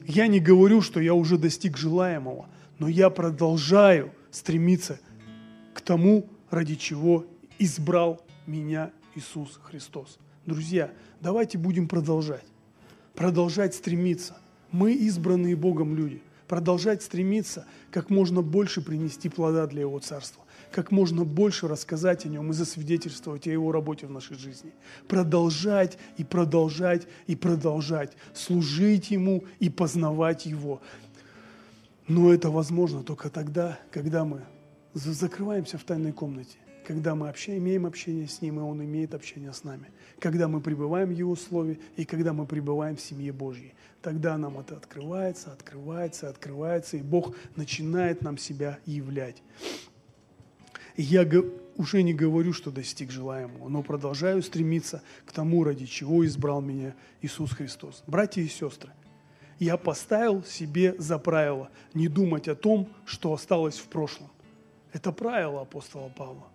Я 0.05 0.27
не 0.27 0.41
говорю, 0.41 0.83
что 0.83 0.99
я 0.99 1.15
уже 1.15 1.39
достиг 1.39 1.77
желаемого, 1.77 2.49
но 2.81 2.89
я 2.89 3.09
продолжаю 3.09 4.11
стремиться 4.33 4.99
к 5.75 5.81
тому, 5.81 6.29
ради 6.51 6.75
чего 6.75 7.25
избрал 7.61 8.21
меня 8.49 8.91
Иисус 9.15 9.61
Христос. 9.63 10.19
Друзья, 10.45 10.91
давайте 11.21 11.57
будем 11.57 11.87
продолжать. 11.87 12.47
Продолжать 13.15 13.77
стремиться. 13.77 14.37
Мы 14.73 14.95
избранные 14.95 15.55
Богом 15.55 15.95
люди. 15.95 16.21
Продолжать 16.49 17.03
стремиться 17.03 17.67
как 17.91 18.09
можно 18.09 18.41
больше 18.41 18.81
принести 18.81 19.29
плода 19.29 19.67
для 19.67 19.83
Его 19.83 19.99
Царства. 19.99 20.43
Как 20.73 20.91
можно 20.91 21.25
больше 21.25 21.69
рассказать 21.69 22.25
о 22.25 22.29
Нем 22.29 22.51
и 22.51 22.55
засвидетельствовать 22.55 23.47
о 23.47 23.51
Его 23.51 23.71
работе 23.71 24.07
в 24.07 24.11
нашей 24.11 24.37
жизни. 24.37 24.73
Продолжать 25.07 25.99
и 26.17 26.25
продолжать 26.25 27.07
и 27.27 27.37
продолжать. 27.37 28.17
Служить 28.35 29.11
Ему 29.11 29.45
и 29.61 29.69
познавать 29.69 30.47
Его. 30.47 30.81
Но 32.07 32.33
это 32.33 32.51
возможно 32.51 33.03
только 33.03 33.29
тогда, 33.29 33.79
когда 33.91 34.25
мы 34.25 34.43
закрываемся 34.95 35.77
в 35.77 35.85
тайной 35.85 36.13
комнате 36.13 36.57
когда 36.89 37.15
мы 37.15 37.29
общаем, 37.29 37.59
имеем 37.59 37.85
общение 37.85 38.27
с 38.27 38.41
Ним, 38.41 38.61
и 38.61 38.63
Он 38.63 38.83
имеет 38.83 39.13
общение 39.13 39.53
с 39.53 39.63
нами. 39.63 39.91
Когда 40.19 40.49
мы 40.49 40.63
пребываем 40.63 41.11
в 41.11 41.13
Его 41.13 41.37
Слове, 41.37 41.79
и 41.97 42.07
когда 42.07 42.33
мы 42.33 42.47
пребываем 42.47 42.97
в 42.97 43.01
семье 43.03 43.31
Божьей. 43.31 43.75
Тогда 44.01 44.39
нам 44.39 44.59
это 44.59 44.79
открывается, 44.79 45.53
открывается, 45.53 46.31
открывается, 46.31 46.97
и 46.97 47.03
Бог 47.03 47.37
начинает 47.57 48.23
нам 48.23 48.39
себя 48.39 48.79
являть. 48.87 49.43
Я 50.97 51.29
уже 51.77 52.03
не 52.03 52.15
говорю, 52.15 52.55
что 52.55 52.71
достиг 52.71 53.11
желаемого, 53.11 53.69
но 53.69 53.83
продолжаю 53.83 54.43
стремиться 54.43 55.03
к 55.27 55.33
тому, 55.33 55.65
ради 55.65 55.85
чего 55.85 56.25
избрал 56.25 56.63
меня 56.63 56.95
Иисус 57.21 57.51
Христос. 57.51 58.03
Братья 58.07 58.41
и 58.41 58.49
сестры, 58.49 58.93
я 59.59 59.77
поставил 59.77 60.43
себе 60.43 60.95
за 60.97 61.19
правило 61.19 61.69
не 61.93 62.09
думать 62.09 62.49
о 62.49 62.55
том, 62.55 62.89
что 63.05 63.35
осталось 63.35 63.77
в 63.77 63.89
прошлом. 63.89 64.31
Это 64.95 65.13
правило 65.13 65.61
апостола 65.61 66.09
Павла. 66.17 66.49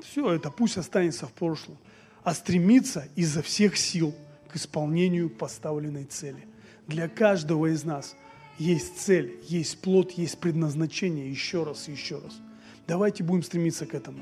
Все 0.00 0.32
это 0.32 0.50
пусть 0.50 0.76
останется 0.76 1.26
в 1.26 1.32
прошлом, 1.32 1.78
а 2.22 2.34
стремиться 2.34 3.08
изо 3.16 3.42
всех 3.42 3.76
сил 3.76 4.14
к 4.48 4.56
исполнению 4.56 5.30
поставленной 5.30 6.04
цели. 6.04 6.44
Для 6.86 7.08
каждого 7.08 7.66
из 7.66 7.84
нас 7.84 8.16
есть 8.58 8.98
цель, 8.98 9.36
есть 9.48 9.80
плод, 9.80 10.12
есть 10.12 10.38
предназначение 10.38 11.30
еще 11.30 11.64
раз 11.64 11.88
и 11.88 11.92
еще 11.92 12.18
раз. 12.18 12.38
Давайте 12.86 13.24
будем 13.24 13.42
стремиться 13.42 13.86
к 13.86 13.94
этому. 13.94 14.20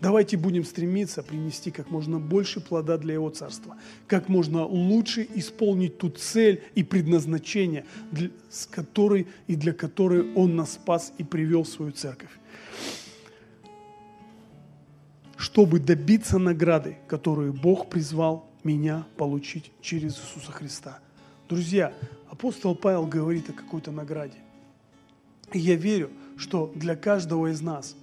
Давайте 0.00 0.36
будем 0.36 0.64
стремиться 0.64 1.22
принести 1.22 1.70
как 1.70 1.90
можно 1.90 2.18
больше 2.18 2.60
плода 2.60 2.98
для 2.98 3.14
Его 3.14 3.30
Царства, 3.30 3.76
как 4.06 4.28
можно 4.28 4.66
лучше 4.66 5.26
исполнить 5.34 5.96
ту 5.98 6.10
цель 6.10 6.62
и 6.74 6.82
предназначение, 6.82 7.86
для, 8.10 8.30
с 8.50 8.66
которой 8.66 9.26
и 9.46 9.56
для 9.56 9.72
которой 9.72 10.32
Он 10.34 10.56
нас 10.56 10.74
спас 10.74 11.12
и 11.16 11.24
привел 11.24 11.62
в 11.62 11.68
свою 11.68 11.92
церковь 11.92 12.30
чтобы 15.44 15.78
добиться 15.78 16.38
награды, 16.38 16.96
которую 17.06 17.52
Бог 17.52 17.90
призвал 17.90 18.50
меня 18.64 19.06
получить 19.18 19.70
через 19.82 20.14
Иисуса 20.14 20.50
Христа. 20.50 21.00
Друзья, 21.50 21.92
апостол 22.30 22.74
Павел 22.74 23.06
говорит 23.06 23.50
о 23.50 23.52
какой-то 23.52 23.92
награде. 23.92 24.38
И 25.52 25.58
я 25.58 25.74
верю, 25.74 26.10
что 26.38 26.72
для 26.74 26.96
каждого 26.96 27.52
из 27.52 27.60
нас, 27.60 27.94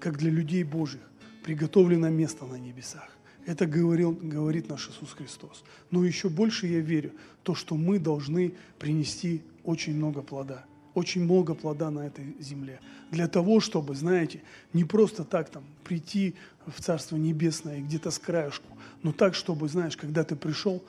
как 0.00 0.18
для 0.18 0.32
людей 0.32 0.64
Божьих, 0.64 1.08
приготовлено 1.44 2.08
место 2.08 2.46
на 2.46 2.56
небесах. 2.56 3.08
Это 3.46 3.66
говорил, 3.66 4.18
говорит 4.20 4.68
наш 4.68 4.88
Иисус 4.88 5.12
Христос. 5.12 5.62
Но 5.92 6.04
еще 6.04 6.28
больше 6.28 6.66
я 6.66 6.80
верю, 6.80 7.12
то, 7.44 7.54
что 7.54 7.76
мы 7.76 8.00
должны 8.00 8.54
принести 8.80 9.42
очень 9.62 9.94
много 9.94 10.20
плода– 10.22 10.64
очень 10.98 11.24
много 11.24 11.54
плода 11.54 11.90
на 11.90 12.00
этой 12.00 12.36
земле. 12.40 12.80
Для 13.10 13.28
того, 13.28 13.60
чтобы, 13.60 13.94
знаете, 13.94 14.42
не 14.72 14.84
просто 14.84 15.24
так 15.24 15.48
там 15.48 15.64
прийти 15.84 16.34
в 16.66 16.80
Царство 16.82 17.16
Небесное 17.16 17.80
где-то 17.80 18.10
с 18.10 18.18
краешку, 18.18 18.68
но 19.02 19.12
так, 19.12 19.34
чтобы, 19.34 19.68
знаешь, 19.68 19.96
когда 19.96 20.24
ты 20.24 20.36
пришел, 20.36 20.82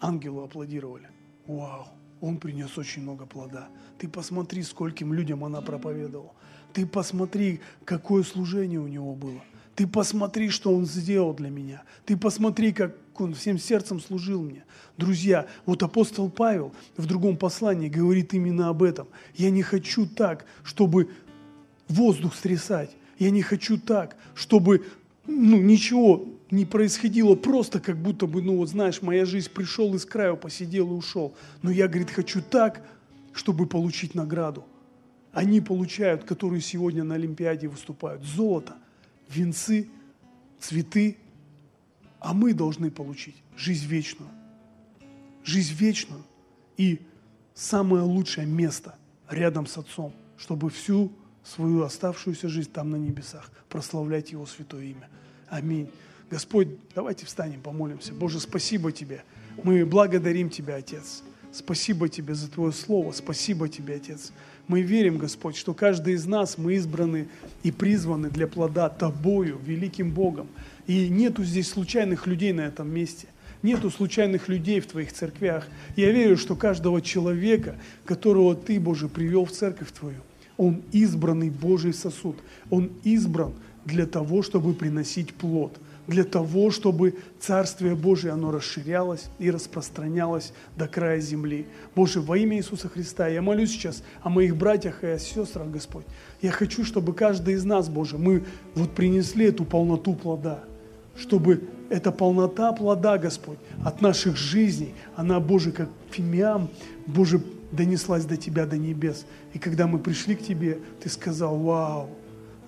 ангелу 0.00 0.42
аплодировали. 0.42 1.08
Вау, 1.46 1.86
он 2.20 2.38
принес 2.38 2.78
очень 2.78 3.02
много 3.02 3.26
плода. 3.26 3.68
Ты 3.98 4.08
посмотри, 4.08 4.62
скольким 4.62 5.12
людям 5.12 5.44
она 5.44 5.60
проповедовала. 5.60 6.32
Ты 6.72 6.86
посмотри, 6.86 7.60
какое 7.84 8.22
служение 8.22 8.80
у 8.80 8.86
него 8.86 9.14
было. 9.14 9.42
Ты 9.76 9.86
посмотри, 9.86 10.48
что 10.48 10.74
он 10.74 10.86
сделал 10.86 11.34
для 11.34 11.50
меня. 11.50 11.82
Ты 12.06 12.16
посмотри, 12.16 12.72
как 12.72 12.96
он 13.20 13.34
всем 13.34 13.58
сердцем 13.58 14.00
служил 14.00 14.42
мне. 14.42 14.64
Друзья, 14.96 15.46
вот 15.66 15.82
апостол 15.82 16.30
Павел 16.30 16.72
в 16.96 17.04
другом 17.04 17.36
послании 17.36 17.90
говорит 17.90 18.32
именно 18.32 18.70
об 18.70 18.82
этом. 18.82 19.06
Я 19.34 19.50
не 19.50 19.62
хочу 19.62 20.06
так, 20.06 20.46
чтобы 20.64 21.10
воздух 21.88 22.34
стрясать. 22.34 22.90
Я 23.18 23.30
не 23.30 23.42
хочу 23.42 23.78
так, 23.78 24.16
чтобы 24.34 24.86
ну, 25.26 25.60
ничего 25.60 26.26
не 26.50 26.64
происходило, 26.64 27.34
просто 27.34 27.78
как 27.78 27.98
будто 27.98 28.26
бы, 28.26 28.40
ну 28.40 28.56
вот 28.56 28.70
знаешь, 28.70 29.02
моя 29.02 29.26
жизнь 29.26 29.50
пришел 29.50 29.94
из 29.94 30.06
края, 30.06 30.34
посидел 30.36 30.88
и 30.88 30.94
ушел. 30.94 31.34
Но 31.60 31.70
я, 31.70 31.86
говорит, 31.86 32.10
хочу 32.10 32.40
так, 32.40 32.82
чтобы 33.34 33.66
получить 33.66 34.14
награду. 34.14 34.64
Они 35.32 35.60
получают, 35.60 36.24
которые 36.24 36.62
сегодня 36.62 37.04
на 37.04 37.16
Олимпиаде 37.16 37.68
выступают, 37.68 38.22
золото, 38.24 38.76
венцы, 39.28 39.88
цветы, 40.60 41.16
а 42.20 42.34
мы 42.34 42.54
должны 42.54 42.90
получить 42.90 43.36
жизнь 43.56 43.86
вечную. 43.86 44.30
Жизнь 45.44 45.74
вечную 45.74 46.24
и 46.76 47.00
самое 47.54 48.02
лучшее 48.02 48.46
место 48.46 48.96
рядом 49.30 49.66
с 49.66 49.78
Отцом, 49.78 50.12
чтобы 50.36 50.70
всю 50.70 51.12
свою 51.44 51.82
оставшуюся 51.82 52.48
жизнь 52.48 52.70
там 52.72 52.90
на 52.90 52.96
небесах 52.96 53.50
прославлять 53.68 54.32
Его 54.32 54.46
святое 54.46 54.84
имя. 54.84 55.08
Аминь. 55.48 55.88
Господь, 56.30 56.68
давайте 56.94 57.24
встанем, 57.26 57.60
помолимся. 57.60 58.12
Боже, 58.12 58.40
спасибо 58.40 58.90
Тебе. 58.90 59.22
Мы 59.62 59.86
благодарим 59.86 60.50
Тебя, 60.50 60.76
Отец. 60.76 61.22
Спасибо 61.52 62.08
Тебе 62.08 62.34
за 62.34 62.50
Твое 62.50 62.72
Слово, 62.72 63.12
спасибо 63.12 63.68
Тебе, 63.68 63.94
Отец. 63.94 64.32
Мы 64.68 64.82
верим, 64.82 65.18
Господь, 65.18 65.56
что 65.56 65.74
каждый 65.74 66.14
из 66.14 66.26
нас, 66.26 66.58
мы 66.58 66.74
избраны 66.74 67.28
и 67.62 67.70
призваны 67.70 68.30
для 68.30 68.46
плода 68.46 68.88
Тобою, 68.88 69.60
великим 69.64 70.10
Богом. 70.10 70.48
И 70.86 71.08
нету 71.08 71.44
здесь 71.44 71.68
случайных 71.68 72.26
людей 72.26 72.52
на 72.52 72.62
этом 72.62 72.92
месте. 72.92 73.28
Нету 73.62 73.90
случайных 73.90 74.48
людей 74.48 74.80
в 74.80 74.86
Твоих 74.86 75.12
церквях. 75.12 75.68
Я 75.96 76.10
верю, 76.10 76.36
что 76.36 76.56
каждого 76.56 77.00
человека, 77.00 77.76
которого 78.04 78.54
Ты, 78.54 78.80
Боже, 78.80 79.08
привел 79.08 79.44
в 79.44 79.52
церковь 79.52 79.92
Твою, 79.92 80.20
он 80.56 80.82
избранный 80.92 81.50
Божий 81.50 81.92
сосуд. 81.92 82.36
Он 82.70 82.90
избран 83.04 83.52
для 83.84 84.06
того, 84.06 84.42
чтобы 84.42 84.74
приносить 84.74 85.32
плод– 85.32 85.78
для 86.06 86.24
того, 86.24 86.70
чтобы 86.70 87.16
Царствие 87.40 87.94
Божие, 87.94 88.32
оно 88.32 88.50
расширялось 88.50 89.26
и 89.38 89.50
распространялось 89.50 90.52
до 90.76 90.86
края 90.86 91.20
земли. 91.20 91.66
Боже, 91.94 92.20
во 92.20 92.38
имя 92.38 92.56
Иисуса 92.56 92.88
Христа, 92.88 93.28
я 93.28 93.42
молюсь 93.42 93.70
сейчас 93.70 94.02
о 94.22 94.28
моих 94.28 94.56
братьях 94.56 95.02
и 95.02 95.08
о 95.08 95.18
сестрах, 95.18 95.68
Господь. 95.68 96.04
Я 96.42 96.50
хочу, 96.52 96.84
чтобы 96.84 97.12
каждый 97.12 97.54
из 97.54 97.64
нас, 97.64 97.88
Боже, 97.88 98.18
мы 98.18 98.44
вот 98.74 98.94
принесли 98.94 99.46
эту 99.46 99.64
полноту 99.64 100.14
плода, 100.14 100.60
чтобы 101.16 101.64
эта 101.90 102.12
полнота 102.12 102.72
плода, 102.72 103.18
Господь, 103.18 103.58
от 103.84 104.00
наших 104.00 104.36
жизней, 104.36 104.94
она, 105.16 105.40
Боже, 105.40 105.72
как 105.72 105.88
фимиам, 106.10 106.68
Боже, 107.06 107.42
донеслась 107.72 108.24
до 108.24 108.36
Тебя, 108.36 108.64
до 108.64 108.76
небес. 108.76 109.26
И 109.54 109.58
когда 109.58 109.86
мы 109.86 109.98
пришли 109.98 110.36
к 110.36 110.42
Тебе, 110.42 110.78
Ты 111.00 111.08
сказал, 111.08 111.56
вау, 111.56 112.10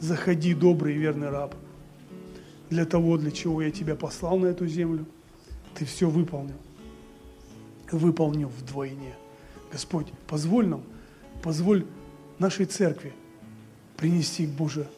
заходи, 0.01 0.55
добрый 0.55 0.97
и 0.97 0.99
верный 0.99 1.31
раб– 1.31 1.55
для 2.71 2.85
того, 2.85 3.17
для 3.17 3.31
чего 3.31 3.63
я 3.63 3.71
тебя 3.71 3.95
послал 3.95 4.39
на 4.39 4.47
эту 4.47 4.67
землю, 4.67 5.07
ты 5.75 5.85
все 5.85 6.09
выполнил. 6.09 6.57
Выполнил 7.91 8.49
вдвойне. 8.49 9.15
Господь, 9.73 10.09
позволь 10.27 10.67
нам, 10.67 10.83
позволь 11.43 11.87
нашей 12.39 12.67
церкви 12.67 13.13
принести, 13.97 14.47
Боже, 14.47 14.89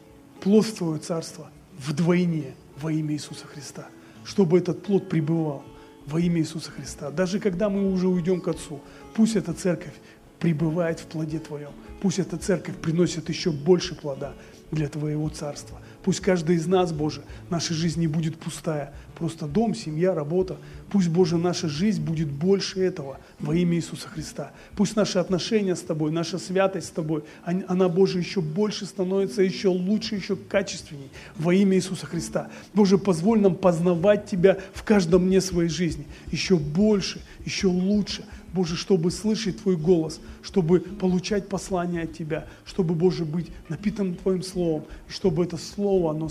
плод 0.40 0.66
Твое 0.66 0.98
Царство 0.98 1.50
вдвойне 1.78 2.54
во 2.80 2.92
имя 2.92 3.14
Иисуса 3.14 3.46
Христа, 3.46 3.88
чтобы 4.24 4.58
этот 4.58 4.82
плод 4.82 5.08
пребывал 5.08 5.62
во 6.06 6.20
имя 6.20 6.40
Иисуса 6.40 6.70
Христа. 6.70 7.10
Даже 7.10 7.40
когда 7.40 7.68
мы 7.68 7.92
уже 7.92 8.08
уйдем 8.08 8.40
к 8.40 8.48
Отцу, 8.48 8.80
пусть 9.14 9.36
эта 9.36 9.54
церковь 9.54 9.94
пребывает 10.38 10.98
в 11.00 11.06
плоде 11.06 11.38
Твоем. 11.38 11.72
Пусть 12.00 12.18
эта 12.18 12.36
церковь 12.38 12.76
приносит 12.76 13.28
еще 13.28 13.50
больше 13.50 13.94
плода 13.94 14.34
для 14.70 14.88
Твоего 14.88 15.28
Царства– 15.28 15.78
Пусть 16.02 16.20
каждый 16.20 16.56
из 16.56 16.66
нас, 16.66 16.92
Боже, 16.92 17.22
наша 17.50 17.74
жизнь 17.74 18.00
не 18.00 18.06
будет 18.06 18.36
пустая. 18.38 18.92
Просто 19.18 19.46
дом, 19.46 19.74
семья, 19.74 20.14
работа. 20.14 20.56
Пусть, 20.90 21.08
Боже, 21.08 21.36
наша 21.36 21.68
жизнь 21.68 22.02
будет 22.02 22.28
больше 22.28 22.80
этого 22.80 23.18
во 23.38 23.54
имя 23.54 23.76
Иисуса 23.76 24.08
Христа. 24.08 24.52
Пусть 24.76 24.96
наши 24.96 25.18
отношения 25.18 25.76
с 25.76 25.80
Тобой, 25.80 26.10
наша 26.10 26.38
святость 26.38 26.86
с 26.86 26.90
Тобой, 26.90 27.24
она, 27.44 27.90
Боже, 27.90 28.18
еще 28.18 28.40
больше 28.40 28.86
становится, 28.86 29.42
еще 29.42 29.68
лучше, 29.68 30.14
еще 30.14 30.36
качественней 30.36 31.10
во 31.36 31.52
имя 31.52 31.76
Иисуса 31.76 32.06
Христа. 32.06 32.48
Боже, 32.72 32.96
позволь 32.96 33.40
нам 33.40 33.54
познавать 33.54 34.24
Тебя 34.24 34.56
в 34.72 34.82
каждом 34.84 35.26
дне 35.26 35.42
своей 35.42 35.68
жизни 35.68 36.06
еще 36.32 36.56
больше, 36.56 37.20
еще 37.44 37.66
лучше– 37.66 38.24
Боже, 38.52 38.76
чтобы 38.76 39.10
слышать 39.10 39.58
Твой 39.58 39.76
голос, 39.76 40.20
чтобы 40.42 40.80
получать 40.80 41.48
послание 41.48 42.02
от 42.02 42.12
Тебя, 42.12 42.46
чтобы, 42.64 42.94
Боже, 42.94 43.24
быть 43.24 43.50
напитанным 43.68 44.16
Твоим 44.16 44.42
Словом, 44.42 44.84
и 45.08 45.12
чтобы 45.12 45.44
это 45.44 45.56
Слово, 45.56 46.10
оно 46.10 46.30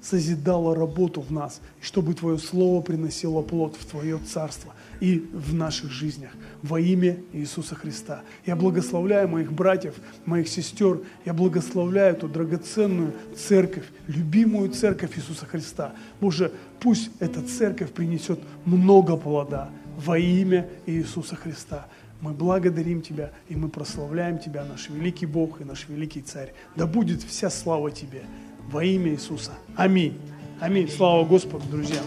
созидало 0.00 0.74
работу 0.74 1.20
в 1.20 1.32
нас, 1.32 1.60
и 1.80 1.84
чтобы 1.84 2.14
Твое 2.14 2.38
Слово 2.38 2.80
приносило 2.80 3.42
плод 3.42 3.76
в 3.76 3.84
Твое 3.86 4.18
Царство 4.18 4.72
и 5.00 5.26
в 5.32 5.54
наших 5.54 5.90
жизнях. 5.90 6.30
Во 6.62 6.80
имя 6.80 7.18
Иисуса 7.32 7.74
Христа. 7.74 8.22
Я 8.44 8.56
благословляю 8.56 9.28
моих 9.28 9.52
братьев, 9.52 9.94
моих 10.24 10.48
сестер, 10.48 11.00
я 11.24 11.34
благословляю 11.34 12.14
эту 12.14 12.28
драгоценную 12.28 13.12
церковь, 13.36 13.84
любимую 14.06 14.70
церковь 14.70 15.18
Иисуса 15.18 15.46
Христа. 15.46 15.92
Боже, 16.20 16.52
пусть 16.80 17.10
эта 17.18 17.42
церковь 17.42 17.92
принесет 17.92 18.38
много 18.64 19.16
плода, 19.16 19.70
во 19.96 20.18
имя 20.18 20.68
Иисуса 20.86 21.36
Христа. 21.36 21.86
Мы 22.20 22.32
благодарим 22.32 23.02
Тебя 23.02 23.30
и 23.48 23.56
мы 23.56 23.68
прославляем 23.68 24.38
Тебя, 24.38 24.64
наш 24.64 24.88
великий 24.88 25.26
Бог 25.26 25.60
и 25.60 25.64
наш 25.64 25.88
великий 25.88 26.22
Царь. 26.22 26.54
Да 26.74 26.86
будет 26.86 27.22
вся 27.22 27.50
слава 27.50 27.90
Тебе 27.90 28.22
во 28.68 28.84
имя 28.84 29.12
Иисуса. 29.12 29.52
Аминь. 29.76 30.18
Аминь. 30.60 30.88
Слава 30.88 31.24
Господу, 31.24 31.64
друзья. 31.70 32.00